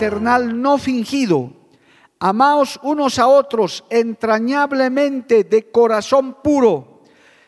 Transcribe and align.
No 0.00 0.78
fingido. 0.78 1.52
Amaos 2.18 2.80
unos 2.82 3.18
a 3.18 3.26
otros 3.26 3.84
entrañablemente 3.90 5.44
de 5.44 5.70
corazón 5.70 6.38
puro, 6.42 7.02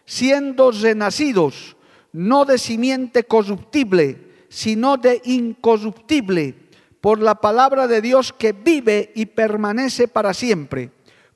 siendo 0.05 0.71
renacidos, 0.71 1.77
no 2.13 2.45
de 2.45 2.59
simiente 2.59 3.25
corruptible, 3.25 4.45
sino 4.51 4.99
de 4.99 5.23
incorruptible 5.25 6.55
por 7.01 7.21
la 7.21 7.37
palabra 7.37 7.87
de 7.87 8.03
Dios 8.03 8.35
que 8.35 8.53
vive 8.53 9.13
y 9.15 9.27
permanece 9.27 10.07
para 10.09 10.35
siempre, 10.35 10.91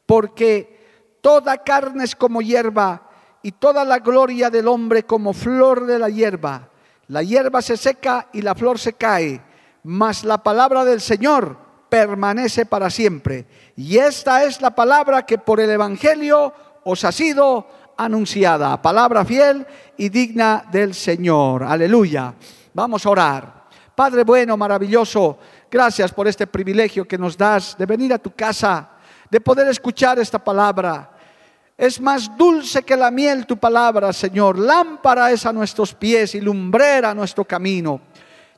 porque 0.05 1.17
toda 1.23 1.65
carne 1.65 2.05
es 2.05 2.15
como 2.15 2.43
hierba 2.43 3.11
y 3.43 3.53
toda 3.53 3.87
la 3.87 4.01
gloria 4.01 4.51
del 4.51 4.69
hombre 4.69 5.05
como 5.05 5.33
flor 5.33 5.87
de 5.87 5.99
la 5.99 6.11
hierba. 6.11 6.71
La 7.09 7.23
hierba 7.23 7.63
se 7.63 7.77
seca 7.77 8.29
y 8.33 8.43
la 8.43 8.55
flor 8.55 8.79
se 8.79 8.93
cae, 8.93 9.41
mas 9.87 10.25
la 10.25 10.43
palabra 10.43 10.85
del 10.85 11.01
Señor 11.01 11.57
permanece 11.89 12.67
para 12.67 12.91
siempre. 12.91 13.47
Y 13.77 13.99
esta 13.99 14.45
es 14.45 14.61
la 14.61 14.75
palabra 14.75 15.25
que 15.25 15.39
por 15.39 15.61
el 15.61 15.71
Evangelio 15.71 16.53
os 16.85 17.05
ha 17.05 17.13
sido 17.13 17.67
anunciada, 17.97 18.81
palabra 18.83 19.25
fiel 19.25 19.67
y 19.97 20.09
digna 20.09 20.65
del 20.71 20.95
Señor. 20.95 21.63
Aleluya. 21.63 22.35
Vamos 22.75 23.07
a 23.07 23.11
orar. 23.11 23.67
Padre 23.95 24.25
bueno, 24.25 24.57
maravilloso, 24.57 25.39
Gracias 25.71 26.13
por 26.13 26.29
este 26.29 26.47
privilegio 26.47 27.07
que 27.07 27.19
nos 27.19 27.37
das 27.37 27.77
de 27.77 27.87
venir 27.87 28.13
a 28.13 28.19
tu 28.19 28.31
casa, 28.31 28.89
de 29.29 29.41
poder 29.41 29.67
escuchar 29.69 30.19
esta 30.19 30.39
palabra. 30.39 31.11
Es 31.77 32.01
más 32.01 32.35
dulce 32.37 32.83
que 32.83 32.97
la 32.97 33.11
miel 33.11 33.47
tu 33.47 33.57
palabra, 33.57 34.13
Señor. 34.13 34.59
Lámpara 34.59 35.33
es 35.33 35.45
a 35.45 35.53
nuestros 35.53 35.93
pies 35.93 36.35
y 36.37 36.41
lumbrera 36.41 37.13
nuestro 37.15 37.45
camino. 37.45 38.01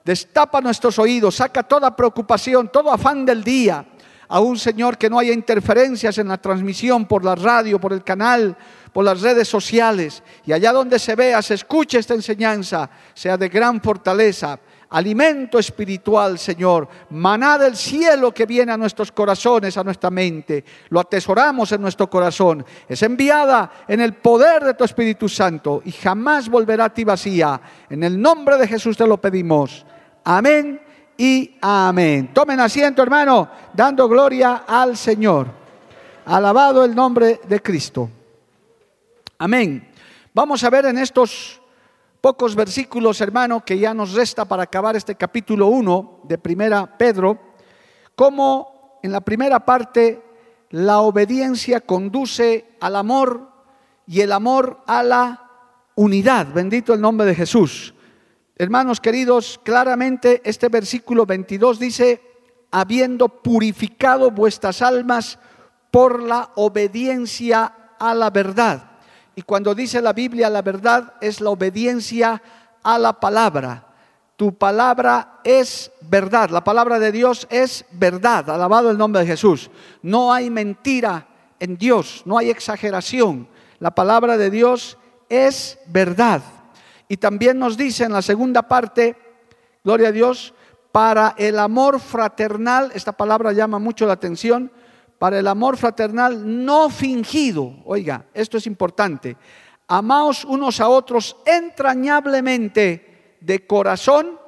Destapa 0.09 0.63
nuestros 0.63 0.99
oídos, 0.99 1.35
saca 1.35 1.63
toda 1.63 1.95
preocupación, 1.95 2.73
todo 2.73 2.91
afán 2.91 3.27
del 3.27 3.45
día. 3.45 3.85
Aún, 4.29 4.59
Señor, 4.59 4.97
que 4.97 5.11
no 5.11 5.19
haya 5.19 5.35
interferencias 5.35 6.17
en 6.17 6.29
la 6.29 6.39
transmisión 6.39 7.05
por 7.05 7.27
la 7.27 7.35
radio, 7.35 7.79
por 7.79 7.93
el 7.93 8.03
canal, 8.03 8.57
por 8.91 9.05
las 9.05 9.21
redes 9.21 9.49
sociales. 9.49 10.23
Y 10.47 10.55
allá 10.55 10.73
donde 10.73 10.99
se 10.99 11.15
vea, 11.15 11.43
se 11.43 11.53
escuche 11.53 11.99
esta 11.99 12.15
enseñanza, 12.15 12.89
sea 13.13 13.37
de 13.37 13.51
gran 13.51 13.83
fortaleza 13.83 14.59
alimento 14.91 15.59
espiritual, 15.59 16.39
Señor, 16.39 16.89
maná 17.11 17.59
del 17.59 17.77
cielo 17.77 18.33
que 18.33 18.47
viene 18.47 18.73
a 18.73 18.79
nuestros 18.79 19.13
corazones, 19.13 19.77
a 19.77 19.85
nuestra 19.85 20.11
mente. 20.11 20.65
Lo 20.89 21.01
atesoramos 21.01 21.71
en 21.73 21.83
nuestro 21.83 22.09
corazón. 22.09 22.65
Es 22.89 23.03
enviada 23.03 23.71
en 23.87 24.01
el 24.01 24.15
poder 24.15 24.65
de 24.65 24.73
tu 24.73 24.85
Espíritu 24.85 25.29
Santo 25.29 25.83
y 25.85 25.93
jamás 25.93 26.49
volverá 26.49 26.87
a 26.87 26.95
ti 26.95 27.05
vacía. 27.05 27.61
En 27.91 28.03
el 28.03 28.19
nombre 28.19 28.57
de 28.57 28.67
Jesús 28.67 28.97
te 28.97 29.07
lo 29.07 29.21
pedimos. 29.21 29.85
Amén 30.31 30.79
y 31.17 31.57
amén. 31.63 32.35
Tomen 32.35 32.61
asiento, 32.61 33.03
hermano, 33.03 33.49
dando 33.73 34.07
gloria 34.07 34.65
al 34.69 34.95
Señor. 34.95 35.47
Alabado 36.27 36.85
el 36.85 36.95
nombre 36.95 37.41
de 37.49 37.63
Cristo. 37.63 38.11
Amén. 39.39 39.89
Vamos 40.35 40.63
a 40.63 40.69
ver 40.69 40.85
en 40.85 40.99
estos 40.99 41.63
pocos 42.21 42.55
versículos, 42.55 43.23
hermano, 43.23 43.65
que 43.65 43.79
ya 43.79 43.95
nos 43.95 44.13
resta 44.13 44.45
para 44.45 44.65
acabar 44.65 44.97
este 44.97 45.15
capítulo 45.15 45.69
1 45.69 46.21
de 46.25 46.37
Primera 46.37 46.99
Pedro, 46.99 47.39
cómo 48.15 49.01
en 49.03 49.13
la 49.13 49.23
primera 49.23 49.61
parte 49.61 50.23
la 50.69 51.01
obediencia 51.01 51.81
conduce 51.81 52.77
al 52.81 52.97
amor 52.97 53.49
y 54.07 54.21
el 54.21 54.33
amor 54.33 54.81
a 54.87 55.03
la 55.03 55.51
unidad. 55.95 56.49
Bendito 56.53 56.93
el 56.93 57.01
nombre 57.01 57.27
de 57.27 57.35
Jesús. 57.35 57.95
Hermanos 58.61 59.01
queridos, 59.01 59.61
claramente 59.63 60.43
este 60.45 60.69
versículo 60.69 61.25
22 61.25 61.79
dice, 61.79 62.21
habiendo 62.73 63.29
purificado 63.29 64.33
vuestras 64.33 64.83
almas 64.83 65.39
por 65.93 66.21
la 66.21 66.51
obediencia 66.57 67.73
a 68.01 68.15
la 68.15 68.31
verdad. 68.31 68.91
Y 69.37 69.43
cuando 69.43 69.77
dice 69.77 70.03
la 70.03 70.13
Biblia 70.13 70.51
la 70.51 70.63
verdad 70.63 71.15
es 71.21 71.41
la 71.41 71.51
obediencia 71.51 72.43
a 72.83 72.99
la 72.99 73.21
palabra. 73.21 73.87
Tu 74.35 74.53
palabra 74.53 75.39
es 75.45 75.93
verdad, 76.01 76.51
la 76.51 76.65
palabra 76.65 76.99
de 76.99 77.13
Dios 77.13 77.47
es 77.51 77.85
verdad, 77.93 78.51
alabado 78.51 78.91
el 78.91 78.99
nombre 78.99 79.21
de 79.21 79.29
Jesús. 79.29 79.71
No 80.03 80.33
hay 80.33 80.51
mentira 80.51 81.29
en 81.61 81.77
Dios, 81.77 82.23
no 82.25 82.37
hay 82.37 82.51
exageración. 82.51 83.47
La 83.79 83.93
palabra 83.93 84.37
de 84.37 84.51
Dios 84.51 84.99
es 85.29 85.79
verdad. 85.87 86.43
Y 87.09 87.17
también 87.17 87.59
nos 87.59 87.77
dice 87.77 88.05
en 88.05 88.13
la 88.13 88.23
segunda 88.23 88.63
parte, 88.63 89.17
gloria 89.83 90.09
a 90.09 90.13
Dios, 90.13 90.55
para 90.93 91.35
el 91.39 91.59
amor 91.59 92.01
fraternal, 92.01 92.91
esta 92.95 93.13
palabra 93.13 93.53
llama 93.53 93.79
mucho 93.79 94.07
la 94.07 94.15
atención, 94.15 94.71
para 95.19 95.39
el 95.39 95.47
amor 95.49 95.77
fraternal 95.77 96.65
no 96.65 96.91
fingido. 96.91 97.75
Oiga, 97.85 98.27
esto 98.35 98.57
es 98.57 98.67
importante. 98.67 99.37
Amaos 99.89 100.45
unos 100.45 100.81
a 100.81 100.89
otros 100.89 101.37
entrañablemente 101.45 103.37
de 103.41 103.67
corazón 103.67 104.39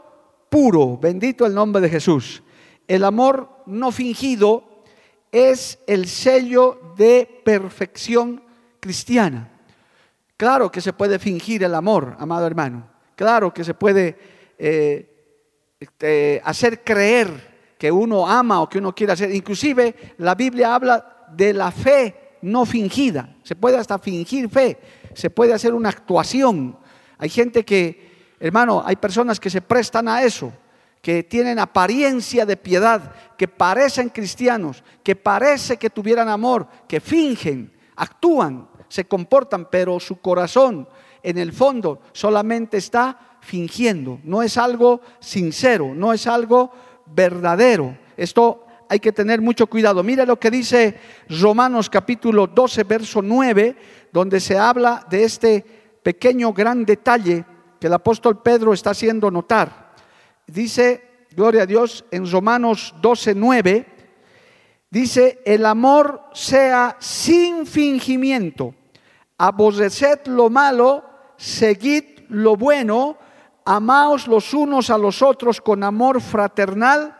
puro. 0.48 0.98
Bendito 0.98 1.47
el 1.47 1.54
nombre 1.54 1.81
de 1.81 1.88
Jesús. 1.88 2.42
El 2.87 3.04
amor 3.04 3.48
no 3.66 3.91
fingido 3.91 4.82
es 5.32 5.78
el 5.87 6.06
sello 6.09 6.94
de 6.97 7.42
perfección 7.44 8.42
cristiana. 8.81 9.59
Claro 10.41 10.73
que 10.73 10.81
se 10.81 10.95
puede 10.95 11.19
fingir 11.19 11.62
el 11.65 11.75
amor, 11.75 12.17
amado 12.19 12.47
hermano. 12.47 12.89
Claro 13.15 13.53
que 13.53 13.62
se 13.62 13.75
puede 13.75 14.17
eh, 14.56 15.37
este, 15.78 16.41
hacer 16.43 16.83
creer 16.83 17.75
que 17.77 17.93
uno 17.93 18.27
ama 18.27 18.62
o 18.62 18.67
que 18.67 18.78
uno 18.78 18.95
quiere 18.95 19.12
hacer. 19.12 19.34
Inclusive 19.34 20.15
la 20.17 20.34
Biblia 20.34 20.75
habla 20.75 21.27
de 21.31 21.53
la 21.53 21.71
fe 21.71 22.39
no 22.41 22.65
fingida. 22.65 23.37
Se 23.43 23.55
puede 23.55 23.77
hasta 23.77 23.99
fingir 23.99 24.49
fe, 24.49 24.78
se 25.12 25.28
puede 25.28 25.53
hacer 25.53 25.75
una 25.75 25.91
actuación. 25.91 26.78
Hay 27.19 27.28
gente 27.28 27.62
que, 27.62 28.37
hermano, 28.41 28.83
hay 28.83 28.97
personas 28.97 29.39
que 29.39 29.51
se 29.51 29.61
prestan 29.61 30.09
a 30.09 30.22
eso, 30.22 30.55
que 31.03 31.22
tienen 31.22 31.59
apariencia 31.59 32.47
de 32.47 32.57
piedad, 32.57 33.12
que 33.37 33.47
parecen 33.47 34.09
cristianos, 34.09 34.83
que 35.05 35.17
parece 35.17 35.77
que 35.77 35.91
tuvieran 35.91 36.31
amor, 36.31 36.67
que 36.89 36.99
fingen, 36.99 37.71
actúan, 37.95 38.70
se 38.91 39.06
comportan, 39.06 39.69
pero 39.71 39.99
su 39.99 40.21
corazón 40.21 40.87
en 41.23 41.39
el 41.39 41.55
fondo 41.55 42.01
solamente 42.12 42.77
está 42.77 43.39
fingiendo. 43.41 44.21
No 44.25 44.43
es 44.43 44.59
algo 44.59 45.01
sincero, 45.21 45.95
no 45.95 46.13
es 46.13 46.27
algo 46.27 46.71
verdadero. 47.07 47.97
Esto 48.16 48.66
hay 48.89 48.98
que 48.98 49.13
tener 49.13 49.41
mucho 49.41 49.69
cuidado. 49.69 50.03
Mire 50.03 50.27
lo 50.27 50.39
que 50.39 50.51
dice 50.51 50.98
Romanos 51.28 51.89
capítulo 51.89 52.48
12, 52.48 52.83
verso 52.84 53.22
9, 53.22 53.77
donde 54.13 54.41
se 54.41 54.59
habla 54.59 55.07
de 55.09 55.22
este 55.22 55.65
pequeño 56.03 56.53
gran 56.53 56.84
detalle 56.84 57.45
que 57.78 57.87
el 57.87 57.92
apóstol 57.95 58.42
Pedro 58.42 58.72
está 58.72 58.91
haciendo 58.91 59.31
notar. 59.31 59.95
Dice, 60.47 61.27
gloria 61.37 61.63
a 61.63 61.66
Dios, 61.66 62.04
en 62.10 62.31
Romanos 62.31 62.92
12, 63.01 63.34
9, 63.37 63.87
dice, 64.91 65.41
el 65.45 65.65
amor 65.65 66.25
sea 66.33 66.97
sin 66.98 67.66
fingimiento, 67.66 68.75
aborreced 69.41 70.27
lo 70.27 70.51
malo, 70.51 71.03
seguid 71.39 72.04
lo 72.28 72.57
bueno, 72.57 73.16
amaos 73.65 74.28
los 74.28 74.53
unos 74.53 74.91
a 74.91 74.98
los 74.98 75.22
otros 75.22 75.63
con 75.63 75.83
amor 75.83 76.21
fraternal, 76.21 77.16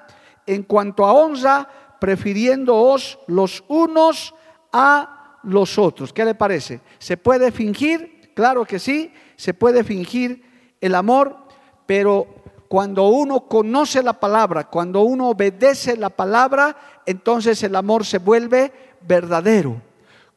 en 0.47 0.65
cuanto 0.65 1.07
a 1.07 1.15
honra, 1.15 1.67
prefiriéndoos 1.99 3.19
los 3.27 3.65
unos 3.69 4.35
a 4.71 5.39
los 5.45 5.79
otros. 5.79 6.13
¿Qué 6.13 6.27
le 6.27 6.35
parece? 6.35 6.83
¿Se 6.99 7.17
puede 7.17 7.51
fingir? 7.53 8.33
Claro 8.35 8.67
que 8.67 8.79
sí, 8.79 9.11
se 9.37 9.55
puede 9.55 9.83
fingir 9.83 10.45
el 10.79 10.97
amor, 10.97 11.39
pero 11.87 12.27
cuando 12.69 13.09
uno 13.09 13.49
conoce 13.49 14.03
la 14.03 14.21
palabra, 14.21 14.65
cuando 14.65 15.01
uno 15.01 15.31
obedece 15.31 15.97
la 15.97 16.11
palabra, 16.11 16.77
entonces 17.07 17.63
el 17.63 17.75
amor 17.77 18.05
se 18.05 18.19
vuelve 18.19 18.71
verdadero. 19.01 19.90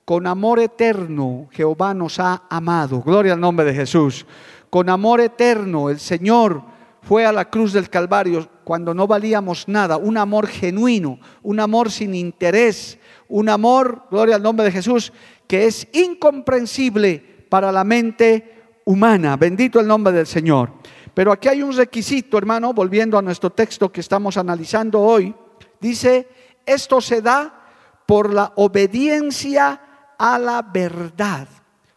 Con 0.06 0.28
amor 0.28 0.60
eterno 0.60 1.48
Jehová 1.52 1.94
nos 1.94 2.20
ha 2.20 2.44
amado. 2.50 3.02
Gloria 3.02 3.34
al 3.34 3.40
nombre 3.40 3.66
de 3.66 3.74
Jesús. 3.74 4.26
Con 4.70 4.90
amor 4.90 5.22
eterno 5.22 5.90
el 5.90 6.00
Señor 6.00 6.64
fue 7.02 7.26
a 7.26 7.32
la 7.32 7.50
cruz 7.50 7.74
del 7.74 7.90
Calvario 7.90 8.48
cuando 8.64 8.94
no 8.94 9.08
valíamos 9.08 9.68
nada. 9.68 9.98
Un 9.98 10.18
amor 10.18 10.48
genuino, 10.48 11.20
un 11.42 11.60
amor 11.60 11.92
sin 11.92 12.16
interés, 12.16 12.98
un 13.28 13.50
amor, 13.50 14.04
gloria 14.10 14.36
al 14.36 14.44
nombre 14.44 14.66
de 14.66 14.72
Jesús, 14.72 15.14
que 15.48 15.68
es 15.68 15.88
incomprensible 15.94 17.46
para 17.50 17.72
la 17.72 17.84
mente 17.84 18.80
humana. 18.86 19.38
Bendito 19.38 19.80
el 19.80 19.88
nombre 19.88 20.14
del 20.14 20.28
Señor. 20.28 20.72
Pero 21.14 21.32
aquí 21.32 21.48
hay 21.48 21.62
un 21.62 21.76
requisito, 21.76 22.38
hermano, 22.38 22.74
volviendo 22.74 23.18
a 23.18 23.22
nuestro 23.22 23.52
texto 23.52 23.92
que 23.92 24.02
estamos 24.02 24.38
analizando 24.38 25.00
hoy. 25.00 25.34
Dice, 25.80 26.28
esto 26.66 27.00
se 27.00 27.22
da 27.22 27.62
por 28.06 28.34
la 28.34 28.52
obediencia 28.56 29.80
a 30.24 30.40
la 30.40 30.62
verdad, 30.62 31.50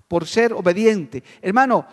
por 0.09 0.27
ser 0.27 0.53
obediente. 0.53 1.23
Hermano, 1.41 1.87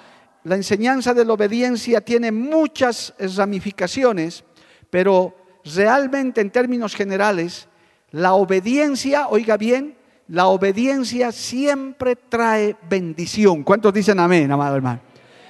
la 0.45 0.55
enseñanza 0.55 1.13
de 1.13 1.23
la 1.23 1.33
obediencia 1.33 2.01
tiene 2.01 2.31
muchas 2.31 3.13
ramificaciones, 3.37 4.43
pero 4.89 5.37
realmente 5.63 6.41
en 6.41 6.49
términos 6.49 6.95
generales, 6.95 7.67
la 8.09 8.33
obediencia, 8.33 9.27
oiga 9.27 9.57
bien, 9.57 9.95
la 10.27 10.47
obediencia 10.47 11.31
siempre 11.31 12.15
trae 12.15 12.77
bendición. 12.89 13.63
¿Cuántos 13.63 13.93
dicen 13.93 14.19
amén, 14.19 14.51
amado 14.51 14.75
hermano? 14.75 15.01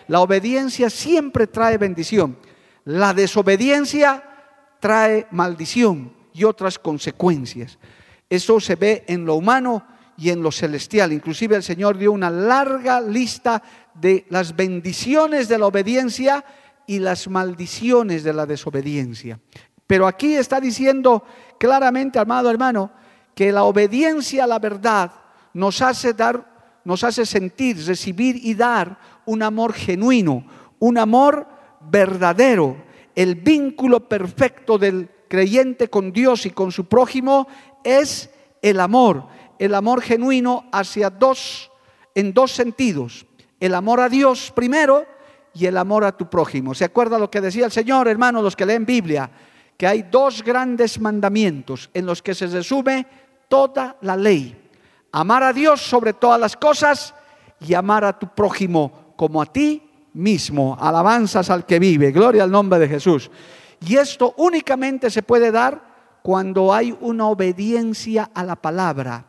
La 0.10 0.20
obediencia 0.20 0.90
siempre 0.90 1.48
trae 1.48 1.78
bendición. 1.78 2.38
La 2.84 3.14
desobediencia 3.14 4.22
trae 4.82 5.28
maldición 5.32 6.12
y 6.34 6.44
otras 6.44 6.78
consecuencias. 6.78 7.80
Eso 8.30 8.60
se 8.60 8.76
ve 8.76 9.06
en 9.08 9.24
lo 9.24 9.36
humano 9.36 9.93
y 10.18 10.30
en 10.30 10.42
lo 10.42 10.52
celestial. 10.52 11.12
Inclusive 11.12 11.56
el 11.56 11.64
Señor 11.64 11.98
dio 11.98 12.12
una 12.12 12.30
larga 12.30 13.02
lista 13.02 13.62
de 13.94 14.26
las 14.30 14.56
bendiciones 14.56 15.48
de 15.48 15.58
la 15.58 15.68
obediencia 15.68 16.44
y 16.86 17.00
las 17.00 17.28
maldiciones 17.28 18.24
de 18.24 18.34
la 18.34 18.46
desobediencia. 18.46 19.40
Pero 19.88 20.08
aquí 20.08 20.36
está 20.36 20.60
diciendo 20.60 21.24
claramente, 21.60 22.20
amado 22.20 22.50
hermano, 22.50 22.92
que 23.36 23.52
la 23.52 23.64
obediencia 23.64 24.44
a 24.44 24.48
la 24.48 24.60
verdad 24.60 25.12
nos 25.54 25.82
hace 25.82 26.14
dar, 26.14 26.80
nos 26.84 27.04
hace 27.04 27.26
sentir, 27.26 27.78
recibir 27.86 28.36
y 28.36 28.54
dar 28.54 28.98
un 29.26 29.44
amor 29.44 29.74
genuino, 29.74 30.46
un 30.80 30.98
amor 30.98 31.48
verdadero. 31.82 32.78
El 33.16 33.36
vínculo 33.36 34.08
perfecto 34.08 34.78
del 34.78 35.10
creyente 35.28 35.90
con 35.90 36.12
Dios 36.12 36.46
y 36.46 36.52
con 36.52 36.72
su 36.72 36.86
prójimo 36.86 37.48
es 37.84 38.30
el 38.62 38.80
amor, 38.80 39.28
el 39.60 39.76
amor 39.76 40.02
genuino 40.02 40.66
hacia 40.72 41.10
dos, 41.10 41.72
en 42.16 42.34
dos 42.34 42.52
sentidos. 42.52 43.26
El 43.60 43.76
amor 43.76 44.00
a 44.00 44.10
Dios 44.10 44.52
primero 44.54 45.06
y 45.54 45.66
el 45.66 45.78
amor 45.78 46.04
a 46.04 46.12
tu 46.12 46.30
prójimo. 46.30 46.74
¿Se 46.74 46.86
acuerda 46.86 47.20
lo 47.20 47.30
que 47.30 47.42
decía 47.42 47.66
el 47.66 47.72
Señor, 47.72 48.08
hermanos, 48.08 48.44
los 48.44 48.56
que 48.56 48.66
leen 48.66 48.86
Biblia? 48.86 49.30
Que 49.78 49.88
hay 49.88 50.04
dos 50.04 50.44
grandes 50.44 51.00
mandamientos 51.00 51.90
en 51.94 52.06
los 52.06 52.22
que 52.22 52.34
se 52.34 52.48
resume 52.48 53.06
toda 53.48 53.98
la 54.02 54.18
ley. 54.18 54.60
Amar 55.12 55.44
a 55.44 55.54
Dios 55.54 55.82
sobre 55.82 56.14
todas 56.14 56.40
las 56.40 56.58
cosas 56.58 57.14
y 57.60 57.74
amar 57.74 58.04
a 58.04 58.18
tu 58.18 58.28
prójimo 58.34 59.14
como 59.16 59.42
a 59.42 59.46
ti 59.46 59.82
mismo. 60.14 60.78
Alabanzas 60.80 61.50
al 61.50 61.66
que 61.66 61.80
vive. 61.80 62.12
Gloria 62.12 62.44
al 62.44 62.52
nombre 62.52 62.80
de 62.80 62.88
Jesús. 62.88 63.30
Y 63.86 63.96
esto 63.98 64.34
únicamente 64.38 65.10
se 65.10 65.24
puede 65.24 65.52
dar 65.52 65.94
cuando 66.22 66.74
hay 66.74 66.98
una 67.02 67.28
obediencia 67.28 68.32
a 68.34 68.44
la 68.44 68.56
palabra. 68.56 69.26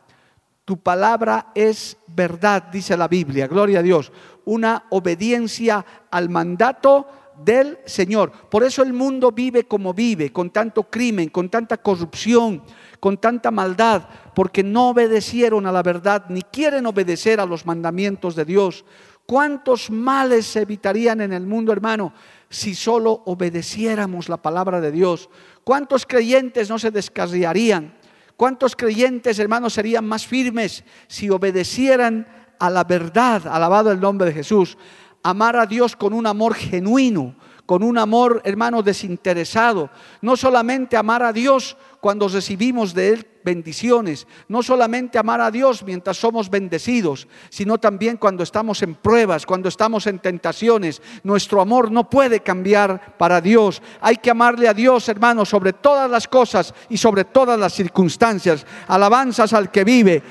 Tu 0.64 0.78
palabra 0.78 1.52
es 1.55 1.96
verdad, 2.06 2.64
dice 2.72 2.96
la 2.96 3.06
Biblia, 3.06 3.46
gloria 3.46 3.81
a 3.81 3.82
Dios. 3.82 4.11
Una 4.46 4.84
obediencia 4.90 5.84
al 6.11 6.31
mandato 6.31 7.06
del 7.44 7.78
Señor. 7.84 8.31
Por 8.31 8.64
eso 8.64 8.82
el 8.82 8.93
mundo 8.93 9.32
vive 9.32 9.64
como 9.64 9.93
vive, 9.93 10.32
con 10.32 10.50
tanto 10.50 10.84
crimen, 10.84 11.28
con 11.28 11.50
tanta 11.50 11.76
corrupción, 11.76 12.62
con 12.99 13.19
tanta 13.19 13.50
maldad, 13.50 14.08
porque 14.34 14.62
no 14.62 14.90
obedecieron 14.90 15.66
a 15.66 15.72
la 15.72 15.82
verdad, 15.82 16.26
ni 16.28 16.43
quieren 16.43 16.87
obedecer 16.87 17.40
a 17.40 17.46
los 17.46 17.66
mandamientos 17.66 18.34
de 18.34 18.44
Dios. 18.44 18.84
¿Cuántos 19.26 19.90
males 19.90 20.46
se 20.46 20.62
evitarían 20.62 21.20
en 21.20 21.32
el 21.32 21.46
mundo, 21.46 21.72
hermano, 21.72 22.12
si 22.49 22.75
solo 22.75 23.22
obedeciéramos 23.26 24.28
la 24.28 24.37
palabra 24.37 24.81
de 24.81 24.93
Dios? 24.93 25.28
¿Cuántos 25.64 26.06
creyentes 26.06 26.70
no 26.70 26.78
se 26.78 26.90
descarriarían? 26.90 27.94
¿Cuántos 28.36 28.75
creyentes, 28.75 29.38
hermanos, 29.38 29.75
serían 29.75 30.06
más 30.06 30.26
firmes 30.26 30.84
si 31.06 31.31
obedecieran 31.31 32.26
a 32.58 32.69
la 32.69 32.84
verdad? 32.84 33.46
Alabado 33.46 33.92
el 33.92 34.00
nombre 34.00 34.26
de 34.26 34.34
Jesús. 34.34 34.76
Amar 35.22 35.56
a 35.56 35.66
Dios 35.66 35.94
con 35.96 36.12
un 36.12 36.26
amor 36.26 36.54
genuino, 36.54 37.36
con 37.64 37.82
un 37.82 37.96
amor, 37.96 38.42
hermano, 38.44 38.82
desinteresado. 38.82 39.88
No 40.20 40.36
solamente 40.36 40.96
amar 40.96 41.22
a 41.22 41.32
Dios 41.32 41.76
cuando 42.04 42.28
recibimos 42.28 42.92
de 42.92 43.14
Él 43.14 43.26
bendiciones. 43.42 44.26
No 44.46 44.62
solamente 44.62 45.18
amar 45.18 45.40
a 45.40 45.50
Dios 45.50 45.82
mientras 45.82 46.18
somos 46.18 46.50
bendecidos, 46.50 47.26
sino 47.48 47.78
también 47.78 48.18
cuando 48.18 48.42
estamos 48.42 48.82
en 48.82 48.94
pruebas, 48.94 49.46
cuando 49.46 49.70
estamos 49.70 50.06
en 50.06 50.18
tentaciones. 50.18 51.00
Nuestro 51.22 51.62
amor 51.62 51.90
no 51.90 52.10
puede 52.10 52.40
cambiar 52.40 53.16
para 53.16 53.40
Dios. 53.40 53.80
Hay 54.02 54.18
que 54.18 54.30
amarle 54.30 54.68
a 54.68 54.74
Dios, 54.74 55.08
hermano, 55.08 55.46
sobre 55.46 55.72
todas 55.72 56.10
las 56.10 56.28
cosas 56.28 56.74
y 56.90 56.98
sobre 56.98 57.24
todas 57.24 57.58
las 57.58 57.72
circunstancias. 57.72 58.66
Alabanzas 58.86 59.54
al 59.54 59.70
que 59.70 59.82
vive. 59.82 60.22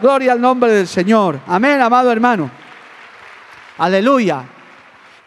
Gloria 0.00 0.30
al 0.30 0.40
nombre 0.40 0.70
del 0.72 0.86
Señor. 0.86 1.40
Amén, 1.48 1.80
amado 1.80 2.12
hermano. 2.12 2.48
Aleluya. 3.78 4.44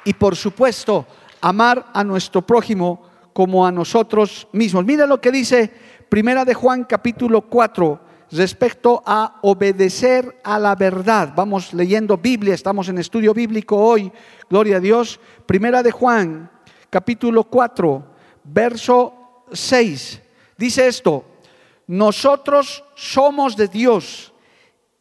Y 0.06 0.14
por 0.14 0.38
supuesto, 0.38 1.06
amar 1.42 1.88
a 1.94 2.06
nuestro 2.06 2.42
prójimo 2.42 3.13
como 3.34 3.66
a 3.66 3.72
nosotros 3.72 4.48
mismos. 4.52 4.86
Mira 4.86 5.06
lo 5.06 5.20
que 5.20 5.32
dice 5.32 5.72
Primera 6.10 6.46
de 6.46 6.54
Juan 6.54 6.84
capítulo 6.84 7.42
4 7.42 8.00
respecto 8.32 9.04
a 9.06 9.40
obedecer 9.42 10.40
a 10.44 10.60
la 10.60 10.76
verdad. 10.76 11.34
Vamos 11.36 11.74
leyendo 11.74 12.18
Biblia, 12.18 12.54
estamos 12.54 12.90
en 12.90 12.98
estudio 12.98 13.34
bíblico 13.34 13.78
hoy, 13.78 14.12
gloria 14.50 14.78
a 14.78 14.80
Dios. 14.80 15.20
Primera 15.46 15.84
de 15.84 15.92
Juan 15.92 16.50
capítulo 16.90 17.44
4, 17.46 18.06
verso 18.44 19.46
6. 19.52 20.22
Dice 20.58 20.88
esto, 20.88 21.26
nosotros 21.88 22.84
somos 22.96 23.56
de 23.56 23.68
Dios. 23.68 24.34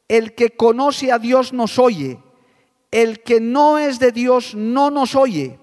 El 0.09 0.35
que 0.35 0.51
conoce 0.51 1.13
a 1.13 1.19
Dios 1.19 1.53
nos 1.53 1.79
oye. 1.79 2.19
El 2.91 3.23
que 3.23 3.41
no 3.41 3.79
es 3.79 3.99
de 3.99 4.13
Dios 4.13 4.55
no 4.55 4.91
nos 4.91 5.15
oye. 5.15 5.59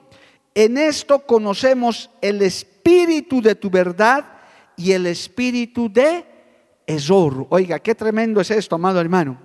En 0.56 0.78
esto 0.78 1.20
conocemos 1.20 2.10
el 2.22 2.42
espíritu 2.42 3.42
de 3.42 3.56
tu 3.56 3.70
verdad 3.70 4.26
y 4.76 4.92
el 4.92 5.06
espíritu 5.06 5.92
de 5.92 6.26
Ezor. 6.88 7.48
Oiga, 7.50 7.80
qué 7.80 7.96
tremendo 7.96 8.42
es 8.42 8.52
esto, 8.52 8.76
amado 8.76 9.00
hermano. 9.00 9.40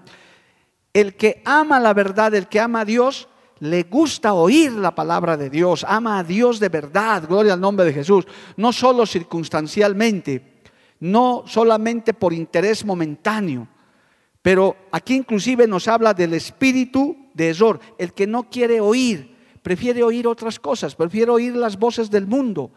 El 0.92 1.16
que 1.16 1.42
ama 1.44 1.80
la 1.80 1.92
verdad, 1.92 2.34
el 2.34 2.46
que 2.46 2.60
ama 2.60 2.80
a 2.80 2.84
Dios, 2.84 3.28
le 3.60 3.82
gusta 3.84 4.32
oír 4.32 4.72
la 4.72 4.94
palabra 4.94 5.36
de 5.36 5.50
Dios, 5.50 5.84
ama 5.88 6.18
a 6.18 6.24
Dios 6.24 6.60
de 6.60 6.68
verdad, 6.68 7.26
gloria 7.28 7.54
al 7.54 7.60
nombre 7.60 7.84
de 7.84 7.92
Jesús, 7.92 8.26
no 8.56 8.72
solo 8.72 9.06
circunstancialmente, 9.06 10.62
no 11.00 11.44
solamente 11.46 12.14
por 12.14 12.32
interés 12.32 12.84
momentáneo, 12.84 13.68
pero 14.42 14.76
aquí 14.92 15.14
inclusive 15.14 15.66
nos 15.66 15.88
habla 15.88 16.14
del 16.14 16.34
espíritu 16.34 17.16
de 17.34 17.50
Ezor, 17.50 17.80
el 17.98 18.12
que 18.12 18.26
no 18.26 18.50
quiere 18.50 18.80
oír 18.80 19.33
prefiere 19.64 20.02
oír 20.02 20.26
otras 20.28 20.60
cosas, 20.60 20.94
prefiere 20.94 21.30
oír 21.30 21.56
las 21.56 21.78
voces 21.78 22.10
del 22.10 22.26
mundo. 22.26 22.70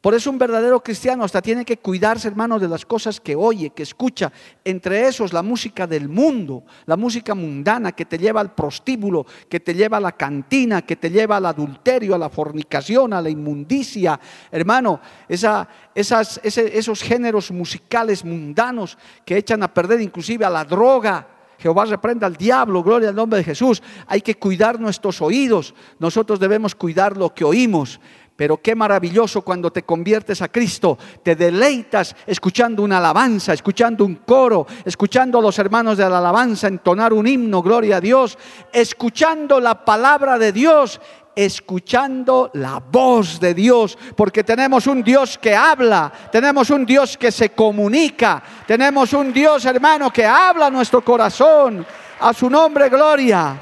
Por 0.00 0.14
eso 0.14 0.30
un 0.30 0.38
verdadero 0.38 0.82
cristiano 0.82 1.22
hasta 1.22 1.42
tiene 1.42 1.66
que 1.66 1.76
cuidarse, 1.76 2.28
hermano, 2.28 2.58
de 2.58 2.66
las 2.66 2.86
cosas 2.86 3.20
que 3.20 3.36
oye, 3.36 3.68
que 3.68 3.82
escucha. 3.82 4.32
Entre 4.64 5.06
esos, 5.06 5.34
la 5.34 5.42
música 5.42 5.86
del 5.86 6.08
mundo, 6.08 6.64
la 6.86 6.96
música 6.96 7.34
mundana 7.34 7.92
que 7.92 8.06
te 8.06 8.16
lleva 8.16 8.40
al 8.40 8.54
prostíbulo, 8.54 9.26
que 9.50 9.60
te 9.60 9.74
lleva 9.74 9.98
a 9.98 10.00
la 10.00 10.12
cantina, 10.12 10.80
que 10.80 10.96
te 10.96 11.10
lleva 11.10 11.36
al 11.36 11.44
adulterio, 11.44 12.14
a 12.14 12.18
la 12.18 12.30
fornicación, 12.30 13.12
a 13.12 13.20
la 13.20 13.28
inmundicia. 13.28 14.18
Hermano, 14.50 14.98
esa, 15.28 15.68
esas, 15.94 16.40
esos 16.42 17.02
géneros 17.02 17.50
musicales 17.50 18.24
mundanos 18.24 18.96
que 19.26 19.36
echan 19.36 19.62
a 19.62 19.74
perder 19.74 20.00
inclusive 20.00 20.46
a 20.46 20.50
la 20.50 20.64
droga 20.64 21.39
Jehová 21.60 21.84
reprenda 21.84 22.26
al 22.26 22.36
diablo, 22.36 22.82
gloria 22.82 23.10
al 23.10 23.14
nombre 23.14 23.38
de 23.38 23.44
Jesús. 23.44 23.82
Hay 24.06 24.22
que 24.22 24.36
cuidar 24.36 24.80
nuestros 24.80 25.20
oídos. 25.20 25.74
Nosotros 25.98 26.40
debemos 26.40 26.74
cuidar 26.74 27.16
lo 27.16 27.34
que 27.34 27.44
oímos. 27.44 28.00
Pero 28.40 28.56
qué 28.56 28.74
maravilloso 28.74 29.42
cuando 29.42 29.70
te 29.70 29.82
conviertes 29.82 30.40
a 30.40 30.48
Cristo, 30.48 30.96
te 31.22 31.36
deleitas 31.36 32.16
escuchando 32.26 32.82
una 32.82 32.96
alabanza, 32.96 33.52
escuchando 33.52 34.02
un 34.02 34.14
coro, 34.14 34.66
escuchando 34.86 35.38
a 35.38 35.42
los 35.42 35.58
hermanos 35.58 35.98
de 35.98 36.08
la 36.08 36.16
alabanza 36.16 36.66
entonar 36.66 37.12
un 37.12 37.26
himno, 37.26 37.60
gloria 37.60 37.98
a 37.98 38.00
Dios, 38.00 38.38
escuchando 38.72 39.60
la 39.60 39.84
palabra 39.84 40.38
de 40.38 40.52
Dios 40.52 41.02
escuchando 41.34 42.50
la 42.54 42.80
voz 42.80 43.40
de 43.40 43.54
Dios, 43.54 43.96
porque 44.16 44.44
tenemos 44.44 44.86
un 44.86 45.02
Dios 45.02 45.38
que 45.38 45.54
habla, 45.54 46.12
tenemos 46.30 46.70
un 46.70 46.84
Dios 46.84 47.16
que 47.16 47.30
se 47.30 47.50
comunica, 47.50 48.42
tenemos 48.66 49.12
un 49.12 49.32
Dios 49.32 49.64
hermano 49.64 50.12
que 50.12 50.26
habla 50.26 50.70
nuestro 50.70 51.04
corazón, 51.04 51.86
a 52.20 52.32
su 52.32 52.50
nombre 52.50 52.88
gloria. 52.88 53.58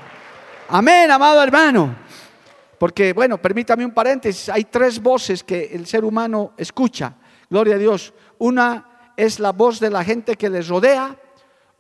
Amén, 0.69 1.11
amado 1.11 1.43
hermano. 1.43 1.95
Porque, 2.79 3.13
bueno, 3.13 3.39
permítame 3.39 3.85
un 3.85 3.93
paréntesis, 3.93 4.49
hay 4.49 4.65
tres 4.65 5.03
voces 5.03 5.43
que 5.43 5.71
el 5.73 5.87
ser 5.87 6.05
humano 6.05 6.53
escucha, 6.57 7.15
gloria 7.51 7.75
a 7.75 7.79
Dios. 7.79 8.13
Una 8.39 9.13
es 9.17 9.41
la 9.41 9.51
voz 9.51 9.81
de 9.81 9.91
la 9.91 10.05
gente 10.05 10.37
que 10.37 10.49
les 10.49 10.69
rodea, 10.69 11.17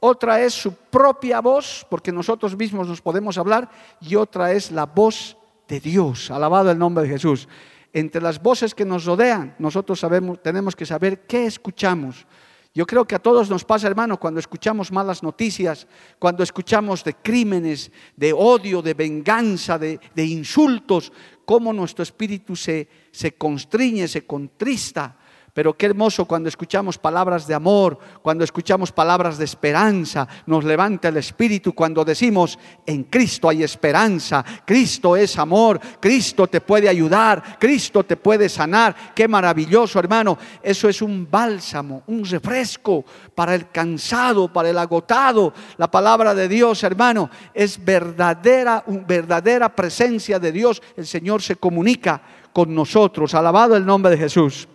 otra 0.00 0.40
es 0.40 0.54
su 0.54 0.74
propia 0.74 1.40
voz, 1.40 1.86
porque 1.88 2.12
nosotros 2.12 2.56
mismos 2.56 2.88
nos 2.88 3.00
podemos 3.00 3.38
hablar, 3.38 3.68
y 4.00 4.16
otra 4.16 4.52
es 4.52 4.70
la 4.70 4.86
voz 4.86 5.36
de 5.68 5.80
Dios. 5.80 6.30
Alabado 6.30 6.70
el 6.70 6.78
nombre 6.78 7.04
de 7.04 7.10
Jesús. 7.10 7.48
Entre 7.92 8.20
las 8.20 8.42
voces 8.42 8.74
que 8.74 8.84
nos 8.84 9.04
rodean, 9.04 9.54
nosotros 9.58 10.00
sabemos, 10.00 10.42
tenemos 10.42 10.74
que 10.74 10.86
saber 10.86 11.26
qué 11.26 11.46
escuchamos. 11.46 12.26
Yo 12.74 12.86
creo 12.86 13.06
que 13.06 13.14
a 13.14 13.18
todos 13.18 13.48
nos 13.50 13.64
pasa, 13.64 13.86
hermano, 13.86 14.20
cuando 14.20 14.40
escuchamos 14.40 14.92
malas 14.92 15.22
noticias, 15.22 15.86
cuando 16.18 16.42
escuchamos 16.42 17.02
de 17.02 17.14
crímenes, 17.14 17.90
de 18.14 18.32
odio, 18.32 18.82
de 18.82 18.94
venganza, 18.94 19.78
de, 19.78 19.98
insultos, 20.16 21.12
cómo 21.44 21.72
nuestro 21.72 22.02
espíritu 22.02 22.54
se, 22.54 22.88
se 23.10 23.32
constriñe, 23.32 24.06
se 24.06 24.26
contrista. 24.26 25.16
Pero 25.58 25.76
qué 25.76 25.86
hermoso 25.86 26.24
cuando 26.24 26.48
escuchamos 26.48 26.98
palabras 26.98 27.44
de 27.48 27.52
amor, 27.52 27.98
cuando 28.22 28.44
escuchamos 28.44 28.92
palabras 28.92 29.38
de 29.38 29.44
esperanza, 29.44 30.28
nos 30.46 30.62
levanta 30.62 31.08
el 31.08 31.16
espíritu 31.16 31.74
cuando 31.74 32.04
decimos, 32.04 32.56
en 32.86 33.02
Cristo 33.02 33.48
hay 33.48 33.64
esperanza, 33.64 34.44
Cristo 34.64 35.16
es 35.16 35.36
amor, 35.36 35.80
Cristo 35.98 36.46
te 36.46 36.60
puede 36.60 36.88
ayudar, 36.88 37.58
Cristo 37.58 38.04
te 38.04 38.16
puede 38.16 38.48
sanar. 38.48 38.94
Qué 39.16 39.26
maravilloso, 39.26 39.98
hermano. 39.98 40.38
Eso 40.62 40.88
es 40.88 41.02
un 41.02 41.26
bálsamo, 41.28 42.04
un 42.06 42.24
refresco 42.24 43.04
para 43.34 43.56
el 43.56 43.68
cansado, 43.68 44.52
para 44.52 44.70
el 44.70 44.78
agotado. 44.78 45.52
La 45.76 45.90
palabra 45.90 46.36
de 46.36 46.46
Dios, 46.46 46.84
hermano, 46.84 47.30
es 47.52 47.84
verdadera, 47.84 48.84
verdadera 48.86 49.74
presencia 49.74 50.38
de 50.38 50.52
Dios. 50.52 50.80
El 50.96 51.04
Señor 51.08 51.42
se 51.42 51.56
comunica 51.56 52.22
con 52.52 52.72
nosotros. 52.72 53.34
Alabado 53.34 53.76
el 53.76 53.84
nombre 53.84 54.12
de 54.12 54.18
Jesús. 54.18 54.68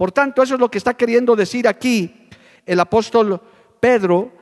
Por 0.00 0.12
tanto, 0.12 0.42
eso 0.42 0.54
es 0.54 0.60
lo 0.60 0.70
que 0.70 0.78
está 0.78 0.94
queriendo 0.94 1.36
decir 1.36 1.68
aquí 1.68 2.26
el 2.64 2.80
apóstol 2.80 3.38
Pedro, 3.80 4.32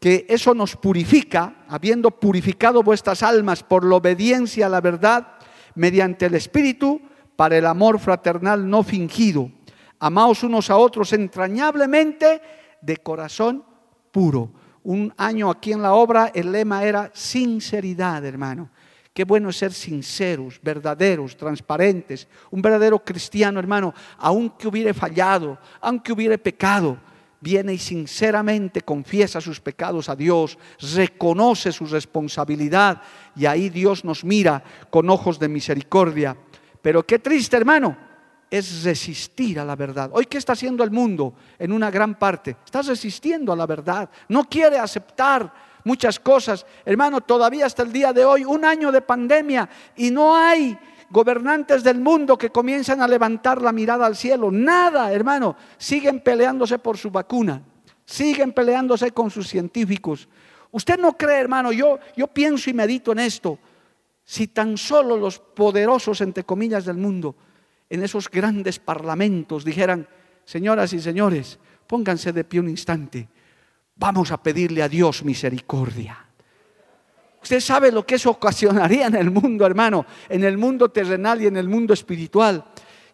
que 0.00 0.26
eso 0.28 0.54
nos 0.54 0.74
purifica, 0.74 1.64
habiendo 1.68 2.10
purificado 2.10 2.82
vuestras 2.82 3.22
almas 3.22 3.62
por 3.62 3.84
la 3.84 3.94
obediencia 3.94 4.66
a 4.66 4.68
la 4.68 4.80
verdad, 4.80 5.38
mediante 5.76 6.26
el 6.26 6.34
Espíritu, 6.34 7.00
para 7.36 7.56
el 7.56 7.64
amor 7.66 8.00
fraternal 8.00 8.68
no 8.68 8.82
fingido. 8.82 9.52
Amaos 10.00 10.42
unos 10.42 10.68
a 10.68 10.78
otros 10.78 11.12
entrañablemente 11.12 12.42
de 12.82 12.96
corazón 12.96 13.64
puro. 14.10 14.50
Un 14.82 15.14
año 15.16 15.48
aquí 15.48 15.70
en 15.70 15.82
la 15.82 15.94
obra 15.94 16.32
el 16.34 16.50
lema 16.50 16.82
era 16.82 17.12
sinceridad, 17.14 18.24
hermano. 18.24 18.68
Qué 19.14 19.22
bueno 19.22 19.52
ser 19.52 19.72
sinceros, 19.72 20.58
verdaderos, 20.60 21.36
transparentes. 21.36 22.26
Un 22.50 22.60
verdadero 22.60 22.98
cristiano, 22.98 23.60
hermano, 23.60 23.94
aunque 24.18 24.66
hubiere 24.66 24.92
fallado, 24.92 25.56
aunque 25.80 26.12
hubiere 26.12 26.36
pecado, 26.36 26.98
viene 27.40 27.74
y 27.74 27.78
sinceramente 27.78 28.80
confiesa 28.80 29.40
sus 29.40 29.60
pecados 29.60 30.08
a 30.08 30.16
Dios, 30.16 30.58
reconoce 30.96 31.70
su 31.70 31.86
responsabilidad 31.86 33.02
y 33.36 33.46
ahí 33.46 33.68
Dios 33.68 34.04
nos 34.04 34.24
mira 34.24 34.64
con 34.90 35.08
ojos 35.08 35.38
de 35.38 35.48
misericordia. 35.48 36.36
Pero 36.82 37.06
qué 37.06 37.20
triste, 37.20 37.56
hermano, 37.56 37.96
es 38.50 38.82
resistir 38.82 39.60
a 39.60 39.64
la 39.64 39.76
verdad. 39.76 40.10
Hoy, 40.12 40.26
¿qué 40.26 40.38
está 40.38 40.54
haciendo 40.54 40.82
el 40.82 40.90
mundo 40.90 41.34
en 41.58 41.70
una 41.70 41.88
gran 41.88 42.18
parte? 42.18 42.56
Está 42.64 42.82
resistiendo 42.82 43.52
a 43.52 43.56
la 43.56 43.66
verdad. 43.66 44.10
No 44.28 44.44
quiere 44.48 44.78
aceptar 44.78 45.52
muchas 45.84 46.18
cosas. 46.18 46.66
Hermano, 46.84 47.20
todavía 47.20 47.66
hasta 47.66 47.82
el 47.82 47.92
día 47.92 48.12
de 48.12 48.24
hoy, 48.24 48.44
un 48.44 48.64
año 48.64 48.90
de 48.90 49.00
pandemia 49.00 49.68
y 49.96 50.10
no 50.10 50.36
hay 50.36 50.76
gobernantes 51.10 51.84
del 51.84 52.00
mundo 52.00 52.36
que 52.36 52.50
comienzan 52.50 53.00
a 53.00 53.08
levantar 53.08 53.62
la 53.62 53.72
mirada 53.72 54.06
al 54.06 54.16
cielo. 54.16 54.50
Nada, 54.50 55.12
hermano. 55.12 55.56
Siguen 55.78 56.20
peleándose 56.20 56.78
por 56.78 56.98
su 56.98 57.10
vacuna. 57.10 57.62
Siguen 58.04 58.52
peleándose 58.52 59.12
con 59.12 59.30
sus 59.30 59.48
científicos. 59.48 60.28
Usted 60.72 60.98
no 60.98 61.16
cree, 61.16 61.38
hermano, 61.38 61.70
yo, 61.70 62.00
yo 62.16 62.26
pienso 62.26 62.68
y 62.68 62.74
medito 62.74 63.12
en 63.12 63.20
esto. 63.20 63.58
Si 64.24 64.48
tan 64.48 64.76
solo 64.76 65.16
los 65.16 65.38
poderosos, 65.38 66.20
entre 66.20 66.44
comillas, 66.44 66.84
del 66.84 66.96
mundo, 66.96 67.36
en 67.88 68.02
esos 68.02 68.28
grandes 68.28 68.78
parlamentos 68.78 69.64
dijeran, 69.64 70.08
señoras 70.44 70.92
y 70.92 71.00
señores, 71.00 71.60
pónganse 71.86 72.32
de 72.32 72.42
pie 72.42 72.60
un 72.60 72.70
instante. 72.70 73.28
Vamos 73.96 74.32
a 74.32 74.42
pedirle 74.42 74.82
a 74.82 74.88
Dios 74.88 75.22
misericordia. 75.24 76.18
Usted 77.42 77.60
sabe 77.60 77.92
lo 77.92 78.06
que 78.06 78.14
eso 78.14 78.30
ocasionaría 78.30 79.06
en 79.06 79.16
el 79.16 79.30
mundo, 79.30 79.66
hermano, 79.66 80.06
en 80.28 80.44
el 80.44 80.56
mundo 80.56 80.90
terrenal 80.90 81.42
y 81.42 81.46
en 81.46 81.56
el 81.56 81.68
mundo 81.68 81.92
espiritual. 81.92 82.64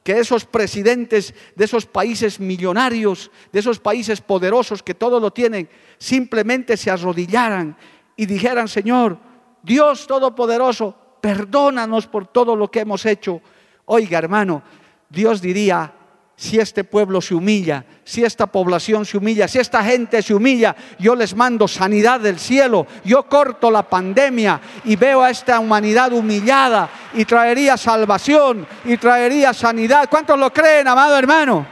Que 0.05 0.19
esos 0.19 0.47
presidentes 0.47 1.35
de 1.55 1.65
esos 1.65 1.85
países 1.85 2.41
millonarios, 2.41 3.31
de 3.53 3.59
esos 3.59 3.81
países 3.81 4.21
poderosos 4.21 4.83
que 4.83 4.95
todo 4.95 5.21
lo 5.21 5.33
tienen, 5.33 5.69
simplemente 5.99 6.77
se 6.77 6.91
arrodillaran 6.91 7.77
y 8.17 8.25
dijeran, 8.25 8.69
Señor, 8.69 9.19
Dios 9.63 10.07
Todopoderoso, 10.07 10.97
perdónanos 11.21 12.07
por 12.07 12.27
todo 12.29 12.57
lo 12.57 12.71
que 12.71 12.81
hemos 12.81 13.05
hecho. 13.05 13.43
Oiga, 13.87 14.19
hermano, 14.19 14.63
Dios 15.09 15.43
diría, 15.43 15.93
si 16.41 16.59
este 16.59 16.85
pueblo 16.85 17.21
se 17.21 17.35
humilla, 17.35 17.85
si 18.03 18.25
esta 18.25 18.47
población 18.47 19.05
se 19.05 19.19
humilla, 19.19 19.47
si 19.47 19.59
esta 19.59 19.85
gente 19.85 20.23
se 20.23 20.33
humilla, 20.33 20.75
yo 20.99 21.15
les 21.15 21.37
mando 21.37 21.69
sanidad 21.69 22.19
del 22.19 22.39
cielo, 22.39 22.87
yo 23.05 23.25
corto 23.25 23.71
la 23.71 23.83
pandemia 23.83 24.59
y 24.87 24.97
veo 24.97 25.21
a 25.21 25.29
esta 25.29 25.61
humanidad 25.61 26.15
humillada 26.15 26.89
y 27.13 27.27
traería 27.27 27.77
salvación 27.77 28.67
y 28.87 28.97
traería 28.97 29.53
sanidad. 29.53 30.09
¿Cuántos 30.09 30.39
lo 30.39 30.51
creen, 30.51 30.89
amado 30.89 31.19
hermano? 31.19 31.67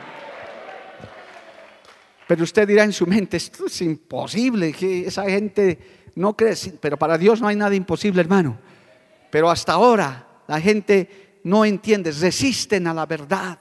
Pero 2.26 2.44
usted 2.44 2.68
dirá 2.68 2.84
en 2.84 2.92
su 2.92 3.06
mente, 3.06 3.38
esto 3.38 3.68
es 3.68 3.80
imposible, 3.80 4.74
que 4.74 5.06
esa 5.06 5.24
gente 5.24 5.78
no 6.16 6.36
cree, 6.36 6.54
pero 6.78 6.98
para 6.98 7.16
Dios 7.16 7.40
no 7.40 7.48
hay 7.48 7.56
nada 7.56 7.74
imposible, 7.74 8.20
hermano. 8.20 8.58
Pero 9.30 9.48
hasta 9.48 9.72
ahora 9.72 10.26
la 10.46 10.60
gente 10.60 11.38
no 11.44 11.64
entiende, 11.64 12.12
resisten 12.12 12.86
a 12.86 12.92
la 12.92 13.06
verdad 13.06 13.58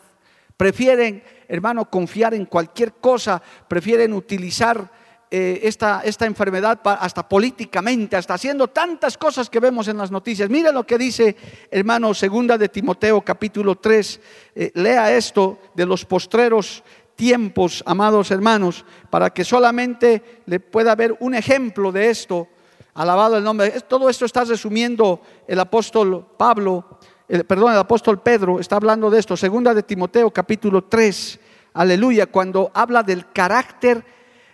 Prefieren, 0.58 1.24
hermano, 1.48 1.88
confiar 1.90 2.34
en 2.34 2.46
cualquier 2.46 2.94
cosa, 2.94 3.42
prefieren 3.68 4.12
utilizar 4.12 4.92
eh, 5.30 5.60
esta, 5.64 6.02
esta, 6.04 6.26
enfermedad 6.26 6.80
hasta 6.84 7.28
políticamente, 7.28 8.16
hasta 8.16 8.34
haciendo 8.34 8.70
tantas 8.70 9.18
cosas 9.18 9.50
que 9.50 9.60
vemos 9.60 9.88
en 9.88 9.98
las 9.98 10.10
noticias. 10.10 10.50
Mira 10.50 10.72
lo 10.72 10.86
que 10.86 10.98
dice, 10.98 11.36
hermano, 11.70 12.14
segunda 12.14 12.58
de 12.58 12.70
Timoteo 12.70 13.22
capítulo 13.22 13.76
3. 13.76 14.22
Eh, 14.56 14.72
lea 14.74 15.16
esto 15.16 15.60
de 15.76 15.86
los 15.86 16.06
postreros 16.06 16.84
tiempos, 17.16 17.84
amados 17.86 18.32
hermanos, 18.32 18.86
para 19.10 19.32
que 19.32 19.44
solamente 19.44 20.42
le 20.46 20.60
pueda 20.60 20.96
ver 20.96 21.18
un 21.20 21.36
ejemplo 21.36 21.92
de 21.92 22.10
esto. 22.10 22.48
Alabado 22.94 23.38
el 23.38 23.44
nombre. 23.44 23.82
Todo 23.82 24.10
esto 24.10 24.26
está 24.26 24.44
resumiendo 24.44 25.22
el 25.46 25.60
apóstol 25.60 26.26
Pablo 26.38 27.00
perdón, 27.28 27.74
el 27.74 27.80
apóstol 27.80 28.22
Pedro 28.22 28.60
está 28.60 28.78
hablando 28.78 29.10
de 29.10 29.20
esto, 29.20 29.36
segunda 29.36 29.74
de 29.74 29.84
Timoteo 29.84 30.32
capítulo 30.32 30.86
3, 30.86 31.40
aleluya, 31.74 32.28
cuando 32.28 32.72
habla 32.74 33.04
del 33.04 33.32
carácter 33.32 34.04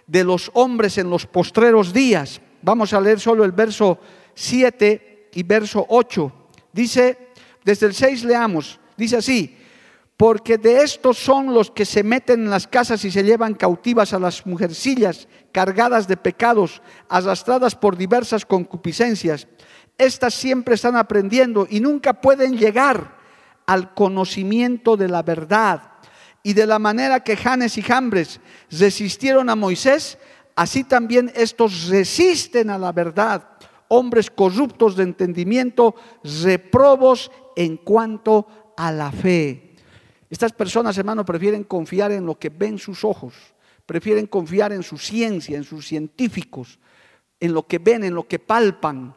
de 0.08 0.24
los 0.24 0.50
hombres 0.54 0.98
en 0.98 1.10
los 1.10 1.26
postreros 1.26 1.94
días. 1.94 2.42
Vamos 2.62 2.94
a 2.94 3.02
leer 3.02 3.20
solo 3.20 3.44
el 3.44 3.52
verso 3.52 4.00
7 4.34 5.30
y 5.34 5.44
verso 5.44 5.86
8. 5.88 6.34
Dice, 6.72 7.30
desde 7.64 7.88
el 7.88 7.94
6 7.94 8.24
leamos, 8.24 8.80
dice 8.98 9.18
así, 9.18 9.58
porque 10.18 10.58
de 10.58 10.84
estos 10.84 11.18
son 11.18 11.54
los 11.54 11.70
que 11.70 11.86
se 11.86 12.04
meten 12.04 12.42
en 12.42 12.50
las 12.50 12.68
casas 12.68 13.04
y 13.06 13.12
se 13.12 13.24
llevan 13.24 13.54
cautivas 13.54 14.14
a 14.14 14.20
las 14.20 14.46
mujercillas 14.46 15.28
cargadas 15.52 16.08
de 16.08 16.18
pecados, 16.18 16.82
arrastradas 17.10 17.76
por 17.76 17.98
diversas 17.98 18.46
concupiscencias 18.46 19.48
estas 19.98 20.34
siempre 20.34 20.76
están 20.76 20.96
aprendiendo 20.96 21.68
y 21.70 21.80
nunca 21.80 22.14
pueden 22.14 22.58
llegar 22.58 23.18
al 23.66 23.94
conocimiento 23.94 24.98
de 24.98 25.08
la 25.08 25.24
verdad. 25.24 25.92
Y 26.42 26.54
de 26.54 26.66
la 26.66 26.80
manera 26.80 27.24
que 27.24 27.38
Janes 27.38 27.78
y 27.78 27.82
Jambres 27.82 28.42
resistieron 28.70 29.50
a 29.50 29.56
Moisés, 29.56 30.18
así 30.56 30.84
también 30.84 31.32
estos 31.36 31.88
resisten 31.88 32.70
a 32.70 32.78
la 32.78 32.92
verdad. 32.92 33.48
Hombres 33.88 34.30
corruptos 34.30 34.96
de 34.96 35.04
entendimiento, 35.04 35.96
reprobos 36.44 37.32
en 37.56 37.78
cuanto 37.78 38.74
a 38.76 38.92
la 38.92 39.12
fe. 39.12 39.76
Estas 40.30 40.52
personas, 40.52 40.98
hermano, 40.98 41.24
prefieren 41.24 41.64
confiar 41.64 42.12
en 42.12 42.26
lo 42.26 42.40
que 42.40 42.50
ven 42.50 42.80
sus 42.80 43.06
ojos, 43.06 43.36
prefieren 43.86 44.26
confiar 44.26 44.74
en 44.74 44.82
su 44.82 44.98
ciencia, 44.98 45.56
en 45.56 45.64
sus 45.64 45.88
científicos, 45.88 46.80
en 47.40 47.54
lo 47.54 47.68
que 47.68 47.78
ven, 47.78 48.04
en 48.04 48.16
lo 48.16 48.28
que 48.28 48.40
palpan, 48.40 49.16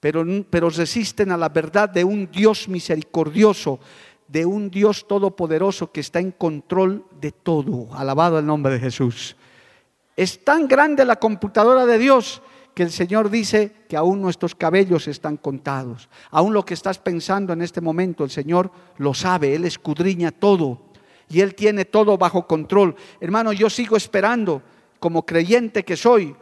pero, 0.00 0.24
pero 0.48 0.70
resisten 0.70 1.32
a 1.32 1.36
la 1.36 1.48
verdad 1.48 1.88
de 1.88 2.04
un 2.04 2.30
Dios 2.30 2.68
misericordioso, 2.68 3.80
de 4.28 4.44
un 4.46 4.70
Dios 4.70 5.06
todopoderoso 5.08 5.90
que 5.90 6.00
está 6.00 6.20
en 6.20 6.32
control 6.32 7.04
de 7.20 7.32
todo. 7.32 7.88
Alabado 7.94 8.38
el 8.38 8.46
nombre 8.46 8.74
de 8.74 8.80
Jesús. 8.80 9.36
Es 10.16 10.44
tan 10.44 10.68
grande 10.68 11.04
la 11.04 11.16
computadora 11.16 11.86
de 11.86 11.98
Dios 11.98 12.42
que 12.74 12.82
el 12.84 12.90
Señor 12.92 13.28
dice 13.30 13.72
que 13.88 13.96
aún 13.96 14.20
nuestros 14.22 14.54
cabellos 14.54 15.08
están 15.08 15.36
contados. 15.36 16.08
Aún 16.30 16.52
lo 16.52 16.64
que 16.64 16.74
estás 16.74 16.98
pensando 16.98 17.52
en 17.52 17.62
este 17.62 17.80
momento, 17.80 18.22
el 18.22 18.30
Señor 18.30 18.70
lo 18.98 19.14
sabe, 19.14 19.54
Él 19.54 19.64
escudriña 19.64 20.30
todo 20.30 20.82
y 21.28 21.40
Él 21.40 21.54
tiene 21.54 21.84
todo 21.86 22.16
bajo 22.16 22.46
control. 22.46 22.94
Hermano, 23.20 23.52
yo 23.52 23.68
sigo 23.68 23.96
esperando, 23.96 24.62
como 25.00 25.26
creyente 25.26 25.84
que 25.84 25.96
soy, 25.96 26.36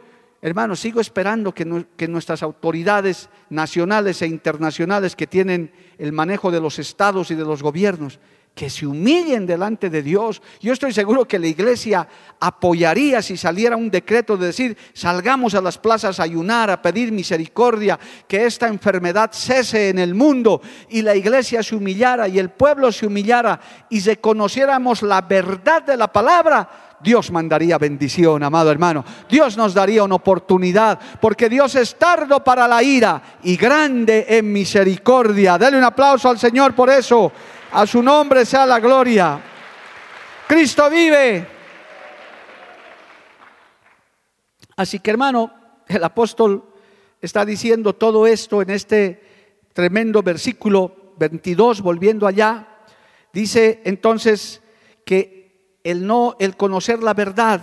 hermano, 0.47 0.75
sigo 0.75 0.99
esperando 0.99 1.53
que, 1.53 1.85
que 1.95 2.07
nuestras 2.07 2.43
autoridades 2.43 3.29
nacionales 3.49 4.21
e 4.21 4.27
internacionales 4.27 5.15
que 5.15 5.27
tienen 5.27 5.71
el 5.97 6.11
manejo 6.11 6.51
de 6.51 6.61
los 6.61 6.79
estados 6.79 7.31
y 7.31 7.35
de 7.35 7.45
los 7.45 7.61
gobiernos, 7.61 8.19
que 8.57 8.69
se 8.71 8.87
humillen 8.87 9.45
delante 9.45 9.89
de 9.89 10.01
Dios. 10.01 10.41
Yo 10.59 10.73
estoy 10.73 10.91
seguro 10.91 11.27
que 11.27 11.37
la 11.37 11.45
iglesia 11.45 12.07
apoyaría 12.39 13.21
si 13.21 13.37
saliera 13.37 13.77
un 13.77 13.91
decreto 13.91 14.35
de 14.35 14.47
decir, 14.47 14.75
salgamos 14.93 15.53
a 15.53 15.61
las 15.61 15.77
plazas 15.77 16.19
a 16.19 16.23
ayunar, 16.23 16.71
a 16.71 16.81
pedir 16.81 17.11
misericordia, 17.11 17.99
que 18.27 18.47
esta 18.47 18.67
enfermedad 18.67 19.29
cese 19.31 19.89
en 19.89 19.99
el 19.99 20.15
mundo 20.15 20.59
y 20.89 21.03
la 21.03 21.15
iglesia 21.15 21.61
se 21.61 21.75
humillara 21.75 22.27
y 22.27 22.39
el 22.39 22.49
pueblo 22.49 22.91
se 22.91 23.05
humillara 23.05 23.59
y 23.91 23.99
reconociéramos 23.99 25.03
la 25.03 25.21
verdad 25.21 25.83
de 25.83 25.95
la 25.95 26.11
palabra. 26.11 26.86
Dios 26.99 27.31
mandaría 27.31 27.77
bendición, 27.77 28.41
amado 28.43 28.71
hermano. 28.71 29.05
Dios 29.29 29.55
nos 29.55 29.73
daría 29.73 30.03
una 30.03 30.15
oportunidad, 30.15 30.99
porque 31.21 31.47
Dios 31.47 31.75
es 31.75 31.95
tardo 31.95 32.43
para 32.43 32.67
la 32.67 32.81
ira 32.81 33.21
y 33.43 33.55
grande 33.55 34.25
en 34.27 34.51
misericordia. 34.51 35.57
Dale 35.57 35.77
un 35.77 35.83
aplauso 35.83 36.29
al 36.29 36.39
Señor 36.39 36.73
por 36.73 36.89
eso. 36.89 37.31
A 37.71 37.85
su 37.85 38.01
nombre 38.01 38.45
sea 38.45 38.65
la 38.65 38.79
gloria. 38.79 39.39
Cristo 40.47 40.89
vive. 40.89 41.47
Así 44.75 44.99
que 44.99 45.11
hermano, 45.11 45.51
el 45.87 46.03
apóstol 46.03 46.63
está 47.21 47.45
diciendo 47.45 47.93
todo 47.93 48.25
esto 48.25 48.61
en 48.61 48.69
este 48.69 49.21
tremendo 49.73 50.23
versículo 50.23 51.13
22, 51.17 51.81
volviendo 51.81 52.25
allá. 52.25 52.67
Dice 53.33 53.81
entonces 53.85 54.61
que 55.05 55.36
el 55.89 56.05
no, 56.05 56.35
el 56.39 56.57
conocer 56.57 57.01
la 57.01 57.13
verdad, 57.13 57.61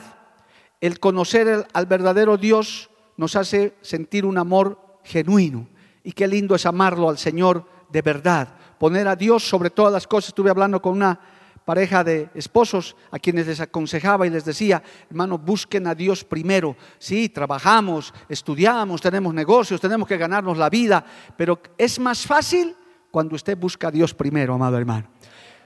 el 0.81 0.99
conocer 0.99 1.67
al 1.73 1.87
verdadero 1.87 2.37
Dios 2.37 2.91
nos 3.17 3.37
hace 3.37 3.75
sentir 3.83 4.25
un 4.25 4.39
amor 4.39 4.99
genuino. 5.05 5.69
Y 6.03 6.13
qué 6.13 6.27
lindo 6.27 6.55
es 6.55 6.67
amarlo 6.67 7.09
al 7.09 7.19
Señor 7.19 7.67
de 7.91 8.03
verdad 8.03 8.49
poner 8.79 9.09
a 9.09 9.17
Dios 9.17 9.49
sobre 9.49 9.71
todas 9.71 9.93
las 9.93 10.07
cosas. 10.07 10.29
Estuve 10.29 10.51
hablando 10.51 10.83
con 10.83 10.93
una 10.93 11.19
pareja 11.65 12.05
de 12.05 12.29
esposos 12.35 12.97
a 13.11 13.19
quienes 13.19 13.47
les 13.47 13.61
aconsejaba 13.61 14.27
y 14.27 14.31
les 14.31 14.45
decía, 14.45 14.83
hermano, 15.09 15.39
busquen 15.39 15.87
a 15.87 15.95
Dios 15.95 16.25
primero. 16.25 16.77
Sí, 16.99 17.31
trabajamos, 17.31 18.13
estudiamos, 18.29 19.01
tenemos 19.01 19.33
negocios, 19.33 19.81
tenemos 19.81 20.07
que 20.07 20.19
ganarnos 20.19 20.59
la 20.59 20.69
vida, 20.69 21.05
pero 21.37 21.61
es 21.79 21.99
más 21.99 22.27
fácil 22.27 22.77
cuando 23.11 23.37
usted 23.37 23.57
busca 23.57 23.89
a 23.89 23.91
Dios 23.91 24.13
primero, 24.13 24.55
amado 24.55 24.77
hermano. 24.77 25.09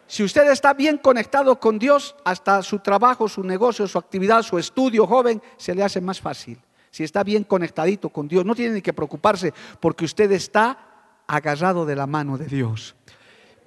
Si 0.09 0.25
usted 0.25 0.51
está 0.51 0.73
bien 0.73 0.97
conectado 0.97 1.61
con 1.61 1.79
Dios, 1.79 2.17
hasta 2.25 2.63
su 2.63 2.79
trabajo, 2.79 3.29
su 3.29 3.45
negocio, 3.45 3.87
su 3.87 3.99
actividad, 3.99 4.43
su 4.43 4.59
estudio 4.59 5.07
joven, 5.07 5.41
se 5.59 5.75
le 5.75 5.85
hace 5.85 6.01
más 6.01 6.19
fácil. 6.19 6.59
Si 6.91 7.05
está 7.05 7.23
bien 7.23 7.45
conectadito 7.45 8.09
con 8.09 8.27
Dios, 8.27 8.43
no 8.47 8.55
tiene 8.55 8.77
ni 8.77 8.83
que 8.83 8.95
preocuparse 8.95 9.53
porque 9.79 10.07
usted 10.07 10.33
está 10.33 10.79
agarrado 11.27 11.85
de 11.85 11.95
la 11.95 12.07
mano 12.07 12.39
de 12.39 12.47
Dios. 12.47 12.97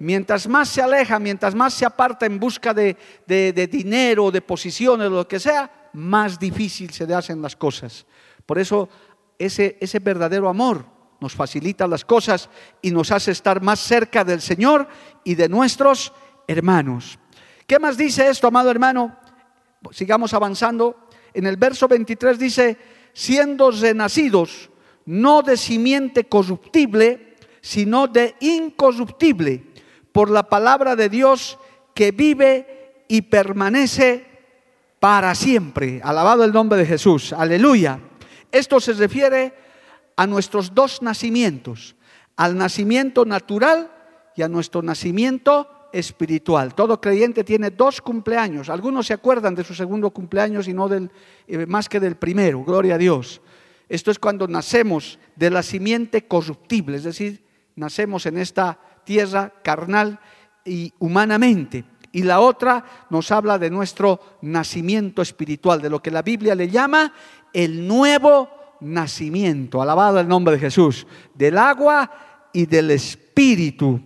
Mientras 0.00 0.48
más 0.48 0.68
se 0.68 0.82
aleja, 0.82 1.20
mientras 1.20 1.54
más 1.54 1.74
se 1.74 1.86
aparta 1.86 2.26
en 2.26 2.40
busca 2.40 2.74
de, 2.74 2.96
dinero, 3.70 4.32
de 4.32 4.42
posiciones, 4.42 5.12
lo 5.12 5.28
que 5.28 5.38
sea, 5.38 5.90
más 5.92 6.40
difícil 6.40 6.92
se 6.92 7.06
le 7.06 7.14
hacen 7.14 7.40
las 7.40 7.54
cosas. 7.54 8.04
Por 8.44 8.58
eso 8.58 8.88
ese, 9.38 9.78
ese 9.80 10.00
verdadero 10.00 10.48
amor 10.48 10.84
nos 11.20 11.34
facilita 11.36 11.86
las 11.86 12.04
cosas 12.04 12.50
y 12.82 12.90
nos 12.90 13.12
hace 13.12 13.30
estar 13.30 13.62
más 13.62 13.78
cerca 13.78 14.24
del 14.24 14.40
Señor 14.40 14.88
y 15.22 15.36
de 15.36 15.48
nuestros 15.48 16.12
hermanos. 16.46 17.18
¿Qué 17.66 17.78
más 17.78 17.96
dice 17.96 18.28
esto, 18.28 18.48
amado 18.48 18.70
hermano? 18.70 19.16
Sigamos 19.90 20.34
avanzando. 20.34 21.08
En 21.34 21.46
el 21.46 21.56
verso 21.56 21.88
23 21.88 22.38
dice, 22.38 22.78
siendo 23.12 23.70
renacidos, 23.70 24.70
no 25.06 25.42
de 25.42 25.56
simiente 25.56 26.24
corruptible, 26.24 27.36
sino 27.60 28.06
de 28.06 28.34
incorruptible 28.40 29.64
por 30.12 30.30
la 30.30 30.48
palabra 30.48 30.96
de 30.96 31.08
Dios 31.08 31.58
que 31.94 32.12
vive 32.12 33.04
y 33.08 33.22
permanece 33.22 34.26
para 35.00 35.34
siempre. 35.34 36.00
Alabado 36.04 36.44
el 36.44 36.52
nombre 36.52 36.78
de 36.78 36.86
Jesús. 36.86 37.32
Aleluya. 37.32 38.00
Esto 38.50 38.80
se 38.80 38.92
refiere 38.92 39.54
a 40.16 40.26
nuestros 40.26 40.74
dos 40.74 41.02
nacimientos, 41.02 41.96
al 42.36 42.56
nacimiento 42.56 43.24
natural 43.24 43.90
y 44.36 44.42
a 44.42 44.48
nuestro 44.48 44.82
nacimiento 44.82 45.68
espiritual. 45.92 46.74
Todo 46.74 47.00
creyente 47.00 47.44
tiene 47.44 47.70
dos 47.70 48.00
cumpleaños. 48.00 48.70
Algunos 48.70 49.06
se 49.06 49.14
acuerdan 49.14 49.54
de 49.54 49.64
su 49.64 49.74
segundo 49.74 50.10
cumpleaños 50.10 50.68
y 50.68 50.74
no 50.74 50.88
del, 50.88 51.10
eh, 51.46 51.66
más 51.66 51.88
que 51.88 52.00
del 52.00 52.16
primero. 52.16 52.64
Gloria 52.64 52.94
a 52.94 52.98
Dios. 52.98 53.40
Esto 53.88 54.10
es 54.10 54.18
cuando 54.18 54.48
nacemos 54.48 55.18
de 55.36 55.50
la 55.50 55.62
simiente 55.62 56.26
corruptible, 56.26 56.96
es 56.96 57.04
decir, 57.04 57.44
nacemos 57.76 58.24
en 58.26 58.38
esta 58.38 58.78
tierra 59.04 59.52
carnal 59.62 60.18
y 60.64 60.92
humanamente. 60.98 61.84
Y 62.12 62.22
la 62.22 62.40
otra 62.40 62.84
nos 63.10 63.30
habla 63.30 63.58
de 63.58 63.70
nuestro 63.70 64.20
nacimiento 64.42 65.22
espiritual, 65.22 65.80
de 65.80 65.90
lo 65.90 66.02
que 66.02 66.10
la 66.10 66.22
Biblia 66.22 66.54
le 66.54 66.68
llama 66.68 67.12
el 67.52 67.86
nuevo 67.86 68.48
nacimiento. 68.80 69.80
Alabado 69.80 70.20
el 70.20 70.28
nombre 70.28 70.54
de 70.54 70.60
Jesús, 70.60 71.06
del 71.34 71.56
agua 71.58 72.10
y 72.52 72.66
del 72.66 72.90
espíritu. 72.90 74.00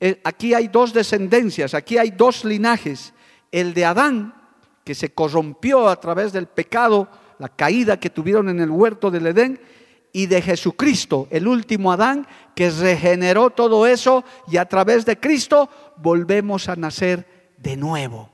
Eh, 0.00 0.20
aquí 0.24 0.54
hay 0.54 0.68
dos 0.68 0.92
descendencias, 0.92 1.74
aquí 1.74 1.98
hay 1.98 2.10
dos 2.10 2.44
linajes. 2.44 3.12
El 3.50 3.74
de 3.74 3.84
Adán, 3.84 4.34
que 4.84 4.94
se 4.94 5.12
corrompió 5.12 5.88
a 5.88 6.00
través 6.00 6.32
del 6.32 6.46
pecado, 6.46 7.08
la 7.38 7.48
caída 7.48 7.98
que 7.98 8.10
tuvieron 8.10 8.48
en 8.48 8.60
el 8.60 8.70
huerto 8.70 9.10
del 9.10 9.26
Edén, 9.26 9.60
y 10.12 10.26
de 10.26 10.40
Jesucristo, 10.40 11.28
el 11.30 11.46
último 11.46 11.92
Adán, 11.92 12.26
que 12.54 12.70
regeneró 12.70 13.50
todo 13.50 13.86
eso 13.86 14.24
y 14.48 14.56
a 14.56 14.66
través 14.66 15.04
de 15.04 15.20
Cristo 15.20 15.68
volvemos 15.98 16.70
a 16.70 16.76
nacer 16.76 17.52
de 17.58 17.76
nuevo. 17.76 18.30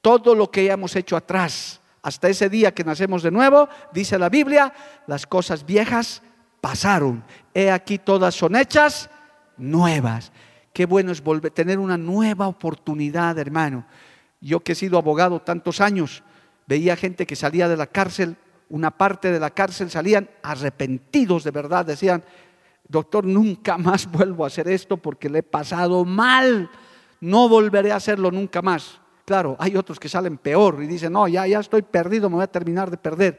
Todo 0.00 0.34
lo 0.34 0.50
que 0.50 0.62
hayamos 0.62 0.96
hecho 0.96 1.16
atrás, 1.16 1.80
hasta 2.02 2.28
ese 2.28 2.48
día 2.48 2.74
que 2.74 2.82
nacemos 2.82 3.22
de 3.22 3.30
nuevo, 3.30 3.68
dice 3.92 4.18
la 4.18 4.28
Biblia, 4.28 4.72
las 5.06 5.24
cosas 5.24 5.64
viejas 5.64 6.20
pasaron. 6.60 7.22
He 7.54 7.70
aquí 7.70 7.98
todas 7.98 8.34
son 8.34 8.56
hechas 8.56 9.08
nuevas. 9.56 10.32
Qué 10.74 10.84
bueno 10.84 11.10
es 11.10 11.24
volver, 11.24 11.52
tener 11.52 11.78
una 11.78 11.96
nueva 11.96 12.46
oportunidad, 12.48 13.38
hermano. 13.38 13.86
Yo 14.42 14.60
que 14.60 14.72
he 14.72 14.74
sido 14.74 14.98
abogado 14.98 15.40
tantos 15.40 15.80
años, 15.80 16.22
veía 16.66 16.96
gente 16.96 17.26
que 17.26 17.36
salía 17.36 17.66
de 17.66 17.78
la 17.78 17.86
cárcel 17.86 18.36
una 18.74 18.90
parte 18.90 19.30
de 19.30 19.40
la 19.40 19.50
cárcel 19.50 19.90
salían 19.90 20.28
arrepentidos 20.42 21.44
de 21.44 21.50
verdad, 21.50 21.86
decían, 21.86 22.24
doctor, 22.88 23.24
nunca 23.24 23.78
más 23.78 24.06
vuelvo 24.10 24.44
a 24.44 24.48
hacer 24.48 24.68
esto 24.68 24.96
porque 24.96 25.28
le 25.28 25.40
he 25.40 25.42
pasado 25.42 26.04
mal, 26.04 26.70
no 27.20 27.48
volveré 27.48 27.92
a 27.92 27.96
hacerlo 27.96 28.30
nunca 28.30 28.62
más. 28.62 29.00
Claro, 29.24 29.56
hay 29.58 29.76
otros 29.76 29.98
que 29.98 30.08
salen 30.08 30.36
peor 30.36 30.82
y 30.82 30.86
dicen, 30.86 31.12
no, 31.12 31.26
ya, 31.28 31.46
ya 31.46 31.60
estoy 31.60 31.82
perdido, 31.82 32.28
me 32.28 32.36
voy 32.36 32.44
a 32.44 32.48
terminar 32.48 32.90
de 32.90 32.98
perder. 32.98 33.38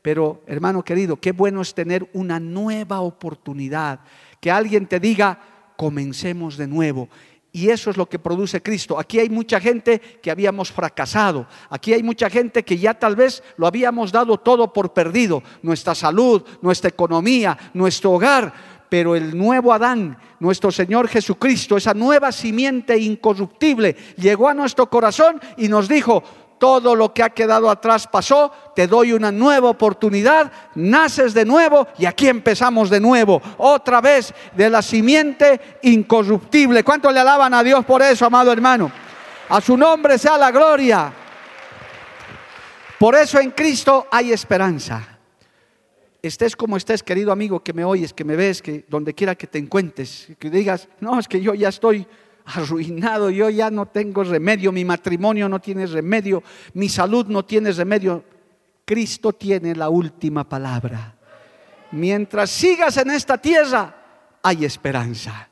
Pero 0.00 0.42
hermano 0.46 0.84
querido, 0.84 1.16
qué 1.16 1.32
bueno 1.32 1.62
es 1.62 1.74
tener 1.74 2.08
una 2.12 2.38
nueva 2.38 3.00
oportunidad, 3.00 4.00
que 4.38 4.50
alguien 4.50 4.86
te 4.86 5.00
diga, 5.00 5.38
comencemos 5.76 6.56
de 6.56 6.66
nuevo. 6.66 7.08
Y 7.54 7.70
eso 7.70 7.88
es 7.88 7.96
lo 7.96 8.08
que 8.08 8.18
produce 8.18 8.60
Cristo. 8.60 8.98
Aquí 8.98 9.20
hay 9.20 9.30
mucha 9.30 9.60
gente 9.60 10.00
que 10.00 10.32
habíamos 10.32 10.72
fracasado. 10.72 11.46
Aquí 11.70 11.92
hay 11.92 12.02
mucha 12.02 12.28
gente 12.28 12.64
que 12.64 12.76
ya 12.76 12.94
tal 12.94 13.14
vez 13.14 13.44
lo 13.56 13.68
habíamos 13.68 14.10
dado 14.10 14.38
todo 14.38 14.72
por 14.72 14.92
perdido. 14.92 15.40
Nuestra 15.62 15.94
salud, 15.94 16.42
nuestra 16.62 16.88
economía, 16.88 17.56
nuestro 17.72 18.10
hogar. 18.10 18.52
Pero 18.88 19.14
el 19.14 19.38
nuevo 19.38 19.72
Adán, 19.72 20.18
nuestro 20.40 20.72
Señor 20.72 21.06
Jesucristo, 21.06 21.76
esa 21.76 21.94
nueva 21.94 22.32
simiente 22.32 22.98
incorruptible, 22.98 23.94
llegó 24.16 24.48
a 24.48 24.54
nuestro 24.54 24.90
corazón 24.90 25.40
y 25.56 25.68
nos 25.68 25.88
dijo, 25.88 26.24
todo 26.58 26.94
lo 26.94 27.12
que 27.12 27.22
ha 27.22 27.30
quedado 27.30 27.70
atrás 27.70 28.06
pasó, 28.06 28.50
te 28.74 28.86
doy 28.86 29.12
una 29.12 29.30
nueva 29.30 29.68
oportunidad, 29.70 30.50
naces 30.74 31.34
de 31.34 31.44
nuevo 31.44 31.88
y 31.98 32.06
aquí 32.06 32.28
empezamos 32.28 32.90
de 32.90 33.00
nuevo, 33.00 33.40
otra 33.58 34.00
vez 34.00 34.32
de 34.54 34.70
la 34.70 34.82
simiente 34.82 35.78
incorruptible. 35.82 36.82
¿Cuánto 36.82 37.10
le 37.10 37.20
alaban 37.20 37.54
a 37.54 37.62
Dios 37.62 37.84
por 37.84 38.02
eso, 38.02 38.26
amado 38.26 38.52
hermano? 38.52 38.90
A 39.48 39.60
su 39.60 39.76
nombre 39.76 40.18
sea 40.18 40.38
la 40.38 40.50
gloria. 40.50 41.12
Por 42.98 43.14
eso 43.14 43.38
en 43.38 43.50
Cristo 43.50 44.06
hay 44.10 44.32
esperanza. 44.32 45.18
estés 46.22 46.56
como 46.56 46.78
estés, 46.78 47.02
querido 47.02 47.32
amigo, 47.32 47.62
que 47.62 47.74
me 47.74 47.84
oyes, 47.84 48.14
que 48.14 48.24
me 48.24 48.34
ves, 48.34 48.62
que 48.62 48.86
donde 48.88 49.12
quiera 49.12 49.34
que 49.34 49.46
te 49.46 49.58
encuentres, 49.58 50.28
que 50.38 50.48
digas, 50.48 50.88
no, 51.00 51.18
es 51.18 51.28
que 51.28 51.40
yo 51.40 51.52
ya 51.52 51.68
estoy 51.68 52.06
arruinado, 52.44 53.30
yo 53.30 53.48
ya 53.50 53.70
no 53.70 53.86
tengo 53.86 54.22
remedio, 54.24 54.72
mi 54.72 54.84
matrimonio 54.84 55.48
no 55.48 55.60
tiene 55.60 55.86
remedio, 55.86 56.42
mi 56.74 56.88
salud 56.88 57.26
no 57.26 57.44
tiene 57.44 57.72
remedio. 57.72 58.24
Cristo 58.84 59.32
tiene 59.32 59.74
la 59.74 59.88
última 59.88 60.46
palabra. 60.46 61.14
Mientras 61.92 62.50
sigas 62.50 62.96
en 62.98 63.10
esta 63.10 63.38
tierra, 63.38 63.94
hay 64.42 64.64
esperanza. 64.64 65.48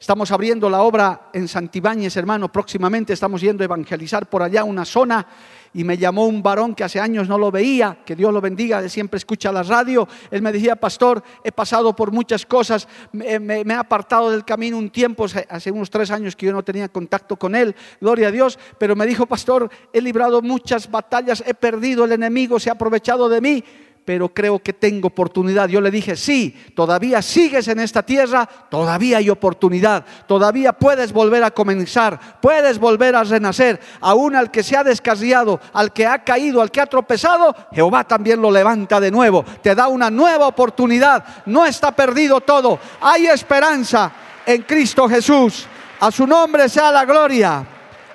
Estamos 0.00 0.30
abriendo 0.30 0.70
la 0.70 0.80
obra 0.80 1.28
en 1.34 1.46
Santibáñez, 1.46 2.16
hermano. 2.16 2.50
Próximamente. 2.50 3.12
Estamos 3.12 3.42
yendo 3.42 3.62
a 3.62 3.66
evangelizar 3.66 4.30
por 4.30 4.42
allá 4.42 4.64
una 4.64 4.86
zona. 4.86 5.26
Y 5.74 5.84
me 5.84 5.98
llamó 5.98 6.26
un 6.26 6.42
varón 6.42 6.74
que 6.74 6.82
hace 6.82 6.98
años 6.98 7.28
no 7.28 7.36
lo 7.36 7.50
veía, 7.50 7.98
que 8.04 8.16
Dios 8.16 8.32
lo 8.32 8.40
bendiga, 8.40 8.88
siempre 8.88 9.18
escucha 9.18 9.52
la 9.52 9.62
radio. 9.62 10.08
Él 10.30 10.42
me 10.42 10.50
decía, 10.50 10.74
pastor, 10.74 11.22
he 11.44 11.52
pasado 11.52 11.94
por 11.94 12.10
muchas 12.10 12.44
cosas, 12.44 12.88
me, 13.12 13.38
me, 13.38 13.60
he 13.60 13.72
apartado 13.74 14.32
del 14.32 14.44
camino 14.44 14.76
un 14.76 14.90
tiempo, 14.90 15.26
hace 15.48 15.70
unos 15.70 15.88
tres 15.88 16.10
años 16.10 16.34
que 16.34 16.46
yo 16.46 16.52
no 16.52 16.64
tenía 16.64 16.88
contacto 16.88 17.36
con 17.36 17.54
él, 17.54 17.76
gloria 18.00 18.28
a 18.28 18.30
Dios, 18.32 18.58
pero 18.78 18.96
me 18.96 19.06
dijo, 19.06 19.26
pastor, 19.26 19.70
he 19.92 20.00
librado 20.00 20.42
muchas 20.42 20.90
batallas, 20.90 21.44
he 21.46 21.54
perdido, 21.54 22.04
el 22.04 22.10
enemigo 22.10 22.58
se 22.58 22.68
ha 22.70 22.72
aprovechado 22.72 23.28
de 23.28 23.40
mí 23.40 23.64
pero 24.10 24.28
creo 24.28 24.58
que 24.58 24.72
tengo 24.72 25.06
oportunidad. 25.06 25.68
Yo 25.68 25.80
le 25.80 25.88
dije, 25.88 26.16
sí, 26.16 26.50
todavía 26.74 27.22
sigues 27.22 27.68
en 27.68 27.78
esta 27.78 28.02
tierra, 28.02 28.44
todavía 28.68 29.18
hay 29.18 29.30
oportunidad, 29.30 30.04
todavía 30.26 30.72
puedes 30.72 31.12
volver 31.12 31.44
a 31.44 31.52
comenzar, 31.52 32.18
puedes 32.42 32.80
volver 32.80 33.14
a 33.14 33.22
renacer. 33.22 33.78
Aún 34.00 34.34
al 34.34 34.50
que 34.50 34.64
se 34.64 34.76
ha 34.76 34.82
descarriado, 34.82 35.60
al 35.72 35.92
que 35.92 36.08
ha 36.08 36.24
caído, 36.24 36.60
al 36.60 36.72
que 36.72 36.80
ha 36.80 36.86
tropezado, 36.86 37.54
Jehová 37.70 38.02
también 38.02 38.42
lo 38.42 38.50
levanta 38.50 38.98
de 38.98 39.12
nuevo, 39.12 39.44
te 39.62 39.76
da 39.76 39.86
una 39.86 40.10
nueva 40.10 40.48
oportunidad, 40.48 41.24
no 41.46 41.64
está 41.64 41.94
perdido 41.94 42.40
todo, 42.40 42.80
hay 43.00 43.28
esperanza 43.28 44.10
en 44.44 44.62
Cristo 44.62 45.08
Jesús. 45.08 45.68
A 46.00 46.10
su 46.10 46.26
nombre 46.26 46.68
sea 46.68 46.90
la 46.90 47.04
gloria. 47.04 47.64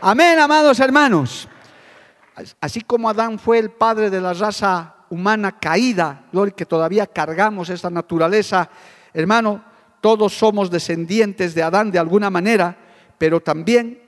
Amén, 0.01 0.39
amados 0.39 0.77
hermanos. 0.81 1.47
Así 2.59 2.81
como 2.81 3.09
Adán 3.09 3.39
fue 3.39 3.59
el 3.59 3.71
padre 3.71 4.09
de 4.09 4.19
la 4.19 4.33
raza 4.33 4.94
humana 5.09 5.59
caída, 5.59 6.25
que 6.55 6.65
todavía 6.65 7.07
cargamos 7.07 7.69
esta 7.69 7.89
naturaleza. 7.89 8.69
Hermano, 9.13 9.63
todos 10.01 10.37
somos 10.37 10.69
descendientes 10.69 11.55
de 11.55 11.63
Adán 11.63 11.91
de 11.91 11.99
alguna 11.99 12.29
manera, 12.29 12.77
pero 13.17 13.39
también 13.39 14.01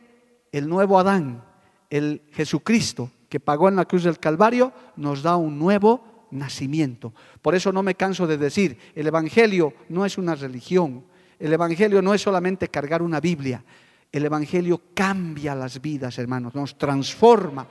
el 0.51 0.67
nuevo 0.67 0.99
Adán, 0.99 1.43
el 1.89 2.21
Jesucristo 2.31 3.09
que 3.29 3.39
pagó 3.39 3.67
en 3.67 3.75
la 3.75 3.85
cruz 3.85 4.03
del 4.03 4.19
Calvario, 4.19 4.71
nos 4.95 5.21
da 5.21 5.35
un 5.35 5.59
nuevo 5.59 6.27
nacimiento. 6.31 7.13
Por 7.41 7.55
eso 7.55 7.71
no 7.71 7.83
me 7.83 7.95
canso 7.95 8.27
de 8.27 8.37
decir, 8.37 8.77
el 8.95 9.07
Evangelio 9.07 9.73
no 9.89 10.05
es 10.05 10.17
una 10.17 10.35
religión, 10.35 11.05
el 11.39 11.53
Evangelio 11.53 12.01
no 12.01 12.13
es 12.13 12.21
solamente 12.21 12.69
cargar 12.69 13.01
una 13.01 13.19
Biblia, 13.19 13.63
el 14.11 14.25
Evangelio 14.25 14.81
cambia 14.93 15.55
las 15.55 15.81
vidas, 15.81 16.17
hermanos, 16.17 16.55
nos 16.55 16.77
transforma 16.77 17.67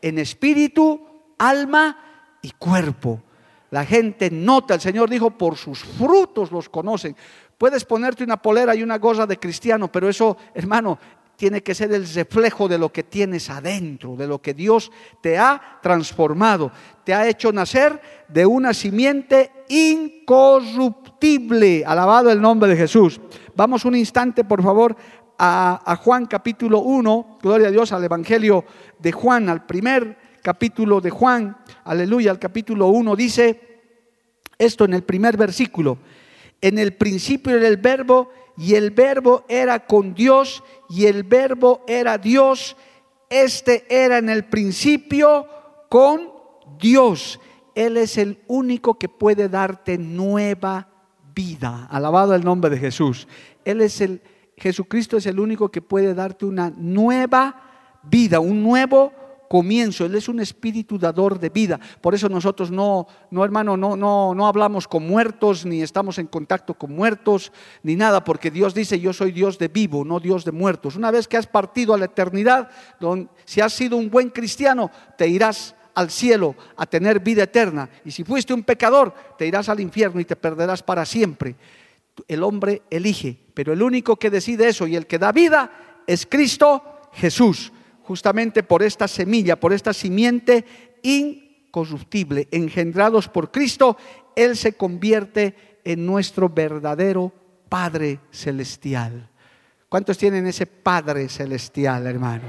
en 0.00 0.18
espíritu, 0.18 1.00
alma 1.38 2.07
y 2.42 2.50
cuerpo. 2.52 3.22
La 3.70 3.84
gente 3.84 4.30
nota, 4.30 4.74
el 4.74 4.80
Señor 4.80 5.10
dijo, 5.10 5.30
por 5.30 5.56
sus 5.56 5.80
frutos 5.80 6.50
los 6.50 6.68
conocen. 6.68 7.14
Puedes 7.58 7.84
ponerte 7.84 8.24
una 8.24 8.40
polera 8.40 8.74
y 8.74 8.82
una 8.82 8.96
gorra 8.98 9.26
de 9.26 9.38
cristiano, 9.38 9.92
pero 9.92 10.08
eso, 10.08 10.38
hermano, 10.54 10.98
tiene 11.36 11.62
que 11.62 11.74
ser 11.74 11.92
el 11.92 12.10
reflejo 12.12 12.66
de 12.66 12.78
lo 12.78 12.90
que 12.90 13.02
tienes 13.04 13.48
adentro, 13.50 14.16
de 14.16 14.26
lo 14.26 14.42
que 14.42 14.54
Dios 14.54 14.90
te 15.20 15.38
ha 15.38 15.78
transformado, 15.80 16.72
te 17.04 17.14
ha 17.14 17.28
hecho 17.28 17.52
nacer 17.52 18.00
de 18.26 18.44
una 18.44 18.74
simiente 18.74 19.52
incorruptible. 19.68 21.84
Alabado 21.86 22.32
el 22.32 22.40
nombre 22.40 22.70
de 22.70 22.76
Jesús. 22.76 23.20
Vamos 23.54 23.84
un 23.84 23.94
instante, 23.94 24.42
por 24.44 24.64
favor, 24.64 24.96
a, 25.38 25.80
a 25.84 25.94
Juan 25.96 26.26
capítulo 26.26 26.80
1, 26.80 27.38
gloria 27.40 27.68
a 27.68 27.70
Dios, 27.70 27.92
al 27.92 28.02
Evangelio 28.02 28.64
de 28.98 29.12
Juan, 29.12 29.48
al 29.48 29.64
primer 29.64 30.27
capítulo 30.42 31.00
de 31.00 31.10
Juan, 31.10 31.56
aleluya, 31.84 32.30
al 32.30 32.38
capítulo 32.38 32.88
1, 32.88 33.16
dice 33.16 33.60
esto 34.58 34.84
en 34.84 34.94
el 34.94 35.02
primer 35.02 35.36
versículo. 35.36 35.98
En 36.60 36.78
el 36.78 36.94
principio 36.94 37.56
era 37.56 37.68
el 37.68 37.76
verbo 37.76 38.30
y 38.56 38.74
el 38.74 38.90
verbo 38.90 39.44
era 39.48 39.86
con 39.86 40.14
Dios 40.14 40.62
y 40.88 41.06
el 41.06 41.22
verbo 41.22 41.84
era 41.86 42.18
Dios. 42.18 42.76
Este 43.30 43.86
era 43.88 44.18
en 44.18 44.28
el 44.28 44.46
principio 44.46 45.46
con 45.88 46.30
Dios. 46.80 47.38
Él 47.74 47.96
es 47.96 48.18
el 48.18 48.40
único 48.48 48.98
que 48.98 49.08
puede 49.08 49.48
darte 49.48 49.98
nueva 49.98 50.88
vida. 51.34 51.86
Alabado 51.90 52.34
el 52.34 52.44
nombre 52.44 52.70
de 52.70 52.78
Jesús. 52.78 53.28
Él 53.64 53.80
es 53.80 54.00
el 54.00 54.20
Jesucristo 54.58 55.16
es 55.16 55.26
el 55.26 55.38
único 55.38 55.70
que 55.70 55.80
puede 55.80 56.14
darte 56.14 56.44
una 56.44 56.70
nueva 56.70 58.00
vida, 58.02 58.40
un 58.40 58.62
nuevo 58.62 59.12
comienzo, 59.48 60.04
Él 60.04 60.14
es 60.14 60.28
un 60.28 60.40
espíritu 60.40 60.98
dador 60.98 61.38
de 61.38 61.48
vida. 61.48 61.80
Por 62.00 62.14
eso 62.14 62.28
nosotros 62.28 62.70
no, 62.70 63.06
no 63.30 63.44
hermano, 63.44 63.76
no, 63.76 63.96
no, 63.96 64.34
no 64.34 64.46
hablamos 64.46 64.86
con 64.86 65.06
muertos, 65.06 65.64
ni 65.64 65.82
estamos 65.82 66.18
en 66.18 66.26
contacto 66.26 66.74
con 66.74 66.94
muertos, 66.94 67.52
ni 67.82 67.96
nada, 67.96 68.22
porque 68.22 68.50
Dios 68.50 68.74
dice, 68.74 69.00
yo 69.00 69.12
soy 69.12 69.32
Dios 69.32 69.58
de 69.58 69.68
vivo, 69.68 70.04
no 70.04 70.20
Dios 70.20 70.44
de 70.44 70.52
muertos. 70.52 70.96
Una 70.96 71.10
vez 71.10 71.26
que 71.26 71.36
has 71.36 71.46
partido 71.46 71.94
a 71.94 71.98
la 71.98 72.04
eternidad, 72.04 72.70
si 73.44 73.60
has 73.60 73.72
sido 73.72 73.96
un 73.96 74.10
buen 74.10 74.30
cristiano, 74.30 74.90
te 75.16 75.26
irás 75.26 75.74
al 75.94 76.10
cielo 76.10 76.54
a 76.76 76.86
tener 76.86 77.20
vida 77.20 77.44
eterna. 77.44 77.88
Y 78.04 78.10
si 78.10 78.22
fuiste 78.22 78.54
un 78.54 78.62
pecador, 78.62 79.14
te 79.36 79.46
irás 79.46 79.68
al 79.68 79.80
infierno 79.80 80.20
y 80.20 80.24
te 80.24 80.36
perderás 80.36 80.82
para 80.82 81.04
siempre. 81.04 81.56
El 82.26 82.42
hombre 82.42 82.82
elige, 82.90 83.38
pero 83.54 83.72
el 83.72 83.82
único 83.82 84.16
que 84.16 84.30
decide 84.30 84.68
eso 84.68 84.86
y 84.86 84.96
el 84.96 85.06
que 85.06 85.18
da 85.18 85.32
vida 85.32 86.02
es 86.06 86.26
Cristo 86.26 86.82
Jesús 87.12 87.72
justamente 88.08 88.62
por 88.62 88.82
esta 88.82 89.06
semilla, 89.06 89.60
por 89.60 89.74
esta 89.74 89.92
simiente 89.92 90.64
incorruptible, 91.02 92.48
engendrados 92.50 93.28
por 93.28 93.50
Cristo, 93.50 93.98
Él 94.34 94.56
se 94.56 94.72
convierte 94.72 95.54
en 95.84 96.06
nuestro 96.06 96.48
verdadero 96.48 97.30
Padre 97.68 98.20
Celestial. 98.30 99.28
¿Cuántos 99.90 100.16
tienen 100.16 100.46
ese 100.46 100.64
Padre 100.64 101.28
Celestial, 101.28 102.06
hermano? 102.06 102.44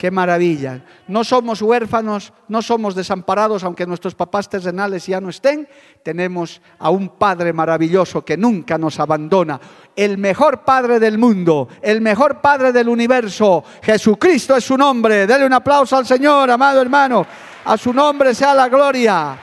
Qué 0.00 0.10
maravilla. 0.10 0.82
No 1.08 1.24
somos 1.24 1.60
huérfanos, 1.60 2.32
no 2.48 2.62
somos 2.62 2.94
desamparados, 2.94 3.64
aunque 3.64 3.84
nuestros 3.84 4.14
papás 4.14 4.48
terrenales 4.48 5.06
ya 5.06 5.20
no 5.20 5.28
estén. 5.28 5.68
Tenemos 6.02 6.62
a 6.78 6.88
un 6.88 7.10
Padre 7.10 7.52
maravilloso 7.52 8.24
que 8.24 8.38
nunca 8.38 8.78
nos 8.78 8.98
abandona. 8.98 9.60
El 9.94 10.16
mejor 10.16 10.64
Padre 10.64 11.00
del 11.00 11.18
mundo, 11.18 11.68
el 11.82 12.00
mejor 12.00 12.40
Padre 12.40 12.72
del 12.72 12.88
universo. 12.88 13.62
Jesucristo 13.82 14.56
es 14.56 14.64
su 14.64 14.78
nombre. 14.78 15.26
Dele 15.26 15.44
un 15.44 15.52
aplauso 15.52 15.98
al 15.98 16.06
Señor, 16.06 16.50
amado 16.50 16.80
hermano. 16.80 17.26
A 17.66 17.76
su 17.76 17.92
nombre 17.92 18.34
sea 18.34 18.54
la 18.54 18.70
gloria. 18.70 19.36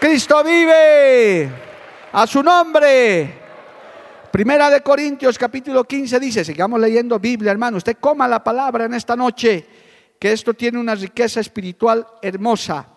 Cristo 0.00 0.42
vive. 0.42 1.50
A 2.10 2.26
su 2.26 2.42
nombre. 2.42 3.44
Primera 4.34 4.68
de 4.68 4.80
Corintios 4.80 5.38
capítulo 5.38 5.84
15 5.84 6.18
dice, 6.18 6.44
sigamos 6.44 6.80
leyendo 6.80 7.20
Biblia, 7.20 7.52
hermano, 7.52 7.76
usted 7.76 7.98
coma 8.00 8.26
la 8.26 8.42
palabra 8.42 8.86
en 8.86 8.94
esta 8.94 9.14
noche, 9.14 9.64
que 10.24 10.32
esto 10.32 10.54
tiene 10.54 10.78
una 10.78 10.94
riqueza 10.94 11.40
espiritual 11.40 12.06
hermosa. 12.22 12.88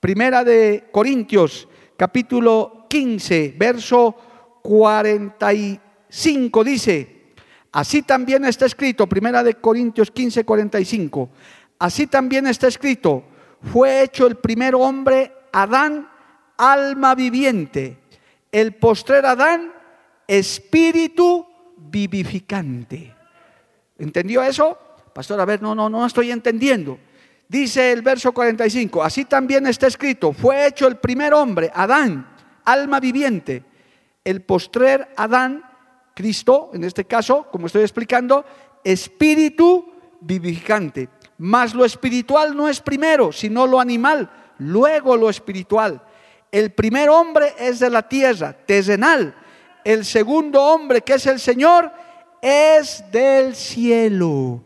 Primera 0.00 0.42
de 0.42 0.88
Corintios 0.90 1.68
capítulo 1.94 2.86
15, 2.88 3.54
verso 3.54 4.16
45 4.62 6.64
dice, 6.64 7.34
así 7.70 8.00
también 8.00 8.46
está 8.46 8.64
escrito, 8.64 9.06
Primera 9.06 9.44
de 9.44 9.56
Corintios 9.56 10.10
15, 10.10 10.46
45, 10.46 11.28
así 11.78 12.06
también 12.06 12.46
está 12.46 12.68
escrito, 12.68 13.24
fue 13.60 14.02
hecho 14.02 14.26
el 14.26 14.36
primer 14.36 14.74
hombre, 14.74 15.34
Adán, 15.52 16.08
alma 16.56 17.14
viviente, 17.14 17.98
el 18.50 18.76
postrer 18.76 19.26
Adán, 19.26 19.70
espíritu 20.26 21.46
vivificante. 21.76 23.14
¿Entendió 23.98 24.42
eso? 24.42 24.78
Pastor, 25.12 25.40
a 25.40 25.44
ver, 25.44 25.60
no, 25.62 25.74
no, 25.74 25.88
no 25.88 26.06
estoy 26.06 26.30
entendiendo. 26.30 26.98
Dice 27.48 27.90
el 27.90 28.02
verso 28.02 28.32
45, 28.32 29.02
así 29.02 29.24
también 29.24 29.66
está 29.66 29.88
escrito, 29.88 30.32
fue 30.32 30.68
hecho 30.68 30.86
el 30.86 30.98
primer 30.98 31.34
hombre, 31.34 31.70
Adán, 31.74 32.28
alma 32.64 33.00
viviente. 33.00 33.64
El 34.22 34.42
postrer 34.42 35.08
Adán, 35.16 35.64
Cristo, 36.14 36.70
en 36.74 36.84
este 36.84 37.06
caso, 37.06 37.48
como 37.50 37.66
estoy 37.66 37.82
explicando, 37.82 38.44
espíritu 38.84 39.92
vivificante. 40.20 41.08
Mas 41.38 41.74
lo 41.74 41.84
espiritual 41.84 42.56
no 42.56 42.68
es 42.68 42.80
primero, 42.80 43.32
sino 43.32 43.66
lo 43.66 43.80
animal, 43.80 44.30
luego 44.58 45.16
lo 45.16 45.28
espiritual. 45.28 46.02
El 46.52 46.70
primer 46.72 47.08
hombre 47.08 47.54
es 47.58 47.80
de 47.80 47.90
la 47.90 48.08
tierra, 48.08 48.52
terrenal, 48.52 49.34
el 49.82 50.04
segundo 50.04 50.62
hombre, 50.62 51.00
que 51.00 51.14
es 51.14 51.26
el 51.26 51.40
Señor, 51.40 51.90
es 52.42 53.02
del 53.10 53.56
cielo. 53.56 54.62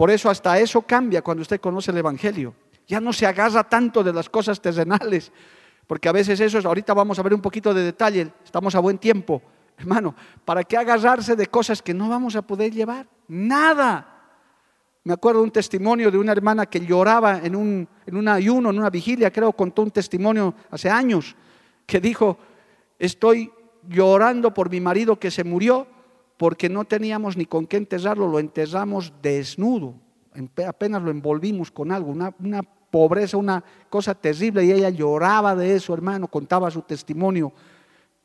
Por 0.00 0.10
eso 0.10 0.30
hasta 0.30 0.58
eso 0.58 0.80
cambia 0.80 1.20
cuando 1.20 1.42
usted 1.42 1.60
conoce 1.60 1.90
el 1.90 1.98
Evangelio. 1.98 2.54
Ya 2.88 3.02
no 3.02 3.12
se 3.12 3.26
agarra 3.26 3.68
tanto 3.68 4.02
de 4.02 4.14
las 4.14 4.30
cosas 4.30 4.58
terrenales. 4.58 5.30
porque 5.86 6.08
a 6.08 6.12
veces 6.12 6.40
eso 6.40 6.56
es, 6.56 6.64
ahorita 6.64 6.94
vamos 6.94 7.18
a 7.18 7.22
ver 7.22 7.34
un 7.34 7.42
poquito 7.42 7.74
de 7.74 7.82
detalle, 7.82 8.32
estamos 8.42 8.74
a 8.74 8.80
buen 8.80 8.96
tiempo, 8.96 9.42
hermano, 9.76 10.14
¿para 10.46 10.64
qué 10.64 10.78
agarrarse 10.78 11.36
de 11.36 11.48
cosas 11.48 11.82
que 11.82 11.92
no 11.92 12.08
vamos 12.08 12.34
a 12.34 12.40
poder 12.40 12.72
llevar? 12.72 13.06
Nada. 13.28 14.22
Me 15.04 15.12
acuerdo 15.12 15.42
un 15.42 15.50
testimonio 15.50 16.10
de 16.10 16.16
una 16.16 16.32
hermana 16.32 16.64
que 16.64 16.80
lloraba 16.80 17.38
en 17.44 17.54
un, 17.54 17.86
en 18.06 18.16
un 18.16 18.26
ayuno, 18.26 18.70
en 18.70 18.78
una 18.78 18.88
vigilia, 18.88 19.30
creo, 19.30 19.52
contó 19.52 19.82
un 19.82 19.90
testimonio 19.90 20.54
hace 20.70 20.88
años, 20.88 21.36
que 21.84 22.00
dijo, 22.00 22.38
estoy 22.98 23.52
llorando 23.86 24.54
por 24.54 24.70
mi 24.70 24.80
marido 24.80 25.20
que 25.20 25.30
se 25.30 25.44
murió 25.44 25.86
porque 26.40 26.70
no 26.70 26.86
teníamos 26.86 27.36
ni 27.36 27.44
con 27.44 27.66
qué 27.66 27.76
enterrarlo, 27.76 28.26
lo 28.26 28.38
enterramos 28.38 29.12
desnudo, 29.20 29.92
apenas 30.66 31.02
lo 31.02 31.10
envolvimos 31.10 31.70
con 31.70 31.92
algo, 31.92 32.10
una, 32.12 32.62
pobreza, 32.90 33.36
una 33.36 33.62
cosa 33.90 34.14
terrible, 34.14 34.64
y 34.64 34.72
ella 34.72 34.88
lloraba 34.88 35.54
de 35.54 35.74
eso, 35.74 35.92
hermano, 35.92 36.28
contaba 36.28 36.70
su 36.70 36.80
testimonio. 36.80 37.52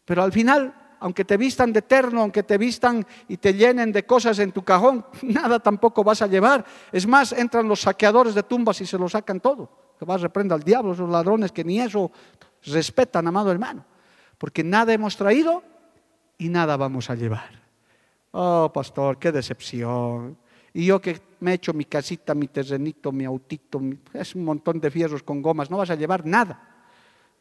Pero 0.06 0.24
al 0.24 0.32
final, 0.32 0.74
aunque 1.02 1.26
te 1.26 1.36
vistan 1.36 1.74
de 1.74 1.80
eterno, 1.80 2.22
aunque 2.22 2.42
te 2.44 2.58
vistan 2.58 3.06
y 3.28 3.36
te 3.36 3.54
llenen 3.54 3.92
de 3.92 4.06
cosas 4.06 4.40
en 4.40 4.54
tu 4.54 4.64
cajón, 4.64 5.06
nada 5.22 5.60
tampoco 5.60 6.02
vas 6.02 6.22
a 6.22 6.28
llevar. 6.28 6.64
Es 6.94 7.06
más, 7.06 7.34
entran 7.34 7.68
los 7.68 7.82
saqueadores 7.82 8.34
de 8.34 8.44
tumbas 8.44 8.80
y 8.80 8.86
se 8.86 8.98
lo 8.98 9.10
sacan 9.10 9.42
todo. 9.42 9.70
Que 10.00 10.06
vas 10.06 10.22
a 10.22 10.28
reprender 10.28 10.56
al 10.56 10.64
diablo, 10.64 10.94
esos 10.94 11.10
ladrones 11.10 11.52
que 11.52 11.66
ni 11.66 11.82
eso 11.82 12.10
respetan, 12.64 13.28
amado 13.28 13.52
hermano. 13.52 13.84
Porque 14.38 14.64
nada 14.64 14.94
hemos 14.94 15.18
traído 15.18 15.64
y 16.38 16.48
nada 16.48 16.78
vamos 16.78 17.10
a 17.10 17.16
llevar. 17.16 17.65
Oh, 18.38 18.70
pastor, 18.74 19.18
qué 19.18 19.32
decepción. 19.32 20.38
Y 20.74 20.88
yo 20.88 21.00
que 21.00 21.22
me 21.40 21.52
he 21.52 21.54
hecho 21.54 21.72
mi 21.72 21.86
casita, 21.86 22.36
mi 22.36 22.50
terrenito, 22.50 23.14
mi 23.14 23.24
autito, 23.24 23.80
es 24.12 24.36
un 24.36 24.44
montón 24.44 24.82
de 24.82 24.92
fierros 24.92 25.24
con 25.24 25.42
gomas, 25.42 25.72
no 25.72 25.78
vas 25.78 25.90
a 25.90 25.96
llevar 25.96 26.26
nada. 26.26 26.60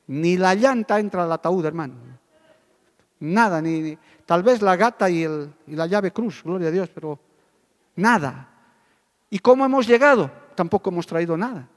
Ni 0.06 0.36
la 0.36 0.54
llanta 0.54 1.00
entra 1.00 1.24
al 1.24 1.32
ataúd, 1.32 1.66
hermano. 1.66 1.96
Nada, 3.18 3.60
ni, 3.60 3.98
tal 4.24 4.44
vez 4.44 4.62
la 4.62 4.76
gata 4.76 5.10
y, 5.10 5.24
el, 5.24 5.52
y 5.66 5.74
la 5.74 5.88
llave 5.88 6.12
cruz, 6.12 6.44
gloria 6.44 6.68
a 6.68 6.70
Dios, 6.70 6.88
pero 6.94 7.18
nada. 7.96 8.48
¿Y 9.30 9.40
cómo 9.40 9.64
hemos 9.64 9.88
llegado? 9.88 10.30
Tampoco 10.54 10.90
hemos 10.90 11.08
traído 11.08 11.36
nada. 11.36 11.68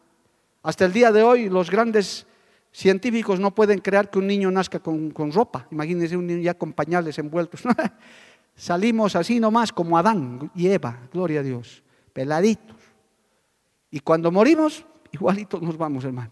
Hasta 0.61 0.85
el 0.85 0.93
día 0.93 1.11
de 1.11 1.23
hoy 1.23 1.49
los 1.49 1.71
grandes 1.71 2.27
científicos 2.71 3.39
no 3.39 3.49
pueden 3.49 3.79
crear 3.79 4.11
que 4.11 4.19
un 4.19 4.27
niño 4.27 4.51
nazca 4.51 4.77
con, 4.77 5.09
con 5.09 5.31
ropa. 5.31 5.65
Imagínense 5.71 6.15
un 6.15 6.27
niño 6.27 6.41
ya 6.41 6.53
con 6.53 6.71
pañales 6.71 7.17
envueltos. 7.17 7.63
Salimos 8.57 9.15
así 9.15 9.39
nomás 9.39 9.71
como 9.71 9.99
Adán 9.99 10.51
y 10.55 10.67
Eva, 10.67 10.99
gloria 11.13 11.41
a 11.41 11.43
Dios, 11.43 11.83
peladitos. 12.11 12.75
Y 13.91 13.99
cuando 13.99 14.31
morimos, 14.31 14.83
igualitos 15.11 15.61
nos 15.61 15.77
vamos, 15.77 16.03
hermano. 16.03 16.31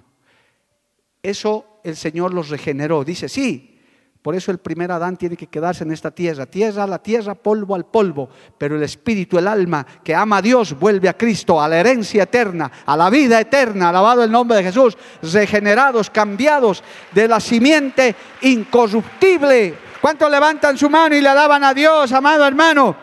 Eso 1.21 1.79
el 1.83 1.95
Señor 1.95 2.33
los 2.33 2.49
regeneró. 2.49 3.03
Dice, 3.03 3.29
sí, 3.29 3.79
por 4.23 4.33
eso 4.33 4.49
el 4.49 4.57
primer 4.57 4.91
Adán 4.91 5.17
tiene 5.17 5.38
que 5.38 5.45
quedarse 5.45 5.83
en 5.83 5.91
esta 5.91 6.09
tierra. 6.09 6.47
Tierra 6.47 6.85
a 6.85 6.88
la 6.88 6.97
tierra, 6.97 7.35
polvo 7.35 7.75
al 7.75 7.85
polvo. 7.85 8.27
Pero 8.57 8.75
el 8.75 8.81
espíritu, 8.81 9.38
el 9.38 9.47
alma 9.47 9.85
que 10.03 10.15
ama 10.15 10.38
a 10.38 10.41
Dios, 10.41 10.77
vuelve 10.79 11.07
a 11.07 11.15
Cristo, 11.15 11.61
a 11.61 11.67
la 11.67 11.79
herencia 11.79 12.23
eterna, 12.23 12.71
a 12.88 12.97
la 12.97 13.11
vida 13.11 13.39
eterna. 13.39 13.89
Alabado 13.89 14.23
el 14.23 14.31
nombre 14.31 14.57
de 14.57 14.63
Jesús. 14.63 14.97
Regenerados, 15.21 16.09
cambiados 16.09 16.83
de 17.13 17.27
la 17.27 17.39
simiente 17.39 18.15
incorruptible 18.41 19.75
¿Cuántos 20.01 20.29
levantan 20.29 20.77
su 20.77 20.89
mano 20.89 21.15
y 21.15 21.21
le 21.21 21.29
alaban 21.29 21.63
a 21.63 21.73
Dios, 21.73 22.12
amado 22.12 22.45
hermano? 22.45 22.95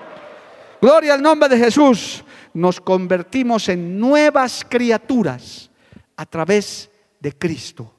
Gloria 0.81 1.14
al 1.14 1.22
nombre 1.22 1.48
de 1.48 1.59
Jesús. 1.59 2.24
Nos 2.55 2.81
convertimos 2.81 3.68
en 3.68 3.98
nuevas 3.98 4.66
criaturas 4.68 5.70
a 6.16 6.26
través 6.26 6.90
de 7.18 7.33
Cristo. 7.33 7.94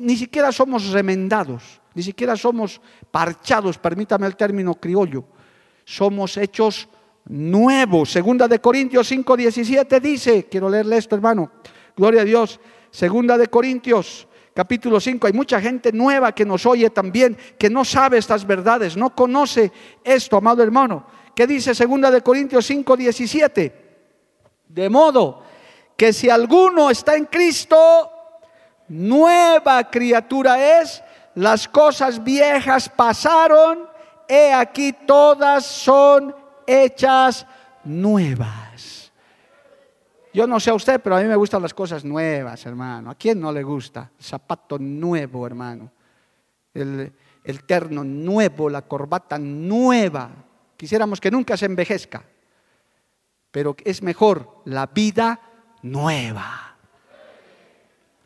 ni 0.00 0.16
siquiera 0.16 0.52
somos 0.52 0.90
remendados, 0.90 1.80
ni 1.94 2.02
siquiera 2.02 2.36
somos 2.36 2.80
parchados, 3.10 3.78
permítame 3.78 4.26
el 4.26 4.36
término 4.36 4.74
criollo. 4.74 5.24
Somos 5.84 6.36
hechos 6.36 6.88
nuevos. 7.26 8.10
Segunda 8.10 8.48
de 8.48 8.60
Corintios 8.60 9.08
5, 9.08 9.36
17 9.36 10.00
dice, 10.00 10.46
quiero 10.50 10.68
leerle 10.68 10.98
esto 10.98 11.14
hermano, 11.14 11.50
gloria 11.96 12.22
a 12.22 12.24
Dios. 12.24 12.60
Segunda 12.90 13.38
de 13.38 13.48
Corintios 13.48 14.28
capítulo 14.54 15.00
5, 15.00 15.26
hay 15.26 15.32
mucha 15.32 15.60
gente 15.60 15.92
nueva 15.92 16.32
que 16.32 16.44
nos 16.44 16.64
oye 16.64 16.88
también, 16.90 17.36
que 17.58 17.68
no 17.68 17.84
sabe 17.84 18.18
estas 18.18 18.46
verdades, 18.46 18.96
no 18.96 19.14
conoce 19.14 19.72
esto, 20.04 20.36
amado 20.36 20.62
hermano. 20.62 21.06
¿Qué 21.34 21.46
dice 21.46 21.74
segunda 21.74 22.10
de 22.10 22.22
Corintios 22.22 22.64
5, 22.66 22.96
17? 22.96 23.84
De 24.68 24.88
modo 24.88 25.42
que 25.96 26.12
si 26.12 26.30
alguno 26.30 26.90
está 26.90 27.16
en 27.16 27.26
Cristo, 27.26 28.10
nueva 28.88 29.90
criatura 29.90 30.80
es, 30.80 31.02
las 31.34 31.66
cosas 31.66 32.22
viejas 32.22 32.88
pasaron, 32.88 33.88
he 34.28 34.52
aquí 34.52 34.92
todas 34.92 35.66
son 35.66 36.34
hechas 36.66 37.46
nuevas. 37.82 38.63
Yo 40.34 40.48
no 40.48 40.58
sé 40.58 40.70
a 40.70 40.74
usted, 40.74 41.00
pero 41.00 41.16
a 41.16 41.20
mí 41.20 41.28
me 41.28 41.36
gustan 41.36 41.62
las 41.62 41.72
cosas 41.72 42.04
nuevas, 42.04 42.66
hermano. 42.66 43.08
¿A 43.08 43.14
quién 43.14 43.38
no 43.38 43.52
le 43.52 43.62
gusta? 43.62 44.10
Zapato 44.20 44.80
nuevo, 44.80 45.46
hermano. 45.46 45.92
El, 46.74 47.12
el 47.44 47.62
terno 47.62 48.02
nuevo, 48.02 48.68
la 48.68 48.82
corbata 48.82 49.38
nueva. 49.38 50.32
Quisiéramos 50.76 51.20
que 51.20 51.30
nunca 51.30 51.56
se 51.56 51.66
envejezca. 51.66 52.24
Pero 53.52 53.76
es 53.84 54.02
mejor 54.02 54.62
la 54.64 54.86
vida 54.86 55.40
nueva. 55.82 56.78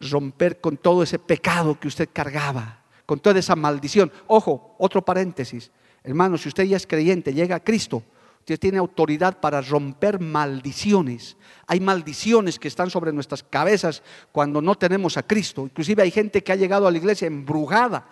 Romper 0.00 0.62
con 0.62 0.78
todo 0.78 1.02
ese 1.02 1.18
pecado 1.18 1.78
que 1.78 1.88
usted 1.88 2.08
cargaba, 2.10 2.84
con 3.04 3.20
toda 3.20 3.38
esa 3.38 3.54
maldición. 3.54 4.10
Ojo, 4.28 4.76
otro 4.78 5.04
paréntesis. 5.04 5.70
Hermano, 6.02 6.38
si 6.38 6.48
usted 6.48 6.64
ya 6.64 6.78
es 6.78 6.86
creyente, 6.86 7.34
llega 7.34 7.56
a 7.56 7.60
Cristo, 7.62 8.02
usted 8.48 8.60
tiene 8.60 8.78
autoridad 8.78 9.40
para 9.40 9.60
romper 9.60 10.20
maldiciones. 10.20 11.36
Hay 11.66 11.80
maldiciones 11.80 12.58
que 12.58 12.68
están 12.68 12.88
sobre 12.88 13.12
nuestras 13.12 13.42
cabezas 13.42 14.02
cuando 14.32 14.62
no 14.62 14.74
tenemos 14.74 15.18
a 15.18 15.22
Cristo. 15.22 15.64
Inclusive 15.64 16.02
hay 16.02 16.10
gente 16.10 16.42
que 16.42 16.52
ha 16.52 16.56
llegado 16.56 16.86
a 16.86 16.90
la 16.90 16.96
iglesia 16.96 17.26
embrujada. 17.26 18.06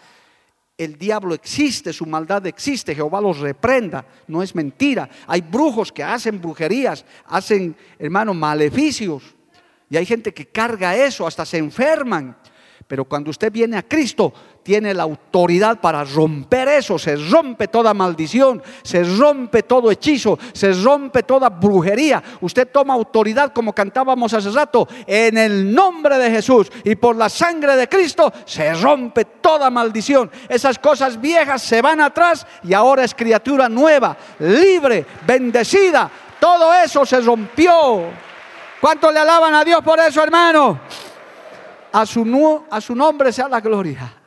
El 0.77 0.99
diablo 0.99 1.35
existe, 1.35 1.91
su 1.95 2.05
maldad 2.05 2.47
existe, 2.47 2.95
Jehová 2.95 3.19
los 3.19 3.39
reprenda, 3.39 4.05
no 4.27 4.43
es 4.43 4.55
mentira. 4.55 5.09
Hay 5.27 5.41
brujos 5.41 5.91
que 5.91 6.03
hacen 6.03 6.39
brujerías, 6.39 7.07
hacen, 7.25 7.75
hermano, 7.99 8.35
maleficios. 8.35 9.23
Y 9.89 9.97
hay 9.97 10.05
gente 10.05 10.35
que 10.35 10.49
carga 10.49 10.95
eso, 10.95 11.27
hasta 11.27 11.47
se 11.47 11.57
enferman. 11.57 12.37
Pero 12.87 13.07
cuando 13.07 13.31
usted 13.31 13.51
viene 13.51 13.79
a 13.79 13.89
Cristo, 13.89 14.35
tiene 14.67 14.93
la 14.93 15.05
autoridad 15.05 15.79
para 15.79 16.03
romper 16.03 16.67
eso. 16.67 16.99
Se 16.99 17.15
rompe 17.15 17.69
toda 17.69 17.95
maldición, 17.95 18.61
se 18.83 19.05
rompe 19.05 19.63
todo 19.63 19.93
hechizo, 19.93 20.37
se 20.53 20.73
rompe 20.73 21.23
toda 21.23 21.51
brujería. 21.51 22.21
Usted 22.41 22.67
toma 22.73 22.95
autoridad, 22.95 23.53
como 23.53 23.73
cantábamos 23.73 24.35
hace 24.35 24.51
rato, 24.51 24.89
en 25.07 25.39
el 25.39 25.73
nombre 25.73 26.19
de 26.19 26.33
Jesús. 26.33 26.73
Y 26.83 26.97
por 26.97 27.15
la 27.15 27.29
sangre 27.29 27.77
de 27.77 27.89
Cristo 27.89 28.33
se 28.45 28.75
rompe 28.75 29.25
toda 29.41 29.71
maldición. 29.71 30.33
Esas 30.49 30.81
cosas 30.81 31.21
viejas 31.21 31.63
se 31.63 31.81
van 31.81 32.01
atrás 32.01 32.45
y 32.65 32.75
ahora 32.75 33.05
es 33.05 33.15
criatura 33.15 33.69
nueva, 33.69 34.17
libre, 34.41 35.07
bendecida. 35.25 36.11
Todo 36.41 36.75
eso 36.75 37.07
se 37.07 37.21
rompió. 37.21 38.07
¿Cuánto 38.81 39.13
le 39.13 39.21
alaban 39.21 39.55
a 39.55 39.63
Dios 39.63 39.81
por 39.85 40.01
eso, 40.01 40.25
hermano? 40.25 40.81
A 41.93 42.05
su, 42.05 42.65
a 42.69 42.81
su 42.81 42.97
nombre 42.97 43.33
sea 43.33 43.49
la 43.49 43.61
gloria. 43.61 44.26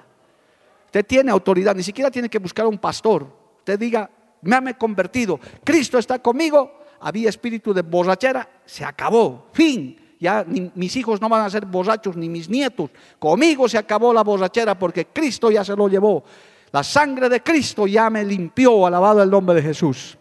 Usted 0.89 1.06
tiene 1.06 1.32
autoridad, 1.32 1.75
ni 1.75 1.84
siquiera 1.84 2.10
tiene 2.10 2.30
que 2.30 2.39
buscar 2.39 2.65
un 2.65 2.78
pastor. 2.78 3.28
Usted 3.60 3.80
diga, 3.80 4.10
me 4.41 4.56
ha 4.56 4.78
convertido, 4.78 5.39
Cristo 5.63 5.97
está 5.97 6.19
conmigo, 6.19 6.80
había 6.99 7.30
espíritu 7.30 7.73
de 7.73 7.84
borrachera, 7.84 8.49
se 8.65 8.84
acabó, 8.84 9.47
fin. 9.54 10.15
Ya 10.19 10.45
mis 10.45 10.95
hijos 10.97 11.21
no 11.21 11.30
van 11.30 11.45
a 11.45 11.49
ser 11.49 11.65
borrachos, 11.65 12.17
ni 12.17 12.28
mis 12.28 12.49
nietos. 12.49 12.89
Conmigo 13.19 13.69
se 13.69 13.78
acabó 13.78 14.13
la 14.13 14.23
borrachera 14.23 14.78
porque 14.78 15.06
Cristo 15.06 15.49
ya 15.49 15.63
se 15.63 15.75
lo 15.75 15.88
llevó. 15.88 16.23
La 16.71 16.84
sangre 16.84 17.30
de 17.30 17.41
Cristo 17.41 17.88
ya 17.88 18.10
me 18.10 18.25
limpió, 18.25 18.86
alabado 18.86 19.23
el 19.23 19.30
nombre 19.30 19.56
de 19.56 19.62
Jesús. 19.62 20.17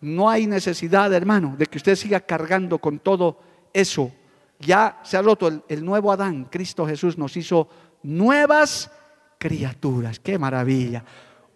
No 0.00 0.30
hay 0.30 0.46
necesidad, 0.46 1.12
hermano, 1.12 1.54
de 1.58 1.66
que 1.66 1.76
usted 1.76 1.96
siga 1.96 2.20
cargando 2.20 2.78
con 2.78 2.98
todo 3.00 3.38
eso 3.74 4.10
ya 4.60 4.98
se 5.02 5.16
ha 5.16 5.22
roto 5.22 5.62
el, 5.68 5.84
nuevo 5.84 6.10
Adán. 6.12 6.46
Cristo 6.50 6.86
Jesús 6.86 7.16
nos 7.16 7.36
hizo 7.36 7.68
nuevas 8.02 8.90
criaturas. 9.38 10.20
Qué 10.20 10.38
maravilla. 10.38 11.04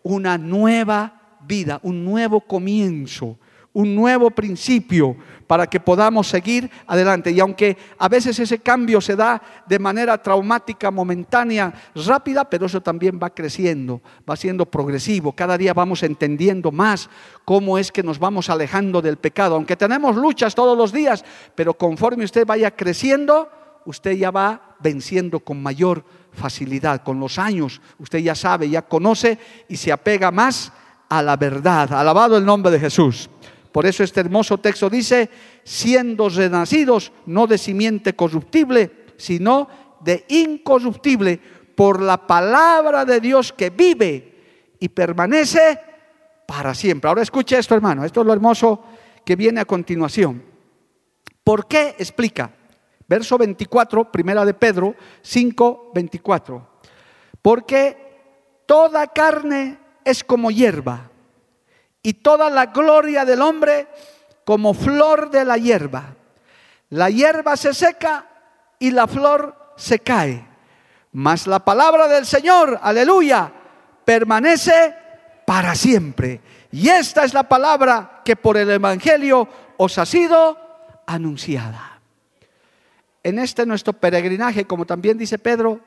Una 0.03 0.39
nueva 0.39 1.39
vida, 1.47 1.81
un 1.83 2.05
nuevo 2.05 2.41
comienzo 2.41 3.39
un 3.75 3.95
nuevo 3.95 4.31
principio 4.31 5.17
para 5.47 5.67
que 5.67 5.81
podamos 5.81 6.29
seguir 6.29 6.71
adelante. 6.87 7.31
Y 7.31 7.41
aunque 7.41 7.77
a 7.99 8.09
veces 8.09 8.39
ese 8.39 8.59
cambio 8.59 9.01
se 9.01 9.17
da 9.17 9.41
de 9.67 9.79
manera 9.79 10.21
traumática, 10.21 10.91
momentánea, 10.91 11.73
rápida, 11.95 12.49
pero 12.49 12.67
eso 12.67 12.81
también 12.81 13.19
va 13.23 13.31
creciendo, 13.31 14.03
va 14.29 14.37
siendo 14.37 14.67
progresivo. 14.67 15.33
Cada 15.33 15.57
día 15.57 15.73
vamos 15.73 16.03
entendiendo 16.03 16.71
más 16.71 17.09
cómo 17.45 17.79
es 17.79 17.91
que 17.91 18.03
nos 18.03 18.19
vamos 18.19 18.51
alejando 18.51 19.01
del 19.01 19.17
pecado. 19.17 19.55
Aunque 19.55 19.77
tenemos 19.77 20.17
luchas 20.17 20.55
todos 20.55 20.77
los 20.77 20.93
días, 20.93 21.25
pero 21.55 21.75
conforme 21.75 22.25
usted 22.25 22.47
vaya 22.47 22.71
creciendo, 22.71 23.51
usted 23.87 24.13
ya 24.13 24.31
va 24.31 24.77
venciendo 24.81 25.41
con 25.41 25.63
mayor 25.63 26.05
facilidad. 26.33 27.03
Con 27.03 27.21
los 27.21 27.39
años, 27.39 27.81
usted 27.99 28.19
ya 28.19 28.35
sabe, 28.35 28.69
ya 28.69 28.83
conoce 28.83 29.39
y 29.69 29.77
se 29.77 29.93
apega 29.93 30.31
más 30.31 30.73
a 31.09 31.23
la 31.23 31.37
verdad. 31.37 31.93
Alabado 31.93 32.37
el 32.37 32.45
nombre 32.45 32.73
de 32.73 32.81
Jesús. 32.81 33.29
Por 33.71 33.87
eso 33.87 34.05
este 34.05 34.21
hermoso 34.21 34.59
texto 34.59 34.91
dice, 34.91 35.31
siendo 35.65 36.29
renacidos 36.29 37.13
no 37.27 37.47
de 37.47 37.57
simiente 37.57 38.15
corruptible, 38.15 39.07
sino 39.17 39.69
de 40.01 40.25
incorruptible, 40.29 41.41
por 41.75 42.03
la 42.03 42.27
palabra 42.27 43.05
de 43.05 43.21
Dios 43.21 43.53
que 43.53 43.71
vive 43.71 44.75
y 44.79 44.89
permanece 44.91 45.79
para 46.47 46.75
siempre. 46.75 47.09
Ahora 47.09 47.23
escuche 47.23 47.59
esto, 47.59 47.75
hermano, 47.75 48.05
esto 48.05 48.21
es 48.21 48.27
lo 48.27 48.33
hermoso 48.33 48.85
que 49.25 49.37
viene 49.37 49.61
a 49.61 49.65
continuación. 49.65 50.43
¿Por 51.43 51.67
qué? 51.67 51.95
Explica. 51.99 52.53
Verso 53.09 53.39
24, 53.39 54.11
primera 54.11 54.45
de 54.45 54.55
Pedro 54.55 54.95
5, 55.23 55.91
24. 55.95 56.69
Porque 57.41 58.63
toda 58.67 59.07
carne 59.09 59.79
es 60.05 60.25
como 60.25 60.51
hierba 60.51 61.11
y 62.03 62.15
toda 62.15 62.51
la 62.51 62.67
gloria 62.67 63.25
del 63.25 63.43
hombre 63.43 63.89
como 64.45 64.75
flor 64.75 65.31
de 65.31 65.45
la 65.45 65.57
hierba. 65.57 66.15
La 66.91 67.11
hierba 67.11 67.57
se 67.57 67.75
seca 67.75 68.27
y 68.79 68.91
la 68.91 69.07
flor 69.07 69.75
se 69.77 69.99
cae. 70.01 70.47
Mas 71.13 71.47
la 71.47 71.61
palabra 71.61 72.09
del 72.09 72.27
Señor, 72.27 72.79
aleluya, 72.83 73.53
permanece 74.05 74.95
para 75.47 75.75
siempre. 75.75 76.41
Y 76.71 76.89
esta 76.89 77.25
es 77.25 77.35
la 77.35 77.45
palabra 77.45 78.23
que 78.25 78.37
por 78.37 78.57
el 78.57 78.71
Evangelio 78.71 79.49
os 79.77 79.99
ha 79.99 80.07
sido 80.07 80.59
anunciada. 81.07 81.92
En 83.23 83.39
este 83.39 83.67
nuestro 83.67 83.93
peregrinaje, 83.93 84.65
como 84.65 84.85
también 84.85 85.17
dice 85.17 85.39
Pedro, 85.39 85.81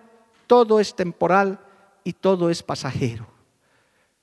todo 0.48 0.80
es 0.80 0.96
temporal 0.96 1.60
y 2.04 2.14
todo 2.14 2.50
es 2.50 2.64
pasajero. 2.64 3.28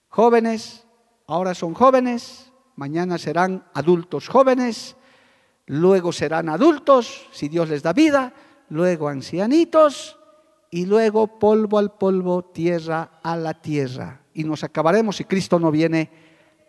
Jóvenes, 0.09 0.87
ahora 1.27 1.55
son 1.55 1.75
jóvenes, 1.75 2.53
mañana 2.77 3.18
serán 3.18 3.64
adultos 3.75 4.29
jóvenes, 4.29 4.96
luego 5.66 6.12
serán 6.12 6.48
adultos, 6.48 7.27
si 7.33 7.48
Dios 7.48 7.68
les 7.68 7.83
da 7.83 7.92
vida, 7.92 8.33
luego 8.68 9.09
ancianitos 9.09 10.18
y 10.70 10.87
luego 10.87 11.38
polvo 11.38 11.79
al 11.79 11.92
polvo, 11.92 12.44
tierra 12.44 13.20
a 13.22 13.37
la 13.37 13.55
tierra. 13.55 14.22
Y 14.33 14.44
nos 14.44 14.64
acabaremos 14.64 15.16
si 15.16 15.25
Cristo 15.25 15.59
no 15.59 15.70
viene 15.70 16.11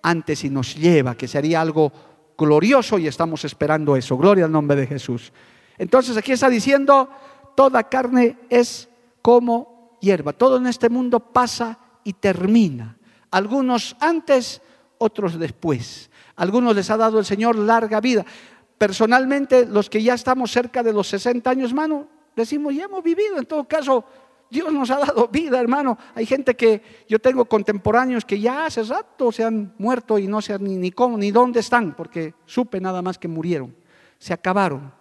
antes 0.01 0.43
y 0.43 0.49
nos 0.49 0.75
lleva, 0.75 1.15
que 1.15 1.27
sería 1.27 1.61
algo 1.61 1.91
glorioso 2.37 2.99
y 2.99 3.07
estamos 3.07 3.45
esperando 3.45 3.95
eso. 3.95 4.17
Gloria 4.17 4.45
al 4.45 4.51
nombre 4.51 4.75
de 4.75 4.87
Jesús. 4.87 5.31
Entonces 5.77 6.15
aquí 6.17 6.31
está 6.31 6.49
diciendo, 6.49 7.09
toda 7.55 7.83
carne 7.83 8.37
es 8.49 8.89
como 9.21 9.97
hierba. 10.01 10.33
Todo 10.33 10.57
en 10.57 10.67
este 10.67 10.89
mundo 10.89 11.19
pasa 11.19 11.79
y 12.03 12.13
termina. 12.13 12.97
Algunos 13.31 13.95
antes, 13.99 14.61
otros 14.97 15.39
después. 15.39 16.09
Algunos 16.35 16.75
les 16.75 16.89
ha 16.89 16.97
dado 16.97 17.19
el 17.19 17.25
Señor 17.25 17.57
larga 17.57 17.99
vida. 17.99 18.25
Personalmente, 18.77 19.65
los 19.65 19.89
que 19.89 20.03
ya 20.03 20.13
estamos 20.13 20.51
cerca 20.51 20.83
de 20.83 20.93
los 20.93 21.07
60 21.07 21.49
años, 21.49 21.71
hermano, 21.71 22.07
decimos, 22.35 22.75
ya 22.75 22.85
hemos 22.85 23.03
vivido. 23.03 23.37
En 23.37 23.45
todo 23.45 23.63
caso, 23.63 24.03
Dios 24.49 24.71
nos 24.71 24.91
ha 24.91 24.97
dado 24.99 25.27
vida, 25.29 25.59
hermano. 25.59 25.97
Hay 26.13 26.25
gente 26.25 26.55
que 26.55 26.81
yo 27.07 27.19
tengo 27.19 27.45
contemporáneos 27.45 28.25
que 28.25 28.39
ya 28.39 28.65
hace 28.65 28.83
rato 28.83 29.31
se 29.31 29.43
han 29.43 29.73
muerto 29.79 30.19
y 30.19 30.27
no 30.27 30.41
sé 30.41 30.59
ni, 30.59 30.75
ni 30.77 30.91
cómo 30.91 31.17
ni 31.17 31.31
dónde 31.31 31.59
están, 31.61 31.95
porque 31.95 32.35
supe 32.45 32.79
nada 32.79 33.01
más 33.01 33.17
que 33.17 33.27
murieron, 33.27 33.75
se 34.19 34.33
acabaron. 34.33 34.93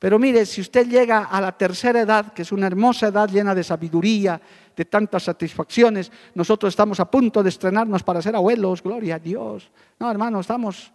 Pero 0.00 0.18
mire, 0.18 0.46
si 0.46 0.62
usted 0.62 0.88
llega 0.88 1.24
a 1.24 1.40
la 1.40 1.52
tercera 1.52 2.00
edad, 2.00 2.32
que 2.32 2.42
es 2.42 2.50
una 2.50 2.66
hermosa 2.66 3.08
edad 3.08 3.28
llena 3.28 3.54
de 3.54 3.62
sabiduría, 3.62 4.40
de 4.74 4.84
tantas 4.86 5.24
satisfacciones, 5.24 6.10
nosotros 6.34 6.72
estamos 6.72 6.98
a 6.98 7.08
punto 7.08 7.42
de 7.42 7.50
estrenarnos 7.50 8.02
para 8.02 8.22
ser 8.22 8.34
abuelos, 8.34 8.82
gloria 8.82 9.16
a 9.16 9.18
Dios. 9.18 9.70
No, 9.98 10.10
hermano, 10.10 10.40
estamos, 10.40 10.90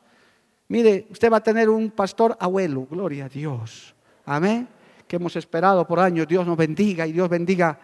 mire, 0.68 1.06
usted 1.12 1.32
va 1.32 1.38
a 1.38 1.44
tener 1.44 1.70
un 1.70 1.92
pastor 1.92 2.36
abuelo, 2.40 2.88
gloria 2.90 3.26
a 3.26 3.30
Dios. 3.30 3.96
Amén 4.26 4.68
que 5.08 5.18
hemos 5.18 5.36
esperado 5.36 5.86
por 5.86 6.00
años. 6.00 6.28
Dios 6.28 6.46
nos 6.46 6.58
bendiga 6.58 7.06
y 7.06 7.12
Dios 7.12 7.30
bendiga 7.30 7.80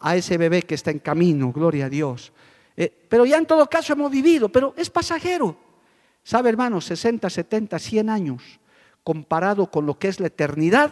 a 0.00 0.16
ese 0.16 0.36
bebé 0.36 0.62
que 0.62 0.74
está 0.74 0.90
en 0.90 0.98
camino, 0.98 1.52
gloria 1.52 1.86
a 1.86 1.88
Dios. 1.88 2.32
Eh, 2.76 2.92
pero 3.08 3.24
ya 3.24 3.38
en 3.38 3.46
todo 3.46 3.66
caso 3.68 3.92
hemos 3.92 4.10
vivido, 4.10 4.48
pero 4.48 4.74
es 4.76 4.90
pasajero. 4.90 5.56
¿Sabe, 6.22 6.48
hermano? 6.48 6.80
60, 6.80 7.30
70, 7.30 7.78
100 7.78 8.10
años 8.10 8.42
comparado 9.06 9.70
con 9.70 9.86
lo 9.86 10.00
que 10.00 10.08
es 10.08 10.18
la 10.18 10.26
eternidad, 10.26 10.90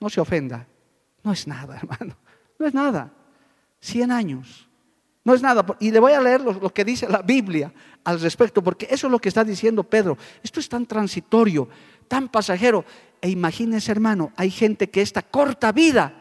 no 0.00 0.08
se 0.08 0.18
ofenda. 0.18 0.66
No 1.22 1.30
es 1.30 1.46
nada, 1.46 1.76
hermano. 1.82 2.16
No 2.58 2.66
es 2.66 2.72
nada. 2.72 3.12
100 3.80 4.10
años. 4.10 4.66
No 5.24 5.34
es 5.34 5.42
nada. 5.42 5.62
Y 5.78 5.90
le 5.90 6.00
voy 6.00 6.12
a 6.12 6.22
leer 6.22 6.40
lo, 6.40 6.72
que 6.72 6.86
dice 6.86 7.06
la 7.06 7.20
Biblia 7.20 7.70
al 8.02 8.18
respecto, 8.18 8.64
porque 8.64 8.86
eso 8.90 9.08
es 9.08 9.10
lo 9.10 9.18
que 9.18 9.28
está 9.28 9.44
diciendo 9.44 9.84
Pedro. 9.84 10.16
Esto 10.42 10.58
es 10.58 10.70
tan 10.70 10.86
transitorio, 10.86 11.68
tan 12.08 12.30
pasajero. 12.30 12.82
E 13.20 13.28
imagínense, 13.28 13.92
hermano, 13.92 14.32
hay 14.36 14.50
gente 14.50 14.88
que 14.88 15.02
esta 15.02 15.20
corta 15.20 15.70
vida 15.70 16.14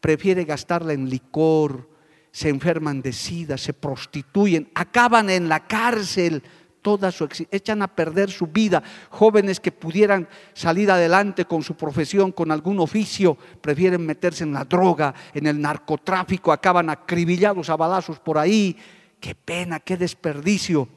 prefiere 0.00 0.44
gastarla 0.44 0.94
en 0.94 1.10
licor, 1.10 1.90
se 2.30 2.48
enferman 2.48 3.02
de 3.02 3.12
sida, 3.12 3.58
se 3.58 3.74
prostituyen, 3.74 4.70
acaban 4.74 5.28
en 5.28 5.50
la 5.50 5.66
cárcel, 5.66 6.42
toda 6.82 7.10
su 7.12 7.28
echan 7.50 7.82
a 7.82 7.88
perder 7.88 8.30
su 8.30 8.46
vida. 8.46 8.82
Jóvenes 9.10 9.60
que 9.60 9.72
pudieran 9.72 10.28
salir 10.54 10.90
adelante 10.90 11.44
con 11.44 11.62
su 11.62 11.74
profesión, 11.74 12.32
con 12.32 12.50
algún 12.50 12.80
oficio, 12.80 13.36
prefieren 13.60 14.04
meterse 14.04 14.44
en 14.44 14.52
la 14.52 14.64
droga, 14.64 15.14
en 15.34 15.46
el 15.46 15.60
narcotráfico, 15.60 16.52
acaban 16.52 16.90
acribillados 16.90 17.70
a 17.70 17.76
balazos 17.76 18.18
por 18.18 18.38
ahí. 18.38 18.76
Qué 19.20 19.34
pena, 19.34 19.80
qué 19.80 19.96
desperdicio. 19.96 20.88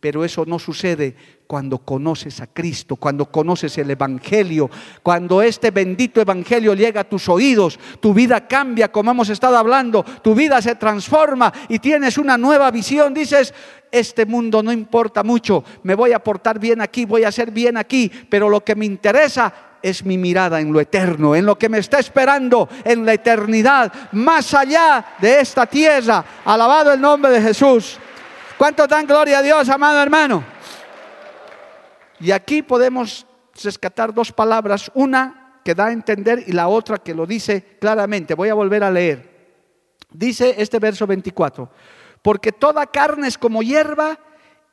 Pero 0.00 0.24
eso 0.24 0.46
no 0.46 0.58
sucede 0.58 1.14
cuando 1.46 1.78
conoces 1.78 2.40
a 2.40 2.46
Cristo, 2.46 2.96
cuando 2.96 3.26
conoces 3.26 3.76
el 3.76 3.90
Evangelio, 3.90 4.70
cuando 5.02 5.42
este 5.42 5.70
bendito 5.70 6.20
Evangelio 6.20 6.74
llega 6.74 7.02
a 7.02 7.08
tus 7.08 7.28
oídos, 7.28 7.78
tu 8.00 8.14
vida 8.14 8.46
cambia 8.46 8.90
como 8.90 9.10
hemos 9.10 9.28
estado 9.28 9.58
hablando, 9.58 10.02
tu 10.22 10.34
vida 10.34 10.62
se 10.62 10.76
transforma 10.76 11.52
y 11.68 11.78
tienes 11.80 12.16
una 12.16 12.38
nueva 12.38 12.70
visión. 12.70 13.12
Dices, 13.12 13.52
este 13.92 14.24
mundo 14.24 14.62
no 14.62 14.72
importa 14.72 15.22
mucho, 15.22 15.64
me 15.82 15.94
voy 15.94 16.12
a 16.12 16.24
portar 16.24 16.58
bien 16.58 16.80
aquí, 16.80 17.04
voy 17.04 17.24
a 17.24 17.28
hacer 17.28 17.50
bien 17.50 17.76
aquí, 17.76 18.10
pero 18.30 18.48
lo 18.48 18.64
que 18.64 18.76
me 18.76 18.86
interesa 18.86 19.52
es 19.82 20.04
mi 20.04 20.16
mirada 20.16 20.60
en 20.60 20.72
lo 20.72 20.80
eterno, 20.80 21.34
en 21.34 21.44
lo 21.44 21.58
que 21.58 21.68
me 21.68 21.78
está 21.78 21.98
esperando 21.98 22.68
en 22.84 23.04
la 23.04 23.14
eternidad, 23.14 23.92
más 24.12 24.54
allá 24.54 25.16
de 25.20 25.40
esta 25.40 25.66
tierra. 25.66 26.24
Alabado 26.44 26.92
el 26.92 27.00
nombre 27.00 27.32
de 27.32 27.42
Jesús. 27.42 27.98
¿Cuánto 28.60 28.86
dan 28.86 29.06
gloria 29.06 29.38
a 29.38 29.42
Dios, 29.42 29.70
amado 29.70 30.02
hermano? 30.02 30.44
Y 32.18 32.30
aquí 32.30 32.62
podemos 32.62 33.26
rescatar 33.64 34.12
dos 34.12 34.32
palabras, 34.32 34.90
una 34.92 35.62
que 35.64 35.74
da 35.74 35.86
a 35.86 35.92
entender 35.92 36.44
y 36.46 36.52
la 36.52 36.68
otra 36.68 36.98
que 36.98 37.14
lo 37.14 37.24
dice 37.24 37.78
claramente. 37.80 38.34
Voy 38.34 38.50
a 38.50 38.54
volver 38.54 38.84
a 38.84 38.90
leer. 38.90 39.56
Dice 40.10 40.56
este 40.58 40.78
verso 40.78 41.06
24, 41.06 41.70
porque 42.20 42.52
toda 42.52 42.84
carne 42.84 43.28
es 43.28 43.38
como 43.38 43.62
hierba 43.62 44.18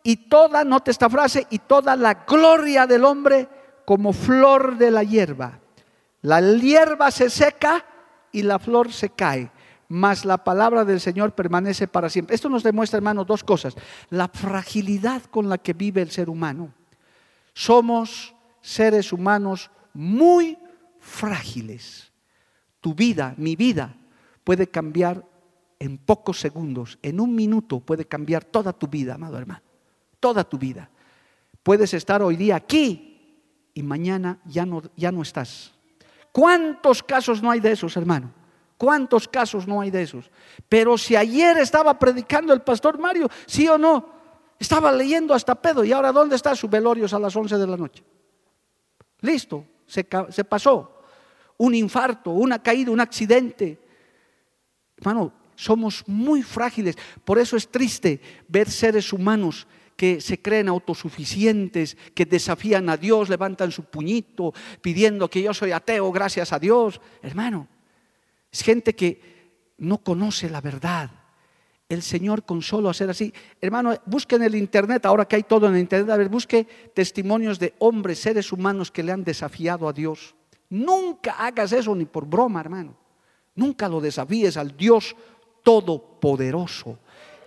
y 0.04 0.18
toda, 0.28 0.66
note 0.66 0.92
esta 0.92 1.10
frase, 1.10 1.48
y 1.50 1.60
toda 1.60 1.96
la 1.96 2.26
gloria 2.28 2.88
del 2.88 3.06
hombre 3.06 3.48
como 3.86 4.12
flor 4.12 4.78
de 4.78 4.92
la 4.92 5.04
hierba. 5.04 5.62
La 6.24 6.42
hierba 6.42 7.10
se 7.10 7.30
seca 7.30 7.86
y 8.34 8.42
la 8.42 8.60
flor 8.60 8.92
se 8.92 9.12
cae, 9.12 9.50
mas 9.90 10.26
la 10.26 10.44
palabra 10.44 10.84
del 10.84 11.00
Señor 11.00 11.34
permanece 11.34 11.88
para 11.88 12.10
siempre. 12.10 12.36
Esto 12.36 12.50
nos 12.50 12.64
demuestra, 12.64 12.98
hermanos, 12.98 13.26
dos 13.26 13.44
cosas. 13.44 13.76
La 14.10 14.28
fragilidad 14.28 15.24
con 15.24 15.50
la 15.50 15.58
que 15.58 15.74
vive 15.74 16.02
el 16.02 16.12
ser 16.12 16.30
humano. 16.30 16.74
Somos 17.54 18.36
seres 18.62 19.14
humanos 19.14 19.72
muy 19.94 20.58
frágiles. 21.00 22.12
Tu 22.82 22.94
vida, 22.94 23.34
mi 23.38 23.56
vida, 23.56 23.96
puede 24.44 24.68
cambiar 24.68 25.26
en 25.80 25.98
pocos 25.98 26.40
segundos, 26.40 26.98
en 27.02 27.20
un 27.20 27.36
minuto 27.36 27.80
puede 27.80 28.06
cambiar 28.06 28.44
toda 28.44 28.74
tu 28.74 28.88
vida, 28.88 29.16
amado 29.16 29.38
hermano, 29.38 29.62
toda 30.20 30.44
tu 30.44 30.58
vida. 30.58 30.90
Puedes 31.64 31.94
estar 31.94 32.22
hoy 32.22 32.36
día 32.36 32.56
aquí 32.56 33.70
y 33.74 33.84
mañana 33.84 34.40
ya 34.46 34.66
no, 34.66 34.82
ya 34.96 35.12
no 35.12 35.22
estás. 35.22 35.74
¿Cuántos 36.32 37.04
casos 37.04 37.42
no 37.42 37.52
hay 37.52 37.60
de 37.60 37.72
esos, 37.72 37.96
hermano? 37.98 38.32
¿Cuántos 38.78 39.28
casos 39.28 39.68
no 39.68 39.82
hay 39.82 39.90
de 39.90 40.04
esos? 40.04 40.30
Pero 40.70 40.98
si 40.98 41.16
ayer 41.16 41.58
estaba 41.58 41.98
predicando 41.98 42.54
el 42.54 42.62
pastor 42.62 43.00
Mario, 43.00 43.28
sí 43.48 43.68
o 43.68 43.78
no, 43.78 44.10
estaba 44.60 44.92
leyendo 44.92 45.34
hasta 45.34 45.56
pedo 45.56 45.84
y 45.84 45.92
ahora 45.92 46.12
¿dónde 46.12 46.36
está 46.36 46.56
su 46.56 46.68
velorio 46.68 47.08
a 47.12 47.20
las 47.20 47.36
11 47.36 47.58
de 47.58 47.68
la 47.68 47.78
noche? 47.78 48.04
Listo, 49.22 49.66
se, 49.86 50.08
se 50.30 50.44
pasó. 50.44 51.02
Un 51.58 51.74
infarto, 51.74 52.32
una 52.32 52.62
caída, 52.62 52.92
un 52.92 53.00
accidente. 53.00 53.80
Hermano, 54.98 55.34
somos 55.56 56.04
muy 56.08 56.44
frágiles. 56.44 56.96
Por 57.26 57.40
eso 57.40 57.58
es 57.58 57.70
triste 57.70 58.22
ver 58.48 58.70
seres 58.70 59.12
humanos 59.12 59.68
que 59.96 60.22
se 60.22 60.40
creen 60.40 60.70
autosuficientes, 60.70 61.98
que 62.14 62.26
desafían 62.26 62.88
a 62.90 62.98
Dios, 62.98 63.30
levantan 63.30 63.72
su 63.72 63.84
puñito 63.86 64.54
pidiendo 64.80 65.28
que 65.28 65.42
yo 65.42 65.56
soy 65.56 65.72
ateo, 65.72 66.12
gracias 66.12 66.54
a 66.54 66.60
Dios. 66.60 67.02
Hermano, 67.24 67.68
es 68.52 68.62
gente 68.62 68.96
que 68.96 69.38
no 69.78 70.00
conoce 70.00 70.50
la 70.50 70.62
verdad. 70.62 71.10
El 71.90 72.02
Señor 72.02 72.44
con 72.44 72.62
solo 72.62 72.90
hacer 72.90 73.10
así. 73.10 73.34
Hermano, 73.62 73.96
busque 74.06 74.36
en 74.36 74.44
el 74.44 74.56
Internet, 74.56 75.06
ahora 75.06 75.26
que 75.26 75.38
hay 75.38 75.44
todo 75.44 75.68
en 75.68 75.76
el 75.76 75.80
Internet, 75.80 76.10
a 76.10 76.18
ver, 76.18 76.28
busque 76.28 76.68
testimonios 76.94 77.60
de 77.60 77.76
hombres, 77.80 78.20
seres 78.20 78.52
humanos 78.52 78.92
que 78.92 79.04
le 79.04 79.14
han 79.14 79.24
desafiado 79.24 79.88
a 79.88 79.94
Dios. 79.94 80.36
Nunca 80.70 81.34
hagas 81.34 81.72
eso 81.72 81.96
ni 81.96 82.06
por 82.06 82.26
broma, 82.26 82.60
hermano. 82.60 82.94
Nunca 83.56 83.88
lo 83.88 84.02
desafíes 84.02 84.58
al 84.58 84.76
Dios 84.76 85.16
Todopoderoso, 85.64 87.00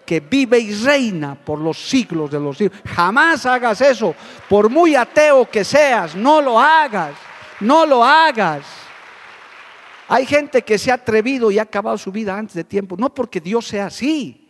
que 0.05 0.21
vive 0.21 0.59
y 0.59 0.75
reina 0.75 1.35
por 1.35 1.59
los 1.59 1.79
siglos 1.79 2.31
de 2.31 2.41
los 2.41 2.57
siglos. 2.57 2.81
Jamás 2.85 3.47
hagas 3.47 3.81
eso, 3.81 4.15
por 4.49 4.71
muy 4.71 4.95
ateo 4.95 5.49
que 5.51 5.65
seas, 5.65 6.17
no 6.17 6.41
lo 6.41 6.59
hagas, 6.59 7.15
no 7.61 7.87
lo 7.87 8.05
hagas. 8.05 8.90
Hay 10.13 10.27
gente 10.27 10.63
que 10.63 10.77
se 10.77 10.91
ha 10.91 10.95
atrevido 10.95 11.53
y 11.53 11.61
ha 11.61 11.63
acabado 11.63 11.97
su 11.97 12.11
vida 12.11 12.37
antes 12.37 12.57
de 12.57 12.65
tiempo, 12.65 12.97
no 12.99 13.15
porque 13.15 13.41
Dios 13.41 13.69
sea 13.69 13.87
así, 13.87 14.49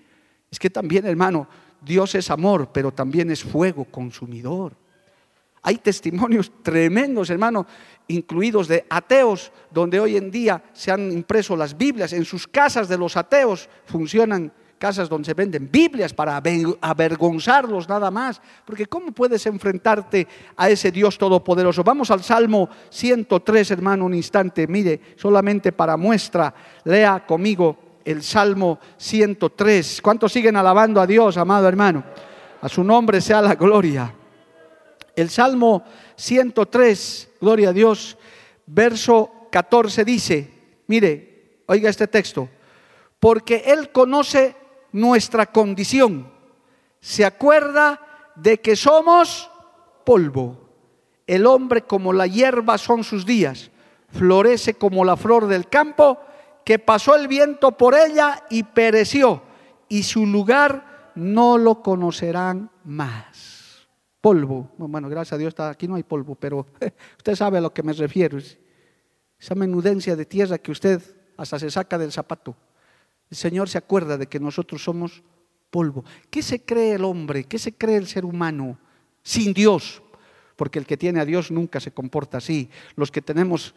es 0.51 0.59
que 0.59 0.71
también, 0.71 1.05
hermano, 1.05 1.47
Dios 1.83 2.15
es 2.15 2.31
amor, 2.31 2.71
pero 2.73 2.91
también 2.91 3.31
es 3.31 3.45
fuego 3.45 3.85
consumidor. 3.85 4.75
Hay 5.61 5.77
testimonios 5.77 6.51
tremendos, 6.63 7.29
hermano, 7.29 7.67
incluidos 8.09 8.69
de 8.69 8.87
ateos, 8.89 9.53
donde 9.71 10.01
hoy 10.01 10.17
en 10.17 10.31
día 10.31 10.65
se 10.73 10.93
han 10.93 11.13
impreso 11.13 11.55
las 11.55 11.77
Biblias. 11.77 12.15
En 12.15 12.25
sus 12.25 12.47
casas 12.49 12.89
de 12.89 12.97
los 12.97 13.19
ateos 13.19 13.69
funcionan 13.85 14.51
casas 14.81 15.11
donde 15.11 15.27
se 15.27 15.35
venden 15.35 15.69
Biblias 15.71 16.15
para 16.15 16.43
avergonzarlos 16.81 17.87
nada 17.87 18.11
más. 18.11 18.41
Porque 18.65 18.87
¿cómo 18.87 19.13
puedes 19.13 19.45
enfrentarte 19.45 20.27
a 20.57 20.71
ese 20.71 20.91
Dios 20.91 21.19
todopoderoso? 21.19 21.85
Vamos 21.85 22.11
al 22.11 22.25
Salmo 22.25 22.71
103, 22.89 23.71
hermano, 23.73 24.07
un 24.07 24.15
instante. 24.15 24.67
Mire, 24.67 25.01
solamente 25.17 25.71
para 25.71 25.99
muestra, 25.99 26.53
lea 26.85 27.25
conmigo 27.27 27.77
el 28.07 28.23
Salmo 28.23 28.79
103. 28.97 30.01
¿Cuántos 30.01 30.33
siguen 30.33 30.57
alabando 30.57 30.99
a 30.99 31.07
Dios, 31.07 31.37
amado 31.37 31.69
hermano? 31.69 32.03
A 32.63 32.69
su 32.69 32.83
nombre 32.83 33.21
sea 33.21 33.43
la 33.43 33.57
gloria. 33.57 34.15
El 35.15 35.29
Salmo 35.29 35.85
103, 36.17 37.33
gloria 37.39 37.69
a 37.69 37.73
Dios, 37.75 38.17
verso 38.65 39.31
14 39.51 40.07
dice, 40.07 40.51
mire, 40.87 41.61
oiga 41.67 41.91
este 41.91 42.07
texto, 42.07 42.49
porque 43.19 43.65
Él 43.67 43.91
conoce 43.93 44.57
nuestra 44.93 45.47
condición. 45.47 46.31
Se 47.01 47.25
acuerda 47.25 48.01
de 48.37 48.61
que 48.61 48.77
somos 48.77 49.51
polvo. 50.05 50.69
El 51.27 51.47
hombre 51.47 51.83
como 51.83 52.13
la 52.13 52.27
hierba 52.27 52.79
son 52.79 53.05
sus 53.05 53.25
días. 53.25 53.71
Florece 54.09 54.75
como 54.75 55.05
la 55.05 55.17
flor 55.17 55.47
del 55.47 55.69
campo, 55.69 56.19
que 56.65 56.79
pasó 56.79 57.15
el 57.15 57.29
viento 57.29 57.73
por 57.73 57.95
ella 57.95 58.45
y 58.51 58.65
pereció, 58.65 59.43
y 59.89 60.03
su 60.03 60.27
lugar 60.27 61.13
no 61.15 61.59
lo 61.59 61.83
conocerán 61.83 62.71
más. 62.85 63.89
Polvo. 64.21 64.71
Bueno, 64.77 65.09
gracias 65.09 65.35
a 65.35 65.39
Dios 65.39 65.49
está, 65.49 65.71
aquí 65.71 65.89
no 65.89 65.95
hay 65.95 66.03
polvo, 66.03 66.35
pero 66.35 66.67
usted 67.17 67.35
sabe 67.35 67.59
a 67.59 67.61
lo 67.61 67.73
que 67.73 67.83
me 67.83 67.93
refiero. 67.93 68.39
Esa 69.39 69.55
menudencia 69.55 70.17
de 70.17 70.27
tierra 70.27 70.59
que 70.59 70.71
usted 70.71 71.01
hasta 71.37 71.59
se 71.59 71.71
saca 71.71 71.97
del 71.97 72.13
zapato. 72.13 72.55
El 73.31 73.37
Señor 73.37 73.69
se 73.69 73.79
acuerda 73.79 74.19
de 74.19 74.27
que 74.27 74.41
nosotros 74.41 74.83
somos 74.83 75.23
polvo. 75.71 76.05
¿Qué 76.31 76.43
se 76.43 76.65
cree 76.65 76.95
el 76.95 77.05
hombre? 77.05 77.45
¿Qué 77.45 77.59
se 77.59 77.73
cree 77.73 77.97
el 77.97 78.09
ser 78.09 78.25
humano 78.25 78.77
sin 79.23 79.53
Dios? 79.53 80.03
Porque 80.57 80.81
el 80.81 80.87
que 80.87 80.97
tiene 80.97 81.21
a 81.21 81.25
Dios 81.25 81.51
nunca 81.51 81.79
se 81.79 81.93
comporta 81.93 82.39
así. 82.39 82.69
Los 82.97 83.13
que 83.13 83.23
tenemos 83.23 83.75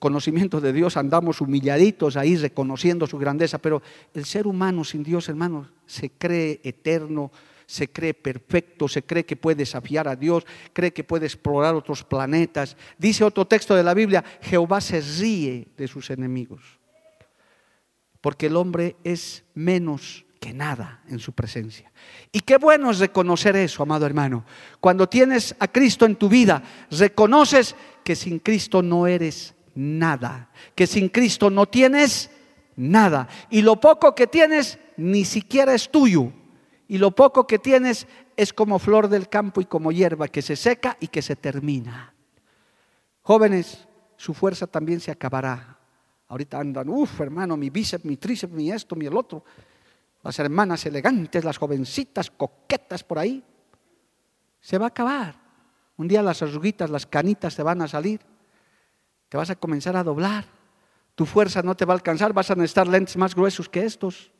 conocimiento 0.00 0.60
de 0.60 0.72
Dios 0.72 0.96
andamos 0.96 1.40
humilladitos 1.40 2.16
ahí 2.16 2.36
reconociendo 2.36 3.06
su 3.06 3.16
grandeza, 3.16 3.58
pero 3.58 3.80
el 4.12 4.24
ser 4.24 4.48
humano 4.48 4.82
sin 4.82 5.04
Dios, 5.04 5.28
hermanos, 5.28 5.68
se 5.86 6.10
cree 6.10 6.60
eterno, 6.64 7.30
se 7.66 7.88
cree 7.88 8.12
perfecto, 8.12 8.88
se 8.88 9.04
cree 9.04 9.24
que 9.24 9.36
puede 9.36 9.58
desafiar 9.58 10.08
a 10.08 10.16
Dios, 10.16 10.44
cree 10.72 10.92
que 10.92 11.04
puede 11.04 11.26
explorar 11.26 11.76
otros 11.76 12.02
planetas. 12.02 12.76
Dice 12.98 13.22
otro 13.22 13.46
texto 13.46 13.76
de 13.76 13.84
la 13.84 13.94
Biblia, 13.94 14.24
Jehová 14.42 14.80
se 14.80 15.00
ríe 15.00 15.68
de 15.76 15.86
sus 15.86 16.10
enemigos 16.10 16.79
porque 18.20 18.46
el 18.46 18.56
hombre 18.56 18.96
es 19.04 19.44
menos 19.54 20.24
que 20.40 20.54
nada 20.54 21.02
en 21.08 21.18
su 21.18 21.32
presencia. 21.32 21.92
Y 22.32 22.40
qué 22.40 22.56
bueno 22.56 22.90
es 22.90 22.98
reconocer 22.98 23.56
eso, 23.56 23.82
amado 23.82 24.06
hermano. 24.06 24.44
Cuando 24.80 25.08
tienes 25.08 25.54
a 25.58 25.68
Cristo 25.68 26.06
en 26.06 26.16
tu 26.16 26.28
vida, 26.28 26.62
reconoces 26.90 27.76
que 28.02 28.16
sin 28.16 28.38
Cristo 28.38 28.82
no 28.82 29.06
eres 29.06 29.54
nada, 29.74 30.50
que 30.74 30.86
sin 30.86 31.10
Cristo 31.10 31.50
no 31.50 31.66
tienes 31.66 32.30
nada. 32.76 33.28
Y 33.50 33.62
lo 33.62 33.78
poco 33.78 34.14
que 34.14 34.26
tienes 34.26 34.78
ni 34.96 35.24
siquiera 35.24 35.74
es 35.74 35.90
tuyo. 35.90 36.32
Y 36.88 36.98
lo 36.98 37.12
poco 37.12 37.46
que 37.46 37.58
tienes 37.58 38.06
es 38.36 38.52
como 38.52 38.78
flor 38.78 39.08
del 39.08 39.28
campo 39.28 39.60
y 39.60 39.66
como 39.66 39.92
hierba 39.92 40.28
que 40.28 40.42
se 40.42 40.56
seca 40.56 40.96
y 40.98 41.08
que 41.08 41.22
se 41.22 41.36
termina. 41.36 42.14
Jóvenes, 43.22 43.86
su 44.16 44.34
fuerza 44.34 44.66
también 44.66 44.98
se 44.98 45.10
acabará. 45.10 45.69
Ahorita 46.30 46.60
andan, 46.60 46.88
uff, 46.88 47.20
hermano, 47.20 47.56
mi 47.56 47.70
bíceps, 47.70 48.04
mi 48.04 48.16
tríceps, 48.16 48.52
mi 48.52 48.70
esto, 48.70 48.94
mi 48.94 49.04
el 49.04 49.16
otro. 49.16 49.44
Las 50.22 50.38
hermanas 50.38 50.86
elegantes, 50.86 51.44
las 51.44 51.58
jovencitas, 51.58 52.30
coquetas 52.30 53.02
por 53.02 53.18
ahí. 53.18 53.42
Se 54.60 54.78
va 54.78 54.86
a 54.86 54.88
acabar. 54.88 55.34
Un 55.96 56.06
día 56.06 56.22
las 56.22 56.40
arruguitas, 56.40 56.88
las 56.88 57.04
canitas 57.04 57.56
te 57.56 57.64
van 57.64 57.82
a 57.82 57.88
salir. 57.88 58.20
Te 59.28 59.36
vas 59.36 59.50
a 59.50 59.56
comenzar 59.56 59.96
a 59.96 60.04
doblar. 60.04 60.44
Tu 61.16 61.26
fuerza 61.26 61.62
no 61.62 61.74
te 61.74 61.84
va 61.84 61.94
a 61.94 61.96
alcanzar. 61.96 62.32
Vas 62.32 62.52
a 62.52 62.54
necesitar 62.54 62.86
lentes 62.86 63.16
más 63.16 63.34
gruesos 63.34 63.68
que 63.68 63.84
estos. 63.84 64.30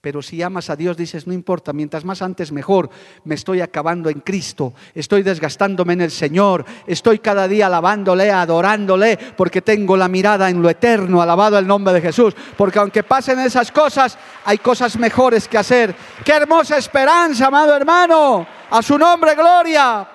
Pero 0.00 0.22
si 0.22 0.42
amas 0.42 0.70
a 0.70 0.76
Dios, 0.76 0.96
dices, 0.96 1.26
no 1.26 1.34
importa, 1.34 1.74
mientras 1.74 2.06
más 2.06 2.22
antes 2.22 2.52
mejor, 2.52 2.88
me 3.24 3.34
estoy 3.34 3.60
acabando 3.60 4.08
en 4.08 4.20
Cristo, 4.20 4.72
estoy 4.94 5.22
desgastándome 5.22 5.92
en 5.92 6.00
el 6.00 6.10
Señor, 6.10 6.64
estoy 6.86 7.18
cada 7.18 7.46
día 7.46 7.66
alabándole, 7.66 8.30
adorándole, 8.30 9.18
porque 9.36 9.60
tengo 9.60 9.98
la 9.98 10.08
mirada 10.08 10.48
en 10.48 10.62
lo 10.62 10.70
eterno, 10.70 11.20
alabado 11.20 11.58
el 11.58 11.66
nombre 11.66 11.92
de 11.92 12.00
Jesús, 12.00 12.34
porque 12.56 12.78
aunque 12.78 13.02
pasen 13.02 13.40
esas 13.40 13.70
cosas, 13.70 14.16
hay 14.46 14.56
cosas 14.56 14.96
mejores 14.96 15.46
que 15.46 15.58
hacer. 15.58 15.94
Qué 16.24 16.32
hermosa 16.32 16.78
esperanza, 16.78 17.48
amado 17.48 17.76
hermano, 17.76 18.46
a 18.70 18.80
su 18.80 18.96
nombre, 18.96 19.34
gloria. 19.34 20.08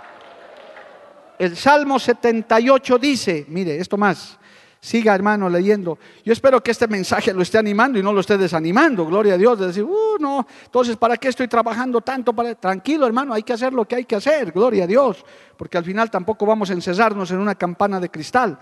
El 1.38 1.56
Salmo 1.56 2.00
78 2.00 2.98
dice, 2.98 3.46
mire, 3.50 3.78
esto 3.78 3.98
más, 3.98 4.40
Siga, 4.86 5.16
hermano, 5.16 5.50
leyendo. 5.50 5.98
Yo 6.24 6.32
espero 6.32 6.62
que 6.62 6.70
este 6.70 6.88
mensaje 6.88 7.34
lo 7.34 7.42
esté 7.42 7.58
animando 7.58 7.98
y 7.98 8.04
no 8.04 8.14
lo 8.14 8.20
esté 8.20 8.38
desanimando. 8.38 9.04
Gloria 9.08 9.34
a 9.34 9.38
Dios. 9.38 9.58
De 9.58 9.66
decir, 9.66 9.84
uh, 9.84 10.18
no, 10.20 10.46
entonces, 10.64 10.96
¿para 10.96 11.18
qué 11.18 11.30
estoy 11.30 11.48
trabajando 11.48 12.02
tanto? 12.02 12.34
Para... 12.34 12.54
Tranquilo, 12.54 13.08
hermano, 13.08 13.34
hay 13.34 13.42
que 13.42 13.54
hacer 13.54 13.74
lo 13.74 13.86
que 13.86 13.96
hay 13.96 14.06
que 14.06 14.16
hacer. 14.16 14.52
Gloria 14.52 14.84
a 14.84 14.88
Dios. 14.88 15.26
Porque 15.58 15.80
al 15.80 15.84
final 15.84 16.12
tampoco 16.12 16.46
vamos 16.46 16.70
a 16.70 16.74
encerrarnos 16.74 17.32
en 17.32 17.40
una 17.40 17.56
campana 17.56 18.00
de 18.00 18.12
cristal. 18.12 18.60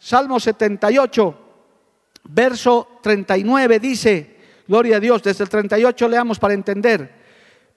Salmo 0.00 0.40
78, 0.40 1.38
verso 2.24 2.98
39 3.00 3.78
dice, 3.78 4.36
Gloria 4.66 4.96
a 4.96 5.00
Dios, 5.00 5.22
desde 5.22 5.44
el 5.44 5.48
38 5.48 6.08
leamos 6.08 6.40
para 6.40 6.54
entender. 6.54 7.21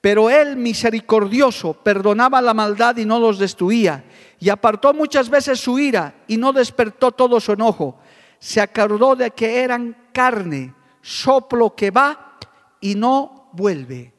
Pero 0.05 0.29
él, 0.29 0.55
misericordioso, 0.55 1.73
perdonaba 1.73 2.39
la 2.39 2.53
maldad 2.53 2.95
y 2.97 3.05
no 3.05 3.19
los 3.19 3.39
destruía 3.39 4.05
y 4.39 4.49
apartó 4.49 4.93
muchas 4.93 5.31
veces 5.31 5.59
su 5.59 5.79
ira 5.79 6.23
y 6.27 6.37
no 6.37 6.53
despertó 6.53 7.11
todo 7.11 7.39
su 7.39 7.53
enojo. 7.53 7.97
Se 8.37 8.61
acordó 8.61 9.15
de 9.15 9.31
que 9.31 9.63
eran 9.63 10.09
carne, 10.13 10.75
soplo 11.01 11.75
que 11.75 11.89
va 11.89 12.37
y 12.79 12.93
no 12.93 13.49
vuelve. 13.53 14.13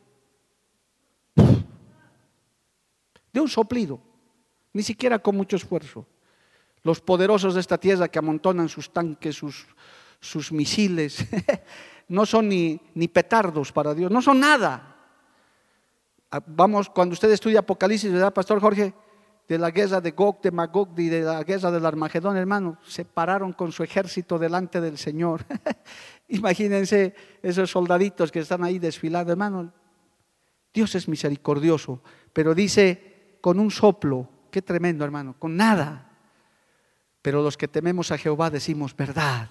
De 3.33 3.41
un 3.41 3.49
soplido, 3.49 4.01
ni 4.73 4.83
siquiera 4.83 5.21
con 5.21 5.37
mucho 5.37 5.55
esfuerzo. 5.55 6.05
Los 6.83 7.01
poderosos 7.01 7.55
de 7.55 7.61
esta 7.61 7.79
tierra 7.79 8.09
que 8.09 8.19
amontonan 8.19 8.69
sus 8.69 8.93
tanques, 8.93 9.37
sus, 9.37 10.51
misiles, 10.51 11.25
no 12.09 12.27
son 12.27 12.49
ni 12.49 13.07
petardos 13.07 13.71
para 13.71 13.95
Dios, 13.95 14.11
no 14.11 14.21
son 14.21 14.41
nada. 14.41 14.95
Ah, 16.31 16.43
vamos, 16.47 16.91
cuando 16.91 17.13
usted 17.13 17.31
estudia 17.31 17.61
Apocalipsis, 17.61 18.13
¿verdad, 18.13 18.33
Pastor 18.33 18.61
Jorge? 18.61 18.95
de 19.49 19.59
la 19.59 19.71
guerra 19.71 20.01
de 20.01 20.11
Gog, 20.11 20.41
de 20.41 20.51
Magog 20.51 20.99
y 20.99 21.09
de 21.09 21.23
la 21.23 21.43
guerra 21.45 21.71
del 21.71 21.87
Armagedón, 21.87 22.37
hermano, 22.37 22.79
se 22.85 23.05
pararon 23.05 23.53
con 23.53 23.71
su 23.71 23.85
ejército 23.85 24.39
delante 24.39 24.81
del 24.81 24.99
Señor. 24.99 25.45
Imagínense 26.29 27.15
esos 27.43 27.71
soldaditos 27.71 28.33
que 28.33 28.41
están 28.41 28.65
ahí 28.65 28.79
desfilando, 28.79 29.31
hermano. 29.31 29.73
Dios 30.75 30.95
es 30.97 31.09
misericordioso, 31.09 32.03
pero 32.33 32.55
dice 32.55 33.39
con 33.41 33.61
un 33.61 33.71
soplo, 33.71 34.29
qué 34.51 34.63
tremendo, 34.63 35.05
hermano, 35.05 35.37
con 35.39 35.57
nada. 35.57 36.11
Pero 37.23 37.43
los 37.43 37.57
que 37.57 37.69
tememos 37.69 38.11
a 38.11 38.19
Jehová 38.19 38.51
decimos, 38.51 38.97
verdad, 38.97 39.49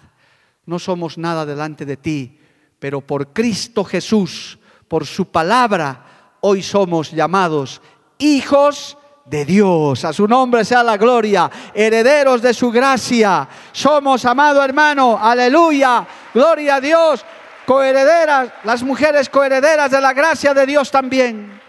no 0.65 0.78
somos 0.78 1.17
nada 1.17 1.45
delante 1.45 1.86
de 1.86 1.97
ti, 1.97 2.39
pero 2.80 2.99
por 2.99 3.32
Cristo 3.32 3.86
Jesús, 3.86 4.59
por 4.89 5.05
su 5.05 5.32
palabra, 5.32 6.14
hoy 6.42 6.62
somos 6.62 7.12
llamados 7.12 7.82
hijos 8.18 8.98
de 9.26 9.46
Dios. 9.46 10.06
A 10.06 10.14
su 10.14 10.28
nombre 10.28 10.64
sea 10.64 10.84
la 10.84 10.98
gloria, 10.98 11.50
herederos 11.74 12.42
de 12.42 12.54
su 12.54 12.72
gracia. 12.72 13.48
Somos, 13.72 14.26
amado 14.26 14.64
hermano, 14.64 15.20
aleluya, 15.22 16.06
gloria 16.34 16.76
a 16.76 16.82
Dios, 16.82 17.26
coherederas, 17.66 18.50
las 18.64 18.84
mujeres 18.84 19.30
coherederas 19.30 19.92
de 19.92 20.02
la 20.02 20.14
gracia 20.14 20.54
de 20.54 20.66
Dios 20.66 20.92
también. 20.92 21.60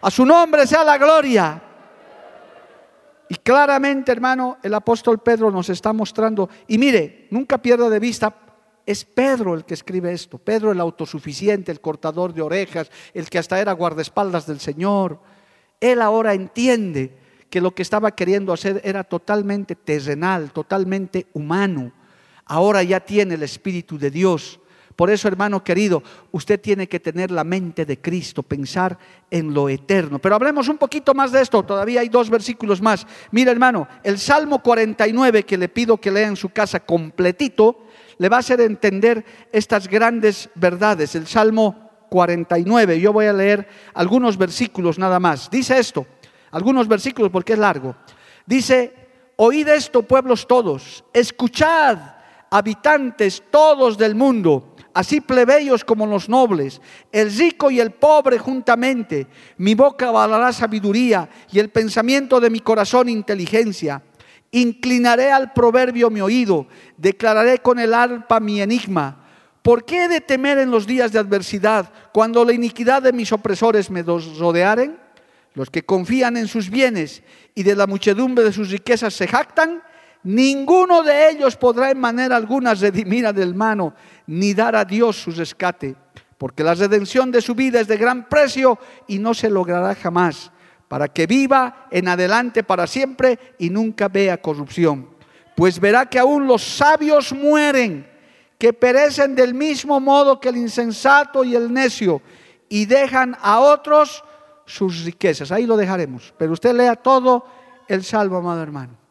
A 0.00 0.10
su 0.10 0.24
nombre 0.24 0.66
sea 0.66 0.84
la 0.84 0.98
gloria. 0.98 1.60
Y 3.28 3.36
claramente, 3.36 4.12
hermano, 4.12 4.58
el 4.62 4.74
apóstol 4.74 5.18
Pedro 5.18 5.50
nos 5.50 5.70
está 5.70 5.92
mostrando, 5.92 6.48
y 6.68 6.76
mire, 6.76 7.26
nunca 7.30 7.56
pierda 7.58 7.88
de 7.88 7.98
vista, 7.98 8.32
es 8.86 9.04
Pedro 9.04 9.54
el 9.54 9.64
que 9.64 9.74
escribe 9.74 10.12
esto, 10.12 10.38
Pedro 10.38 10.72
el 10.72 10.80
autosuficiente, 10.80 11.72
el 11.72 11.80
cortador 11.80 12.34
de 12.34 12.42
orejas, 12.42 12.90
el 13.14 13.28
que 13.30 13.38
hasta 13.38 13.60
era 13.60 13.72
guardaespaldas 13.72 14.46
del 14.46 14.60
Señor. 14.60 15.20
Él 15.80 16.02
ahora 16.02 16.34
entiende 16.34 17.16
que 17.48 17.60
lo 17.60 17.74
que 17.74 17.82
estaba 17.82 18.14
queriendo 18.14 18.52
hacer 18.52 18.80
era 18.84 19.04
totalmente 19.04 19.74
terrenal, 19.74 20.50
totalmente 20.52 21.26
humano. 21.32 21.92
Ahora 22.44 22.82
ya 22.82 23.00
tiene 23.00 23.34
el 23.34 23.42
Espíritu 23.42 23.96
de 23.98 24.10
Dios. 24.10 24.60
Por 24.96 25.10
eso, 25.10 25.26
hermano 25.26 25.64
querido, 25.64 26.02
usted 26.30 26.60
tiene 26.60 26.88
que 26.88 27.00
tener 27.00 27.30
la 27.30 27.42
mente 27.42 27.84
de 27.84 28.00
Cristo, 28.00 28.42
pensar 28.42 28.96
en 29.30 29.52
lo 29.52 29.68
eterno. 29.68 30.20
Pero 30.20 30.36
hablemos 30.36 30.68
un 30.68 30.78
poquito 30.78 31.14
más 31.14 31.32
de 31.32 31.42
esto, 31.42 31.64
todavía 31.64 32.00
hay 32.00 32.08
dos 32.08 32.30
versículos 32.30 32.80
más. 32.80 33.06
Mira, 33.32 33.50
hermano, 33.50 33.88
el 34.04 34.18
Salmo 34.18 34.62
49 34.62 35.42
que 35.42 35.58
le 35.58 35.68
pido 35.68 35.96
que 35.96 36.12
lea 36.12 36.28
en 36.28 36.36
su 36.36 36.50
casa 36.50 36.80
completito, 36.80 37.86
le 38.18 38.28
va 38.28 38.36
a 38.36 38.40
hacer 38.40 38.60
entender 38.60 39.24
estas 39.50 39.88
grandes 39.88 40.48
verdades. 40.54 41.16
El 41.16 41.26
Salmo 41.26 41.90
49, 42.08 43.00
yo 43.00 43.12
voy 43.12 43.26
a 43.26 43.32
leer 43.32 43.66
algunos 43.94 44.36
versículos 44.38 44.98
nada 44.98 45.18
más. 45.18 45.50
Dice 45.50 45.76
esto, 45.76 46.06
algunos 46.52 46.86
versículos 46.86 47.32
porque 47.32 47.54
es 47.54 47.58
largo. 47.58 47.96
Dice, 48.46 48.94
oíd 49.36 49.66
esto 49.66 50.02
pueblos 50.02 50.46
todos, 50.46 51.04
escuchad 51.12 51.98
habitantes 52.50 53.42
todos 53.50 53.98
del 53.98 54.14
mundo 54.14 54.73
así 54.94 55.20
plebeyos 55.20 55.84
como 55.84 56.06
los 56.06 56.28
nobles, 56.28 56.80
el 57.12 57.36
rico 57.36 57.70
y 57.70 57.80
el 57.80 57.90
pobre 57.90 58.38
juntamente. 58.38 59.26
Mi 59.58 59.74
boca 59.74 60.08
avalará 60.08 60.52
sabiduría 60.52 61.28
y 61.52 61.58
el 61.58 61.68
pensamiento 61.68 62.40
de 62.40 62.48
mi 62.48 62.60
corazón 62.60 63.08
inteligencia. 63.08 64.02
Inclinaré 64.52 65.32
al 65.32 65.52
proverbio 65.52 66.10
mi 66.10 66.20
oído, 66.20 66.68
declararé 66.96 67.58
con 67.58 67.80
el 67.80 67.92
arpa 67.92 68.38
mi 68.38 68.62
enigma. 68.62 69.20
¿Por 69.62 69.84
qué 69.84 70.04
he 70.04 70.08
de 70.08 70.20
temer 70.20 70.58
en 70.58 70.70
los 70.70 70.86
días 70.86 71.10
de 71.10 71.18
adversidad 71.18 71.90
cuando 72.12 72.44
la 72.44 72.52
iniquidad 72.52 73.02
de 73.02 73.12
mis 73.12 73.32
opresores 73.32 73.90
me 73.90 74.02
rodearen? 74.02 74.98
Los 75.54 75.70
que 75.70 75.84
confían 75.84 76.36
en 76.36 76.48
sus 76.48 76.70
bienes 76.70 77.22
y 77.54 77.62
de 77.62 77.74
la 77.74 77.86
muchedumbre 77.86 78.44
de 78.44 78.52
sus 78.52 78.70
riquezas 78.70 79.14
se 79.14 79.26
jactan, 79.26 79.82
ninguno 80.24 81.02
de 81.02 81.30
ellos 81.30 81.56
podrá 81.56 81.90
en 81.90 82.00
manera 82.00 82.36
alguna 82.36 82.74
redimir 82.74 83.32
del 83.32 83.54
mano 83.54 83.94
ni 84.26 84.54
dar 84.54 84.74
a 84.74 84.84
Dios 84.84 85.16
su 85.16 85.30
rescate, 85.30 85.94
porque 86.38 86.64
la 86.64 86.74
redención 86.74 87.30
de 87.30 87.40
su 87.40 87.54
vida 87.54 87.80
es 87.80 87.86
de 87.86 87.96
gran 87.96 88.28
precio 88.28 88.78
y 89.06 89.18
no 89.18 89.34
se 89.34 89.48
logrará 89.48 89.94
jamás, 89.94 90.50
para 90.88 91.08
que 91.08 91.26
viva 91.26 91.86
en 91.90 92.08
adelante 92.08 92.64
para 92.64 92.86
siempre 92.86 93.38
y 93.58 93.70
nunca 93.70 94.08
vea 94.08 94.40
corrupción. 94.40 95.10
Pues 95.54 95.78
verá 95.78 96.06
que 96.06 96.18
aún 96.18 96.46
los 96.46 96.62
sabios 96.62 97.32
mueren, 97.32 98.10
que 98.58 98.72
perecen 98.72 99.34
del 99.34 99.54
mismo 99.54 100.00
modo 100.00 100.40
que 100.40 100.48
el 100.48 100.56
insensato 100.56 101.44
y 101.44 101.54
el 101.54 101.72
necio, 101.72 102.20
y 102.68 102.86
dejan 102.86 103.36
a 103.40 103.60
otros 103.60 104.24
sus 104.66 105.04
riquezas. 105.04 105.52
Ahí 105.52 105.66
lo 105.66 105.76
dejaremos. 105.76 106.34
Pero 106.36 106.52
usted 106.52 106.74
lea 106.74 106.96
todo 106.96 107.46
el 107.86 108.02
salvo, 108.02 108.38
amado 108.38 108.62
hermano. 108.62 109.03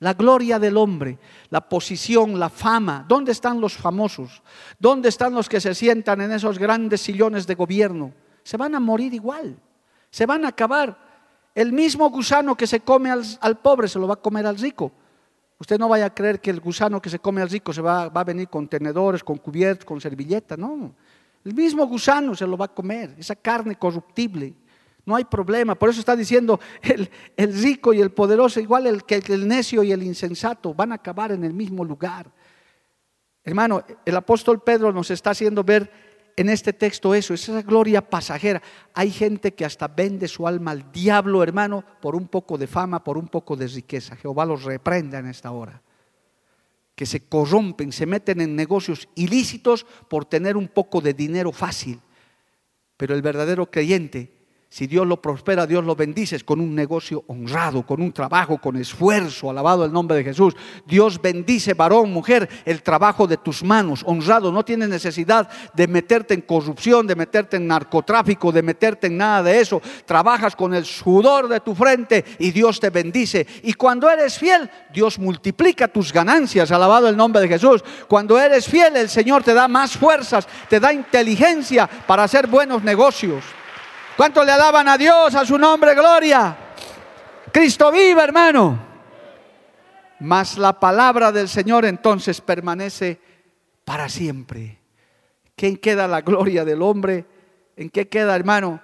La 0.00 0.14
gloria 0.14 0.60
del 0.60 0.76
hombre, 0.76 1.18
la 1.50 1.60
posición, 1.60 2.38
la 2.38 2.48
fama. 2.48 3.04
¿Dónde 3.08 3.32
están 3.32 3.60
los 3.60 3.76
famosos? 3.76 4.42
¿Dónde 4.78 5.08
están 5.08 5.34
los 5.34 5.48
que 5.48 5.60
se 5.60 5.74
sientan 5.74 6.20
en 6.20 6.30
esos 6.30 6.58
grandes 6.58 7.00
sillones 7.00 7.46
de 7.48 7.56
gobierno? 7.56 8.12
Se 8.44 8.56
van 8.56 8.76
a 8.76 8.80
morir 8.80 9.12
igual. 9.12 9.58
Se 10.10 10.24
van 10.24 10.44
a 10.44 10.48
acabar. 10.48 10.96
El 11.52 11.72
mismo 11.72 12.08
gusano 12.10 12.56
que 12.56 12.68
se 12.68 12.80
come 12.80 13.10
al, 13.10 13.58
pobre 13.58 13.88
se 13.88 13.98
lo 13.98 14.06
va 14.06 14.14
a 14.14 14.22
comer 14.22 14.46
al 14.46 14.56
rico. 14.56 14.92
Usted 15.58 15.76
no 15.76 15.88
vaya 15.88 16.06
a 16.06 16.14
creer 16.14 16.40
que 16.40 16.50
el 16.50 16.60
gusano 16.60 17.02
que 17.02 17.10
se 17.10 17.18
come 17.18 17.42
al 17.42 17.50
rico 17.50 17.72
se 17.72 17.82
va, 17.82 18.08
va 18.08 18.20
a 18.20 18.24
venir 18.24 18.48
con 18.48 18.68
tenedores, 18.68 19.24
con 19.24 19.38
cubiertos, 19.38 19.84
con 19.84 20.00
servilleta. 20.00 20.56
No. 20.56 20.94
El 21.44 21.54
mismo 21.54 21.84
gusano 21.88 22.36
se 22.36 22.46
lo 22.46 22.56
va 22.56 22.66
a 22.66 22.74
comer. 22.74 23.16
Esa 23.18 23.34
carne 23.34 23.74
corruptible. 23.74 24.54
No 25.08 25.16
hay 25.16 25.24
problema. 25.24 25.74
Por 25.74 25.88
eso 25.88 26.00
está 26.00 26.14
diciendo 26.14 26.60
el, 26.82 27.08
rico 27.62 27.94
y 27.94 28.00
el 28.02 28.10
poderoso, 28.10 28.60
igual 28.60 28.86
el 28.86 29.04
que 29.04 29.14
el 29.14 29.48
necio 29.48 29.82
y 29.82 29.90
el 29.90 30.02
insensato, 30.02 30.74
van 30.74 30.92
a 30.92 30.96
acabar 30.96 31.32
en 31.32 31.44
el 31.44 31.54
mismo 31.54 31.82
lugar. 31.82 32.30
Hermano, 33.42 33.82
el 34.04 34.14
apóstol 34.14 34.62
Pedro 34.62 34.92
nos 34.92 35.10
está 35.10 35.30
haciendo 35.30 35.64
ver 35.64 35.90
en 36.36 36.50
este 36.50 36.74
texto 36.74 37.14
eso, 37.14 37.32
esa 37.32 37.62
gloria 37.62 38.02
pasajera. 38.02 38.60
Hay 38.92 39.10
gente 39.10 39.54
que 39.54 39.64
hasta 39.64 39.88
vende 39.88 40.28
su 40.28 40.46
alma 40.46 40.72
al 40.72 40.92
diablo, 40.92 41.42
hermano, 41.42 41.82
por 42.02 42.14
un 42.14 42.28
poco 42.28 42.58
de 42.58 42.66
fama, 42.66 43.02
por 43.02 43.16
un 43.16 43.28
poco 43.28 43.56
de 43.56 43.66
riqueza. 43.66 44.14
Jehová 44.14 44.44
los 44.44 44.64
reprenda 44.64 45.18
en 45.20 45.28
esta 45.28 45.52
hora. 45.52 45.80
Que 46.94 47.06
se 47.06 47.26
corrompen, 47.26 47.92
se 47.92 48.04
meten 48.04 48.42
en 48.42 48.54
negocios 48.54 49.08
ilícitos 49.14 49.86
por 50.06 50.26
tener 50.26 50.54
un 50.54 50.68
poco 50.68 51.00
de 51.00 51.14
dinero 51.14 51.50
fácil. 51.50 51.98
Pero 52.98 53.14
el 53.14 53.22
verdadero 53.22 53.70
creyente 53.70 54.36
si 54.70 54.86
Dios 54.86 55.06
lo 55.06 55.20
prospera, 55.20 55.66
Dios 55.66 55.82
lo 55.82 55.96
bendice 55.96 56.38
con 56.40 56.60
un 56.60 56.74
negocio 56.74 57.24
honrado, 57.28 57.86
con 57.86 58.02
un 58.02 58.12
trabajo, 58.12 58.58
con 58.58 58.76
esfuerzo, 58.76 59.48
alabado 59.48 59.82
el 59.82 59.90
nombre 59.90 60.18
de 60.18 60.24
Jesús. 60.24 60.54
Dios 60.86 61.18
bendice, 61.22 61.72
varón, 61.72 62.12
mujer, 62.12 62.46
el 62.66 62.82
trabajo 62.82 63.26
de 63.26 63.38
tus 63.38 63.64
manos, 63.64 64.02
honrado. 64.04 64.52
No 64.52 64.66
tienes 64.66 64.90
necesidad 64.90 65.48
de 65.72 65.88
meterte 65.88 66.34
en 66.34 66.42
corrupción, 66.42 67.06
de 67.06 67.16
meterte 67.16 67.56
en 67.56 67.66
narcotráfico, 67.66 68.52
de 68.52 68.62
meterte 68.62 69.06
en 69.06 69.16
nada 69.16 69.44
de 69.44 69.58
eso. 69.58 69.80
Trabajas 70.04 70.54
con 70.54 70.74
el 70.74 70.84
sudor 70.84 71.48
de 71.48 71.60
tu 71.60 71.74
frente 71.74 72.22
y 72.38 72.50
Dios 72.50 72.78
te 72.78 72.90
bendice. 72.90 73.46
Y 73.62 73.72
cuando 73.72 74.10
eres 74.10 74.38
fiel, 74.38 74.70
Dios 74.92 75.18
multiplica 75.18 75.88
tus 75.88 76.12
ganancias, 76.12 76.70
alabado 76.70 77.08
el 77.08 77.16
nombre 77.16 77.40
de 77.40 77.48
Jesús. 77.48 77.82
Cuando 78.06 78.38
eres 78.38 78.68
fiel, 78.68 78.96
el 78.96 79.08
Señor 79.08 79.42
te 79.42 79.54
da 79.54 79.66
más 79.66 79.96
fuerzas, 79.96 80.46
te 80.68 80.78
da 80.78 80.92
inteligencia 80.92 81.88
para 82.06 82.24
hacer 82.24 82.46
buenos 82.48 82.82
negocios. 82.82 83.42
¿Cuánto 84.18 84.42
le 84.44 84.50
alaban 84.50 84.88
a 84.88 84.98
Dios, 84.98 85.32
a 85.36 85.46
su 85.46 85.56
nombre, 85.56 85.94
gloria? 85.94 86.56
Cristo 87.52 87.92
viva, 87.92 88.24
hermano. 88.24 88.76
Mas 90.18 90.58
la 90.58 90.72
palabra 90.80 91.30
del 91.30 91.48
Señor 91.48 91.84
entonces 91.84 92.40
permanece 92.40 93.20
para 93.84 94.08
siempre. 94.08 94.80
¿Quién 95.54 95.76
queda 95.76 96.08
la 96.08 96.22
gloria 96.22 96.64
del 96.64 96.82
hombre? 96.82 97.26
¿En 97.76 97.90
qué 97.90 98.08
queda, 98.08 98.34
hermano? 98.34 98.82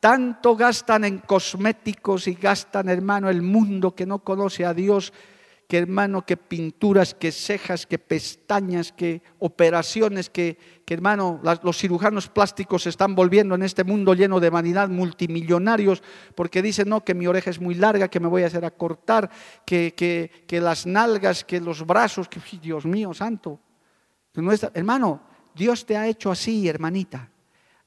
Tanto 0.00 0.56
gastan 0.56 1.04
en 1.04 1.18
cosméticos 1.18 2.26
y 2.26 2.32
gastan, 2.32 2.88
hermano, 2.88 3.28
el 3.28 3.42
mundo 3.42 3.94
que 3.94 4.06
no 4.06 4.20
conoce 4.20 4.64
a 4.64 4.72
Dios 4.72 5.12
que 5.72 5.78
hermano, 5.78 6.26
que 6.26 6.36
pinturas, 6.36 7.14
que 7.14 7.32
cejas, 7.32 7.86
que 7.86 7.98
pestañas, 7.98 8.92
que 8.92 9.22
operaciones, 9.38 10.28
que, 10.28 10.58
hermano, 10.86 11.40
los 11.62 11.78
cirujanos 11.78 12.28
plásticos 12.28 12.82
se 12.82 12.90
están 12.90 13.14
volviendo 13.14 13.54
en 13.54 13.62
este 13.62 13.82
mundo 13.82 14.12
lleno 14.12 14.38
de 14.38 14.50
vanidad, 14.50 14.90
multimillonarios, 14.90 16.02
porque 16.34 16.60
dicen, 16.60 16.90
no, 16.90 17.02
que 17.02 17.14
mi 17.14 17.26
oreja 17.26 17.48
es 17.48 17.58
muy 17.58 17.74
larga, 17.74 18.08
que 18.08 18.20
me 18.20 18.28
voy 18.28 18.42
a 18.42 18.48
hacer 18.48 18.66
acortar, 18.66 19.30
que, 19.64 19.94
que, 19.96 20.44
que 20.46 20.60
las 20.60 20.84
nalgas, 20.84 21.42
que 21.42 21.58
los 21.58 21.86
brazos, 21.86 22.28
que 22.28 22.42
Dios 22.60 22.84
mío 22.84 23.14
santo. 23.14 23.58
hermano, 24.74 25.22
Dios 25.54 25.86
te 25.86 25.96
ha 25.96 26.06
hecho 26.06 26.30
así, 26.30 26.68
hermanita. 26.68 27.31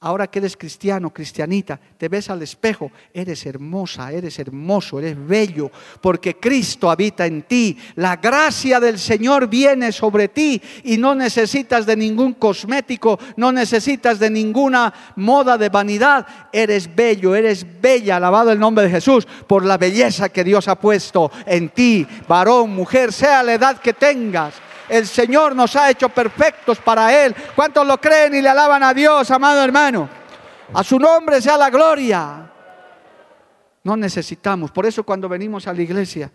Ahora 0.05 0.27
que 0.27 0.37
eres 0.37 0.55
cristiano, 0.55 1.09
cristianita, 1.09 1.79
te 1.97 2.09
ves 2.09 2.29
al 2.29 2.39
espejo, 2.43 2.91
eres 3.11 3.43
hermosa, 3.47 4.11
eres 4.11 4.37
hermoso, 4.37 4.99
eres 4.99 5.17
bello, 5.17 5.71
porque 5.99 6.35
Cristo 6.37 6.91
habita 6.91 7.25
en 7.25 7.41
ti. 7.41 7.75
La 7.95 8.17
gracia 8.17 8.79
del 8.79 8.99
Señor 8.99 9.47
viene 9.47 9.91
sobre 9.91 10.27
ti 10.27 10.61
y 10.83 10.97
no 10.97 11.15
necesitas 11.15 11.87
de 11.87 11.95
ningún 11.95 12.35
cosmético, 12.35 13.17
no 13.37 13.51
necesitas 13.51 14.19
de 14.19 14.29
ninguna 14.29 14.93
moda 15.15 15.57
de 15.57 15.69
vanidad. 15.69 16.27
Eres 16.53 16.87
bello, 16.95 17.33
eres 17.33 17.65
bella, 17.81 18.17
alabado 18.17 18.51
el 18.51 18.59
nombre 18.59 18.83
de 18.83 18.91
Jesús, 18.91 19.27
por 19.47 19.65
la 19.65 19.79
belleza 19.79 20.29
que 20.29 20.43
Dios 20.43 20.67
ha 20.67 20.79
puesto 20.79 21.31
en 21.47 21.69
ti, 21.69 22.05
varón, 22.27 22.75
mujer, 22.75 23.11
sea 23.11 23.41
la 23.41 23.55
edad 23.55 23.79
que 23.79 23.93
tengas. 23.93 24.53
El 24.89 25.07
Señor 25.07 25.55
nos 25.55 25.75
ha 25.75 25.89
hecho 25.89 26.09
perfectos 26.09 26.79
para 26.79 27.25
Él. 27.25 27.35
¿Cuántos 27.55 27.85
lo 27.85 27.99
creen 27.99 28.35
y 28.35 28.41
le 28.41 28.49
alaban 28.49 28.83
a 28.83 28.93
Dios, 28.93 29.29
amado 29.31 29.63
hermano? 29.63 30.09
A 30.73 30.83
su 30.83 30.99
nombre 30.99 31.41
sea 31.41 31.57
la 31.57 31.69
gloria. 31.69 32.51
No 33.83 33.95
necesitamos. 33.95 34.71
Por 34.71 34.85
eso 34.85 35.03
cuando 35.03 35.29
venimos 35.29 35.67
a 35.67 35.73
la 35.73 35.81
iglesia, 35.81 36.31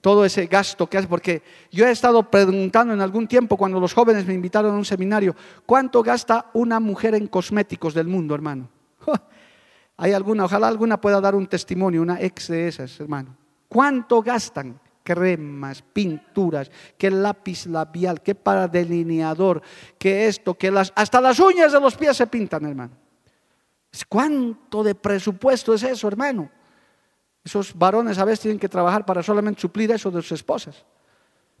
todo 0.00 0.24
ese 0.24 0.46
gasto 0.46 0.88
que 0.88 0.98
hace, 0.98 1.06
porque 1.06 1.42
yo 1.70 1.86
he 1.86 1.90
estado 1.90 2.28
preguntando 2.28 2.92
en 2.92 3.00
algún 3.00 3.26
tiempo 3.26 3.56
cuando 3.56 3.78
los 3.80 3.94
jóvenes 3.94 4.26
me 4.26 4.34
invitaron 4.34 4.74
a 4.74 4.78
un 4.78 4.84
seminario, 4.84 5.34
¿cuánto 5.64 6.02
gasta 6.02 6.46
una 6.54 6.80
mujer 6.80 7.14
en 7.14 7.28
cosméticos 7.28 7.94
del 7.94 8.08
mundo, 8.08 8.34
hermano? 8.34 8.68
Hay 9.96 10.12
alguna, 10.12 10.44
ojalá 10.44 10.66
alguna 10.68 11.00
pueda 11.00 11.20
dar 11.20 11.34
un 11.34 11.46
testimonio, 11.46 12.02
una 12.02 12.20
ex 12.20 12.48
de 12.48 12.66
esas, 12.66 12.98
hermano. 12.98 13.36
¿Cuánto 13.68 14.20
gastan? 14.22 14.78
Cremas, 15.02 15.82
pinturas, 15.82 16.70
que 16.96 17.10
lápiz 17.10 17.66
labial, 17.66 18.22
que 18.22 18.34
para 18.34 18.68
delineador, 18.68 19.62
que 19.98 20.26
esto, 20.26 20.54
que 20.54 20.70
las, 20.70 20.92
hasta 20.94 21.20
las 21.20 21.38
uñas 21.40 21.72
de 21.72 21.80
los 21.80 21.96
pies 21.96 22.16
se 22.16 22.26
pintan, 22.26 22.64
hermano. 22.66 22.92
¿Cuánto 24.08 24.82
de 24.82 24.94
presupuesto 24.94 25.74
es 25.74 25.82
eso, 25.82 26.08
hermano? 26.08 26.50
Esos 27.44 27.76
varones 27.76 28.18
a 28.18 28.24
veces 28.24 28.40
tienen 28.40 28.58
que 28.58 28.68
trabajar 28.68 29.04
para 29.04 29.22
solamente 29.22 29.60
suplir 29.60 29.90
eso 29.90 30.10
de 30.10 30.22
sus 30.22 30.32
esposas. 30.32 30.84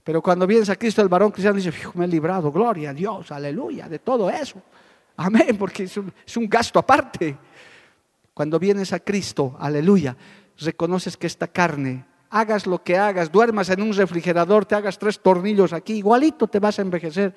Pero 0.04 0.22
cuando 0.22 0.46
vienes 0.46 0.68
a 0.68 0.76
Cristo, 0.76 1.02
el 1.02 1.08
varón 1.08 1.30
cristiano 1.30 1.56
dice, 1.56 1.72
me 1.94 2.06
he 2.06 2.08
librado, 2.08 2.50
gloria 2.50 2.90
a 2.90 2.94
Dios, 2.94 3.30
aleluya, 3.30 3.88
de 3.88 3.98
todo 3.98 4.30
eso. 4.30 4.62
Amén, 5.16 5.56
porque 5.58 5.84
es 5.84 5.96
un, 5.96 6.12
es 6.26 6.36
un 6.36 6.48
gasto 6.48 6.78
aparte. 6.78 7.36
Cuando 8.34 8.58
vienes 8.58 8.92
a 8.92 9.00
Cristo, 9.00 9.56
aleluya, 9.58 10.16
reconoces 10.58 11.16
que 11.16 11.26
esta 11.26 11.48
carne, 11.48 12.04
hagas 12.32 12.66
lo 12.66 12.82
que 12.82 12.96
hagas, 12.96 13.30
duermas 13.30 13.68
en 13.68 13.82
un 13.82 13.92
refrigerador, 13.92 14.64
te 14.64 14.74
hagas 14.74 14.98
tres 14.98 15.20
tornillos 15.20 15.72
aquí, 15.74 15.96
igualito 15.96 16.48
te 16.48 16.58
vas 16.58 16.78
a 16.78 16.82
envejecer. 16.82 17.34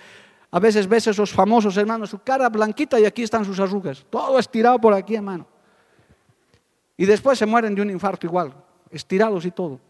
A 0.50 0.60
veces 0.60 0.88
ves 0.88 1.08
esos 1.08 1.34
famosos 1.34 1.76
hermanos, 1.76 2.10
su 2.10 2.20
cara 2.20 2.48
blanquita 2.48 2.98
y 2.98 3.06
aquí 3.06 3.24
están 3.24 3.44
sus 3.44 3.60
arrugas, 3.60 4.06
todo 4.10 4.40
estirado 4.40 4.80
por 4.80 4.94
aquí, 4.94 5.16
hermano. 5.16 5.46
Y 6.96 7.06
después 7.06 7.38
se 7.38 7.46
mueren 7.46 7.76
de 7.76 7.82
un 7.82 7.90
infarto 7.90 8.26
igual, 8.26 8.54
estirados 8.90 9.46
y 9.46 9.52
todo. 9.52 9.82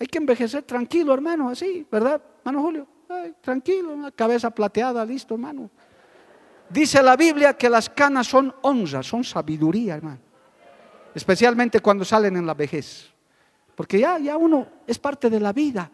Hay 0.00 0.08
que 0.08 0.18
envejecer 0.18 0.64
tranquilo, 0.64 1.14
hermano, 1.14 1.48
así, 1.48 1.86
¿verdad, 1.90 2.20
hermano 2.40 2.62
Julio? 2.62 2.86
tranquilo, 3.40 3.94
una 3.94 4.10
cabeza 4.10 4.50
plateada, 4.50 5.02
listo, 5.04 5.34
hermano. 5.34 5.70
Dice 6.68 7.02
la 7.02 7.16
Biblia 7.16 7.54
que 7.54 7.70
las 7.70 7.88
canas 7.88 8.26
son 8.26 8.54
honra, 8.62 9.02
son 9.02 9.24
sabiduría, 9.24 9.94
hermano. 9.94 10.18
Especialmente 11.14 11.80
cuando 11.80 12.04
salen 12.04 12.36
en 12.36 12.46
la 12.46 12.52
vejez. 12.52 13.10
Porque 13.78 14.00
ya, 14.00 14.18
ya 14.18 14.36
uno 14.36 14.66
es 14.88 14.98
parte 14.98 15.30
de 15.30 15.38
la 15.38 15.52
vida. 15.52 15.88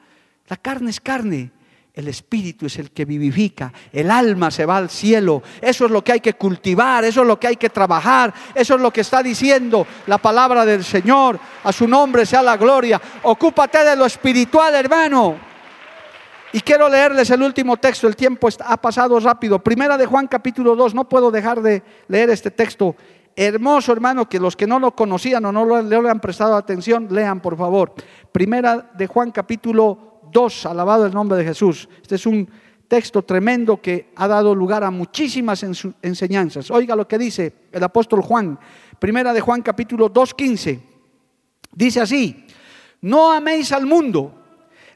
La 0.48 0.56
carne 0.56 0.88
es 0.88 1.02
carne. 1.02 1.50
El 1.92 2.08
espíritu 2.08 2.64
es 2.64 2.78
el 2.78 2.90
que 2.90 3.04
vivifica, 3.04 3.72
el 3.92 4.10
alma 4.10 4.50
se 4.50 4.64
va 4.64 4.78
al 4.78 4.88
cielo. 4.88 5.42
Eso 5.60 5.84
es 5.84 5.90
lo 5.90 6.02
que 6.02 6.12
hay 6.12 6.20
que 6.20 6.32
cultivar, 6.32 7.04
eso 7.04 7.20
es 7.20 7.26
lo 7.28 7.38
que 7.38 7.46
hay 7.46 7.56
que 7.56 7.68
trabajar, 7.68 8.32
eso 8.54 8.76
es 8.76 8.80
lo 8.80 8.90
que 8.90 9.02
está 9.02 9.22
diciendo 9.22 9.86
la 10.06 10.16
palabra 10.16 10.64
del 10.64 10.82
Señor. 10.82 11.38
A 11.62 11.72
su 11.72 11.86
nombre 11.86 12.24
sea 12.24 12.42
la 12.42 12.56
gloria. 12.56 12.98
Ocúpate 13.22 13.84
de 13.84 13.96
lo 13.96 14.06
espiritual, 14.06 14.74
hermano. 14.74 15.36
Y 16.52 16.60
quiero 16.62 16.88
leerles 16.88 17.28
el 17.28 17.42
último 17.42 17.76
texto, 17.76 18.08
el 18.08 18.16
tiempo 18.16 18.48
ha 18.64 18.76
pasado 18.78 19.20
rápido. 19.20 19.58
Primera 19.58 19.98
de 19.98 20.06
Juan 20.06 20.26
capítulo 20.26 20.74
2, 20.74 20.94
no 20.94 21.06
puedo 21.06 21.30
dejar 21.30 21.60
de 21.60 21.82
leer 22.08 22.30
este 22.30 22.50
texto. 22.50 22.96
Hermoso 23.36 23.92
hermano, 23.92 24.28
que 24.28 24.38
los 24.38 24.54
que 24.54 24.66
no 24.66 24.78
lo 24.78 24.94
conocían 24.94 25.44
o 25.44 25.52
no 25.52 25.82
le 25.82 26.10
han 26.10 26.20
prestado 26.20 26.54
atención, 26.56 27.08
lean 27.10 27.40
por 27.40 27.56
favor. 27.56 27.92
Primera 28.30 28.90
de 28.94 29.06
Juan 29.06 29.30
capítulo 29.32 30.20
Dos, 30.30 30.66
alabado 30.66 31.06
el 31.06 31.14
nombre 31.14 31.38
de 31.38 31.44
Jesús. 31.44 31.88
Este 32.02 32.16
es 32.16 32.26
un 32.26 32.48
texto 32.88 33.22
tremendo 33.22 33.80
que 33.80 34.12
ha 34.16 34.28
dado 34.28 34.54
lugar 34.54 34.84
a 34.84 34.90
muchísimas 34.90 35.64
enseñanzas. 36.02 36.70
Oiga 36.70 36.96
lo 36.96 37.08
que 37.08 37.18
dice 37.18 37.52
el 37.72 37.82
apóstol 37.82 38.22
Juan, 38.22 38.58
primera 38.98 39.32
de 39.32 39.40
Juan 39.40 39.62
capítulo 39.62 40.12
2.15. 40.12 40.80
Dice 41.72 42.00
así, 42.00 42.46
no 43.00 43.32
améis 43.32 43.72
al 43.72 43.86
mundo, 43.86 44.34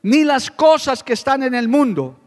ni 0.02 0.24
las 0.24 0.50
cosas 0.50 1.02
que 1.02 1.14
están 1.14 1.42
en 1.42 1.54
el 1.54 1.68
mundo. 1.68 2.20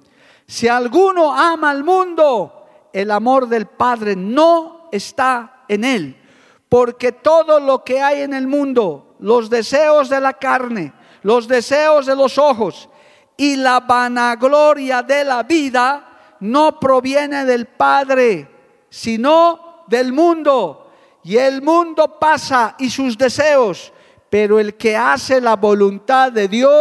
Si 0.45 0.67
alguno 0.67 1.33
ama 1.33 1.69
al 1.69 1.83
mundo, 1.83 2.89
el 2.91 3.11
amor 3.11 3.47
del 3.47 3.65
Padre 3.67 4.15
no 4.15 4.89
está 4.91 5.50
en 5.71 5.83
él. 5.85 6.17
Porque 6.67 7.11
todo 7.13 7.59
lo 7.59 7.83
que 7.83 8.01
hay 8.01 8.21
en 8.21 8.33
el 8.33 8.47
mundo, 8.47 9.15
los 9.19 9.49
deseos 9.49 10.09
de 10.09 10.21
la 10.21 10.33
carne, 10.33 10.93
los 11.23 11.47
deseos 11.47 12.05
de 12.05 12.15
los 12.15 12.37
ojos 12.37 12.89
y 13.37 13.55
la 13.55 13.79
vanagloria 13.79 15.01
de 15.01 15.23
la 15.23 15.43
vida 15.43 16.35
no 16.41 16.79
proviene 16.79 17.45
del 17.45 17.67
Padre, 17.67 18.49
sino 18.89 19.85
del 19.87 20.11
mundo. 20.11 20.91
Y 21.23 21.37
el 21.37 21.61
mundo 21.61 22.19
pasa 22.19 22.75
y 22.79 22.89
sus 22.89 23.17
deseos, 23.17 23.93
pero 24.29 24.59
el 24.59 24.75
que 24.75 24.97
hace 24.97 25.39
la 25.39 25.55
voluntad 25.55 26.31
de 26.31 26.47
Dios 26.47 26.71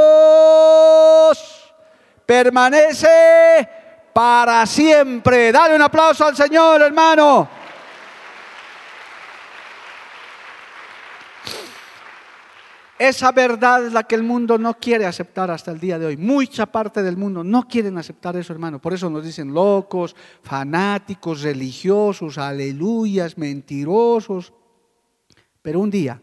permanece 2.25 3.69
para 4.13 4.65
siempre. 4.67 5.53
Dale 5.53 5.75
un 5.75 5.83
aplauso 5.83 6.27
al 6.27 6.37
Señor, 6.37 6.83
hermano. 6.83 7.60
Esa 13.01 13.33
verdad 13.33 13.87
es 13.87 13.95
la 13.95 14.03
que 14.03 14.15
el 14.15 14.23
mundo 14.23 14.59
no 14.59 14.75
quiere 14.75 15.07
aceptar 15.07 15.51
hasta 15.51 15.71
el 15.71 15.81
día 15.81 15.99
de 15.99 16.05
hoy. 16.05 16.19
Mucha 16.19 16.67
parte 16.67 17.03
del 17.03 17.17
mundo 17.17 17.43
no 17.43 17.67
quieren 17.67 17.97
aceptar 17.97 18.37
eso, 18.37 18.53
hermano. 18.53 18.79
Por 18.79 18.93
eso 18.93 19.09
nos 19.09 19.25
dicen 19.25 19.55
locos, 19.55 20.15
fanáticos, 20.43 21.41
religiosos, 21.41 22.37
aleluyas, 22.37 23.39
mentirosos. 23.39 24.53
Pero 25.63 25.81
un 25.81 25.89
día 25.89 26.21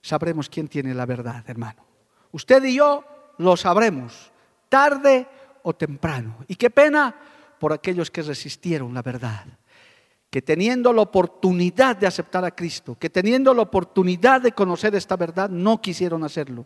sabremos 0.00 0.48
quién 0.48 0.66
tiene 0.66 0.92
la 0.92 1.06
verdad, 1.06 1.44
hermano. 1.46 1.86
Usted 2.32 2.64
y 2.64 2.74
yo 2.78 3.04
lo 3.38 3.56
sabremos, 3.56 4.32
tarde 4.68 5.28
o 5.62 5.72
temprano. 5.72 6.38
Y 6.48 6.56
qué 6.56 6.70
pena 6.70 7.14
por 7.60 7.72
aquellos 7.72 8.10
que 8.10 8.22
resistieron 8.22 8.92
la 8.92 9.02
verdad 9.02 9.46
que 10.32 10.40
teniendo 10.40 10.94
la 10.94 11.02
oportunidad 11.02 11.94
de 11.94 12.06
aceptar 12.06 12.42
a 12.42 12.52
Cristo, 12.52 12.96
que 12.98 13.10
teniendo 13.10 13.52
la 13.52 13.60
oportunidad 13.60 14.40
de 14.40 14.52
conocer 14.52 14.94
esta 14.94 15.14
verdad, 15.14 15.50
no 15.50 15.82
quisieron 15.82 16.24
hacerlo, 16.24 16.64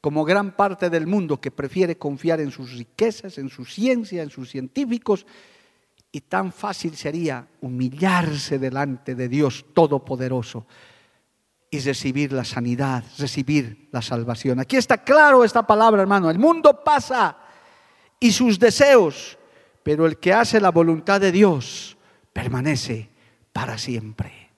como 0.00 0.24
gran 0.24 0.56
parte 0.56 0.90
del 0.90 1.06
mundo 1.06 1.40
que 1.40 1.52
prefiere 1.52 1.96
confiar 1.96 2.40
en 2.40 2.50
sus 2.50 2.72
riquezas, 2.72 3.38
en 3.38 3.50
su 3.50 3.64
ciencia, 3.66 4.20
en 4.20 4.30
sus 4.30 4.50
científicos, 4.50 5.26
y 6.10 6.22
tan 6.22 6.50
fácil 6.50 6.96
sería 6.96 7.46
humillarse 7.60 8.58
delante 8.58 9.14
de 9.14 9.28
Dios 9.28 9.64
Todopoderoso 9.72 10.66
y 11.70 11.78
recibir 11.78 12.32
la 12.32 12.44
sanidad, 12.44 13.04
recibir 13.18 13.90
la 13.92 14.02
salvación. 14.02 14.58
Aquí 14.58 14.76
está 14.76 14.98
claro 14.98 15.44
esta 15.44 15.64
palabra, 15.64 16.02
hermano. 16.02 16.30
El 16.30 16.40
mundo 16.40 16.82
pasa 16.82 17.38
y 18.18 18.32
sus 18.32 18.58
deseos, 18.58 19.38
pero 19.84 20.04
el 20.04 20.18
que 20.18 20.32
hace 20.32 20.60
la 20.60 20.72
voluntad 20.72 21.20
de 21.20 21.30
Dios, 21.30 21.93
permanece 22.34 23.08
para 23.54 23.78
siempre. 23.78 24.50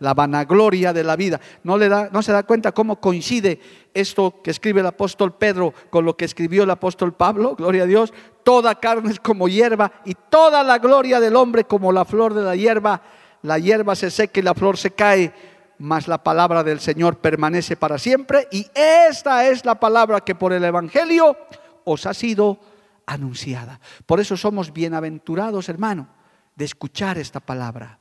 La 0.00 0.14
vanagloria 0.14 0.92
de 0.92 1.04
la 1.04 1.14
vida. 1.14 1.40
¿No, 1.62 1.76
le 1.76 1.88
da, 1.88 2.08
¿No 2.10 2.22
se 2.22 2.32
da 2.32 2.44
cuenta 2.44 2.72
cómo 2.72 3.00
coincide 3.00 3.60
esto 3.94 4.42
que 4.42 4.50
escribe 4.50 4.80
el 4.80 4.86
apóstol 4.86 5.34
Pedro 5.34 5.74
con 5.90 6.04
lo 6.04 6.16
que 6.16 6.24
escribió 6.24 6.62
el 6.62 6.70
apóstol 6.70 7.12
Pablo? 7.12 7.54
Gloria 7.54 7.82
a 7.82 7.86
Dios. 7.86 8.12
Toda 8.42 8.76
carne 8.76 9.10
es 9.10 9.20
como 9.20 9.48
hierba 9.48 9.92
y 10.04 10.14
toda 10.14 10.62
la 10.62 10.78
gloria 10.78 11.20
del 11.20 11.36
hombre 11.36 11.64
como 11.64 11.92
la 11.92 12.04
flor 12.04 12.32
de 12.32 12.42
la 12.42 12.56
hierba. 12.56 13.02
La 13.42 13.58
hierba 13.58 13.94
se 13.94 14.10
seca 14.10 14.40
y 14.40 14.44
la 14.44 14.54
flor 14.54 14.76
se 14.78 14.92
cae, 14.92 15.32
mas 15.78 16.08
la 16.08 16.22
palabra 16.22 16.64
del 16.64 16.80
Señor 16.80 17.18
permanece 17.18 17.76
para 17.76 17.98
siempre. 17.98 18.48
Y 18.52 18.66
esta 18.74 19.48
es 19.48 19.64
la 19.64 19.78
palabra 19.78 20.20
que 20.20 20.34
por 20.34 20.52
el 20.52 20.64
Evangelio 20.64 21.36
os 21.84 22.06
ha 22.06 22.14
sido 22.14 22.60
anunciada. 23.04 23.80
Por 24.06 24.20
eso 24.20 24.36
somos 24.36 24.72
bienaventurados, 24.72 25.68
hermano 25.68 26.17
de 26.58 26.64
escuchar 26.64 27.16
esta 27.18 27.38
palabra. 27.38 28.00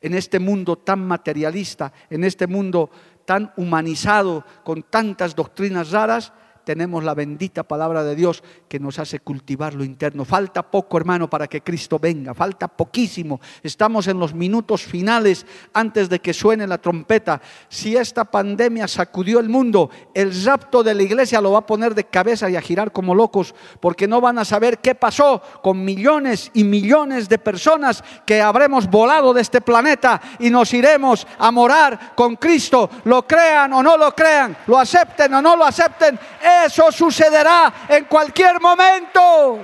En 0.00 0.14
este 0.14 0.38
mundo 0.38 0.78
tan 0.78 1.04
materialista, 1.04 1.92
en 2.08 2.22
este 2.22 2.46
mundo 2.46 2.90
tan 3.24 3.52
humanizado, 3.56 4.44
con 4.64 4.84
tantas 4.84 5.34
doctrinas 5.34 5.90
raras, 5.90 6.32
tenemos 6.68 7.02
la 7.02 7.14
bendita 7.14 7.62
palabra 7.62 8.04
de 8.04 8.14
Dios 8.14 8.44
que 8.68 8.78
nos 8.78 8.98
hace 8.98 9.20
cultivar 9.20 9.72
lo 9.72 9.84
interno. 9.84 10.26
Falta 10.26 10.62
poco, 10.62 10.98
hermano, 10.98 11.30
para 11.30 11.46
que 11.46 11.62
Cristo 11.62 11.98
venga. 11.98 12.34
Falta 12.34 12.68
poquísimo. 12.68 13.40
Estamos 13.62 14.06
en 14.06 14.18
los 14.18 14.34
minutos 14.34 14.82
finales 14.82 15.46
antes 15.72 16.10
de 16.10 16.18
que 16.18 16.34
suene 16.34 16.66
la 16.66 16.76
trompeta. 16.76 17.40
Si 17.70 17.96
esta 17.96 18.26
pandemia 18.26 18.86
sacudió 18.86 19.40
el 19.40 19.48
mundo, 19.48 19.88
el 20.12 20.44
rapto 20.44 20.82
de 20.82 20.92
la 20.92 21.02
iglesia 21.02 21.40
lo 21.40 21.52
va 21.52 21.60
a 21.60 21.66
poner 21.66 21.94
de 21.94 22.04
cabeza 22.04 22.50
y 22.50 22.56
a 22.56 22.60
girar 22.60 22.92
como 22.92 23.14
locos, 23.14 23.54
porque 23.80 24.06
no 24.06 24.20
van 24.20 24.38
a 24.38 24.44
saber 24.44 24.76
qué 24.80 24.94
pasó 24.94 25.40
con 25.62 25.82
millones 25.82 26.50
y 26.52 26.64
millones 26.64 27.30
de 27.30 27.38
personas 27.38 28.04
que 28.26 28.42
habremos 28.42 28.90
volado 28.90 29.32
de 29.32 29.40
este 29.40 29.62
planeta 29.62 30.20
y 30.38 30.50
nos 30.50 30.74
iremos 30.74 31.26
a 31.38 31.50
morar 31.50 32.14
con 32.14 32.36
Cristo. 32.36 32.90
Lo 33.04 33.26
crean 33.26 33.72
o 33.72 33.82
no 33.82 33.96
lo 33.96 34.14
crean, 34.14 34.54
lo 34.66 34.78
acepten 34.78 35.32
o 35.32 35.40
no 35.40 35.56
lo 35.56 35.64
acepten 35.64 36.20
eso 36.66 36.90
sucederá 36.92 37.72
en 37.88 38.04
cualquier 38.04 38.60
momento. 38.60 39.58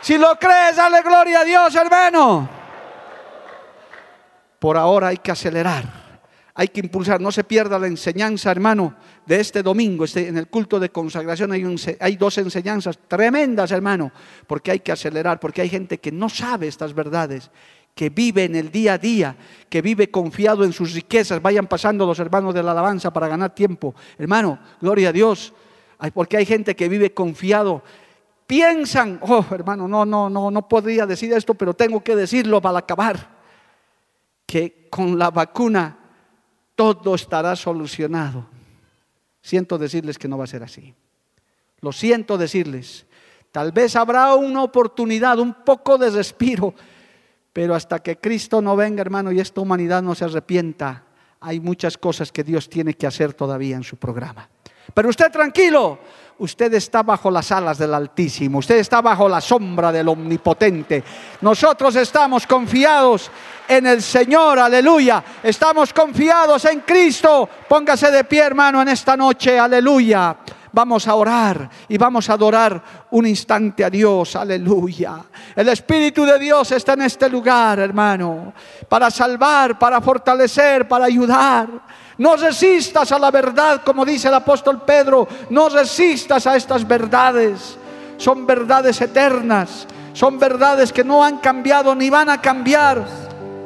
Si 0.00 0.16
lo 0.16 0.36
crees, 0.36 0.76
dale 0.76 1.02
gloria 1.02 1.40
a 1.40 1.44
Dios, 1.44 1.74
hermano. 1.74 2.48
Por 4.58 4.76
ahora 4.76 5.08
hay 5.08 5.18
que 5.18 5.30
acelerar, 5.30 5.84
hay 6.54 6.68
que 6.68 6.80
impulsar. 6.80 7.20
No 7.20 7.30
se 7.30 7.44
pierda 7.44 7.78
la 7.78 7.86
enseñanza, 7.86 8.50
hermano, 8.50 8.94
de 9.26 9.40
este 9.40 9.62
domingo. 9.62 10.04
Este, 10.04 10.28
en 10.28 10.36
el 10.36 10.48
culto 10.48 10.80
de 10.80 10.90
consagración 10.90 11.52
hay, 11.52 11.64
hay 12.00 12.16
dos 12.16 12.38
enseñanzas 12.38 12.98
tremendas, 13.06 13.70
hermano, 13.70 14.10
porque 14.46 14.72
hay 14.72 14.80
que 14.80 14.92
acelerar, 14.92 15.38
porque 15.38 15.62
hay 15.62 15.68
gente 15.68 15.98
que 15.98 16.10
no 16.10 16.28
sabe 16.28 16.66
estas 16.66 16.94
verdades 16.94 17.50
que 17.98 18.10
vive 18.10 18.44
en 18.44 18.54
el 18.54 18.70
día 18.70 18.92
a 18.92 18.98
día, 18.98 19.36
que 19.68 19.82
vive 19.82 20.08
confiado 20.08 20.62
en 20.62 20.72
sus 20.72 20.92
riquezas. 20.92 21.42
Vayan 21.42 21.66
pasando 21.66 22.06
los 22.06 22.20
hermanos 22.20 22.54
de 22.54 22.62
la 22.62 22.70
alabanza 22.70 23.12
para 23.12 23.26
ganar 23.26 23.52
tiempo. 23.52 23.92
Hermano, 24.16 24.60
gloria 24.80 25.08
a 25.08 25.12
Dios. 25.12 25.52
Porque 26.14 26.36
hay 26.36 26.46
gente 26.46 26.76
que 26.76 26.88
vive 26.88 27.12
confiado. 27.12 27.82
Piensan, 28.46 29.18
oh 29.22 29.44
hermano, 29.50 29.88
no, 29.88 30.06
no, 30.06 30.30
no, 30.30 30.50
no 30.50 30.68
podría 30.68 31.06
decir 31.06 31.32
esto, 31.32 31.54
pero 31.54 31.74
tengo 31.74 32.02
que 32.02 32.16
decirlo 32.16 32.60
para 32.60 32.78
acabar. 32.78 33.36
Que 34.46 34.88
con 34.90 35.18
la 35.18 35.30
vacuna 35.30 35.98
todo 36.74 37.14
estará 37.14 37.56
solucionado. 37.56 38.46
Siento 39.42 39.78
decirles 39.78 40.18
que 40.18 40.28
no 40.28 40.38
va 40.38 40.44
a 40.44 40.48
ser 40.48 40.62
así. 40.62 40.94
Lo 41.80 41.92
siento 41.92 42.38
decirles. 42.38 43.06
Tal 43.52 43.72
vez 43.72 43.96
habrá 43.96 44.34
una 44.34 44.62
oportunidad, 44.62 45.38
un 45.38 45.64
poco 45.64 45.98
de 45.98 46.10
respiro 46.10 46.74
pero 47.58 47.74
hasta 47.74 47.98
que 47.98 48.18
Cristo 48.18 48.62
no 48.62 48.76
venga, 48.76 49.00
hermano, 49.00 49.32
y 49.32 49.40
esta 49.40 49.60
humanidad 49.60 50.00
no 50.00 50.14
se 50.14 50.24
arrepienta, 50.24 51.02
hay 51.40 51.58
muchas 51.58 51.98
cosas 51.98 52.30
que 52.30 52.44
Dios 52.44 52.68
tiene 52.68 52.94
que 52.94 53.04
hacer 53.04 53.34
todavía 53.34 53.74
en 53.74 53.82
su 53.82 53.96
programa. 53.96 54.48
Pero 54.94 55.08
usted 55.08 55.30
tranquilo, 55.30 55.98
usted 56.38 56.72
está 56.74 57.02
bajo 57.02 57.30
las 57.30 57.50
alas 57.52 57.78
del 57.78 57.94
Altísimo, 57.94 58.58
usted 58.58 58.76
está 58.76 59.00
bajo 59.00 59.28
la 59.28 59.40
sombra 59.40 59.92
del 59.92 60.08
Omnipotente. 60.08 61.02
Nosotros 61.40 61.96
estamos 61.96 62.46
confiados 62.46 63.30
en 63.68 63.86
el 63.86 64.02
Señor, 64.02 64.58
aleluya. 64.58 65.22
Estamos 65.42 65.92
confiados 65.92 66.64
en 66.64 66.80
Cristo. 66.80 67.48
Póngase 67.68 68.10
de 68.10 68.24
pie, 68.24 68.40
hermano, 68.42 68.82
en 68.82 68.88
esta 68.88 69.16
noche, 69.16 69.58
aleluya 69.58 70.36
vamos 70.72 71.08
a 71.08 71.14
orar 71.14 71.68
y 71.88 71.98
vamos 71.98 72.28
a 72.30 72.34
adorar 72.34 72.82
un 73.10 73.26
instante 73.26 73.84
a 73.84 73.90
Dios, 73.90 74.36
aleluya. 74.36 75.24
El 75.54 75.68
Espíritu 75.68 76.24
de 76.24 76.38
Dios 76.38 76.70
está 76.72 76.92
en 76.92 77.02
este 77.02 77.28
lugar, 77.28 77.78
hermano, 77.78 78.52
para 78.88 79.10
salvar, 79.10 79.78
para 79.78 80.00
fortalecer, 80.00 80.86
para 80.86 81.06
ayudar. 81.06 81.68
No 82.18 82.34
resistas 82.34 83.12
a 83.12 83.18
la 83.18 83.30
verdad, 83.30 83.82
como 83.84 84.04
dice 84.04 84.26
el 84.26 84.34
apóstol 84.34 84.82
Pedro, 84.82 85.28
no 85.50 85.68
resistas 85.68 86.46
a 86.48 86.56
estas 86.56 86.86
verdades. 86.86 87.76
Son 88.16 88.44
verdades 88.44 89.00
eternas, 89.00 89.86
son 90.12 90.36
verdades 90.36 90.92
que 90.92 91.04
no 91.04 91.22
han 91.22 91.38
cambiado 91.38 91.94
ni 91.94 92.10
van 92.10 92.28
a 92.28 92.40
cambiar. 92.40 93.04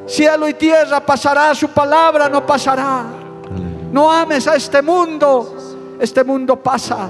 Cielo 0.06 0.46
y 0.46 0.54
tierra 0.54 1.00
pasará, 1.00 1.54
su 1.54 1.68
palabra 1.68 2.28
no 2.28 2.44
pasará. 2.44 3.04
No 3.90 4.12
ames 4.12 4.46
a 4.46 4.56
este 4.56 4.82
mundo, 4.82 5.96
este 5.98 6.22
mundo 6.22 6.56
pasa, 6.56 7.08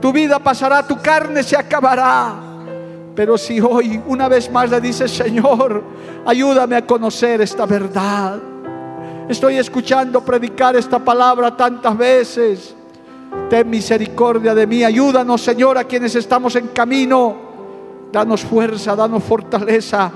tu 0.00 0.12
vida 0.12 0.38
pasará, 0.38 0.86
tu 0.86 1.00
carne 1.00 1.42
se 1.42 1.58
acabará. 1.58 2.34
Pero 3.14 3.36
si 3.36 3.60
hoy 3.60 4.02
una 4.06 4.28
vez 4.28 4.50
más 4.50 4.70
le 4.70 4.80
dices, 4.80 5.10
Señor, 5.10 5.82
ayúdame 6.24 6.76
a 6.76 6.86
conocer 6.86 7.42
esta 7.42 7.66
verdad. 7.66 8.53
Estoy 9.28 9.56
escuchando 9.56 10.22
predicar 10.22 10.76
esta 10.76 10.98
palabra 10.98 11.56
tantas 11.56 11.96
veces. 11.96 12.74
Ten 13.48 13.70
misericordia 13.70 14.54
de 14.54 14.66
mí. 14.66 14.84
Ayúdanos, 14.84 15.40
Señor, 15.40 15.78
a 15.78 15.84
quienes 15.84 16.14
estamos 16.14 16.54
en 16.56 16.68
camino. 16.68 17.34
Danos 18.12 18.42
fuerza, 18.42 18.94
danos 18.94 19.24
fortaleza. 19.24 20.12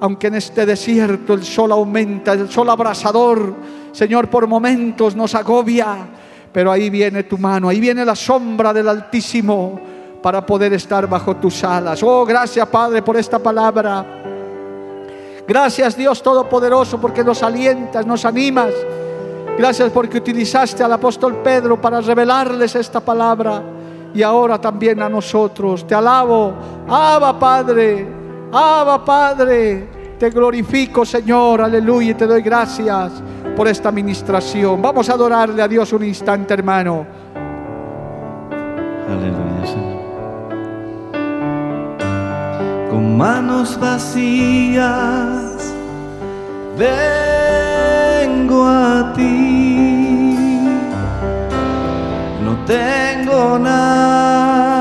Aunque 0.00 0.28
en 0.28 0.36
este 0.36 0.64
desierto 0.64 1.34
el 1.34 1.44
sol 1.44 1.72
aumenta, 1.72 2.32
el 2.32 2.48
sol 2.48 2.70
abrasador, 2.70 3.54
Señor, 3.92 4.28
por 4.28 4.46
momentos 4.46 5.14
nos 5.14 5.34
agobia. 5.34 6.08
Pero 6.50 6.72
ahí 6.72 6.88
viene 6.88 7.24
tu 7.24 7.36
mano, 7.36 7.68
ahí 7.68 7.80
viene 7.80 8.04
la 8.04 8.16
sombra 8.16 8.72
del 8.72 8.88
Altísimo 8.88 9.78
para 10.22 10.44
poder 10.46 10.72
estar 10.72 11.06
bajo 11.06 11.36
tus 11.36 11.62
alas. 11.64 12.02
Oh, 12.02 12.24
gracias 12.24 12.66
Padre 12.68 13.02
por 13.02 13.16
esta 13.16 13.38
palabra. 13.38 14.37
Gracias 15.48 15.96
Dios 15.96 16.22
Todopoderoso 16.22 17.00
porque 17.00 17.24
nos 17.24 17.42
alientas, 17.42 18.04
nos 18.04 18.26
animas. 18.26 18.74
Gracias 19.56 19.90
porque 19.90 20.18
utilizaste 20.18 20.84
al 20.84 20.92
apóstol 20.92 21.36
Pedro 21.42 21.80
para 21.80 22.02
revelarles 22.02 22.76
esta 22.76 23.00
palabra 23.00 23.62
y 24.12 24.22
ahora 24.22 24.60
también 24.60 25.00
a 25.00 25.08
nosotros. 25.08 25.86
Te 25.86 25.94
alabo, 25.94 26.52
Abba 26.86 27.38
Padre, 27.38 28.06
Abba 28.52 29.02
Padre. 29.02 29.88
Te 30.18 30.28
glorifico 30.28 31.06
Señor, 31.06 31.62
aleluya, 31.62 32.10
y 32.10 32.14
te 32.14 32.26
doy 32.26 32.42
gracias 32.42 33.12
por 33.56 33.68
esta 33.68 33.88
administración. 33.88 34.82
Vamos 34.82 35.08
a 35.08 35.14
adorarle 35.14 35.62
a 35.62 35.68
Dios 35.68 35.92
un 35.94 36.04
instante, 36.04 36.52
hermano. 36.52 37.06
Aleluya, 39.08 39.66
Señor. 39.66 39.87
Con 42.90 43.16
manos 43.16 43.78
vacías 43.80 44.84
vengo 46.76 48.64
a 48.66 49.12
ti. 49.14 50.36
No 52.44 52.52
tengo 52.64 53.58
nada 53.58 54.78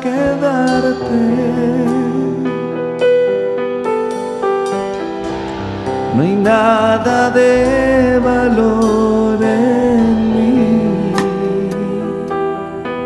que 0.00 0.16
darte 0.40 1.46
no 6.16 6.22
hay 6.22 6.34
nada 6.34 7.30
de 7.30 8.18
valor 8.24 9.42
en 9.42 10.32
mí. 10.32 11.12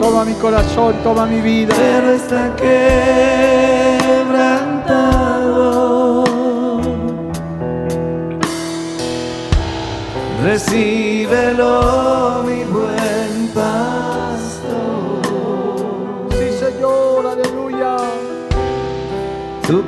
Toma 0.00 0.24
mi 0.24 0.34
corazón, 0.34 0.94
toma 1.02 1.26
mi 1.26 1.40
vida. 1.40 1.74
Pero 1.76 2.12
está 2.12 2.54
que 2.56 3.24
recíbelo 10.44 11.93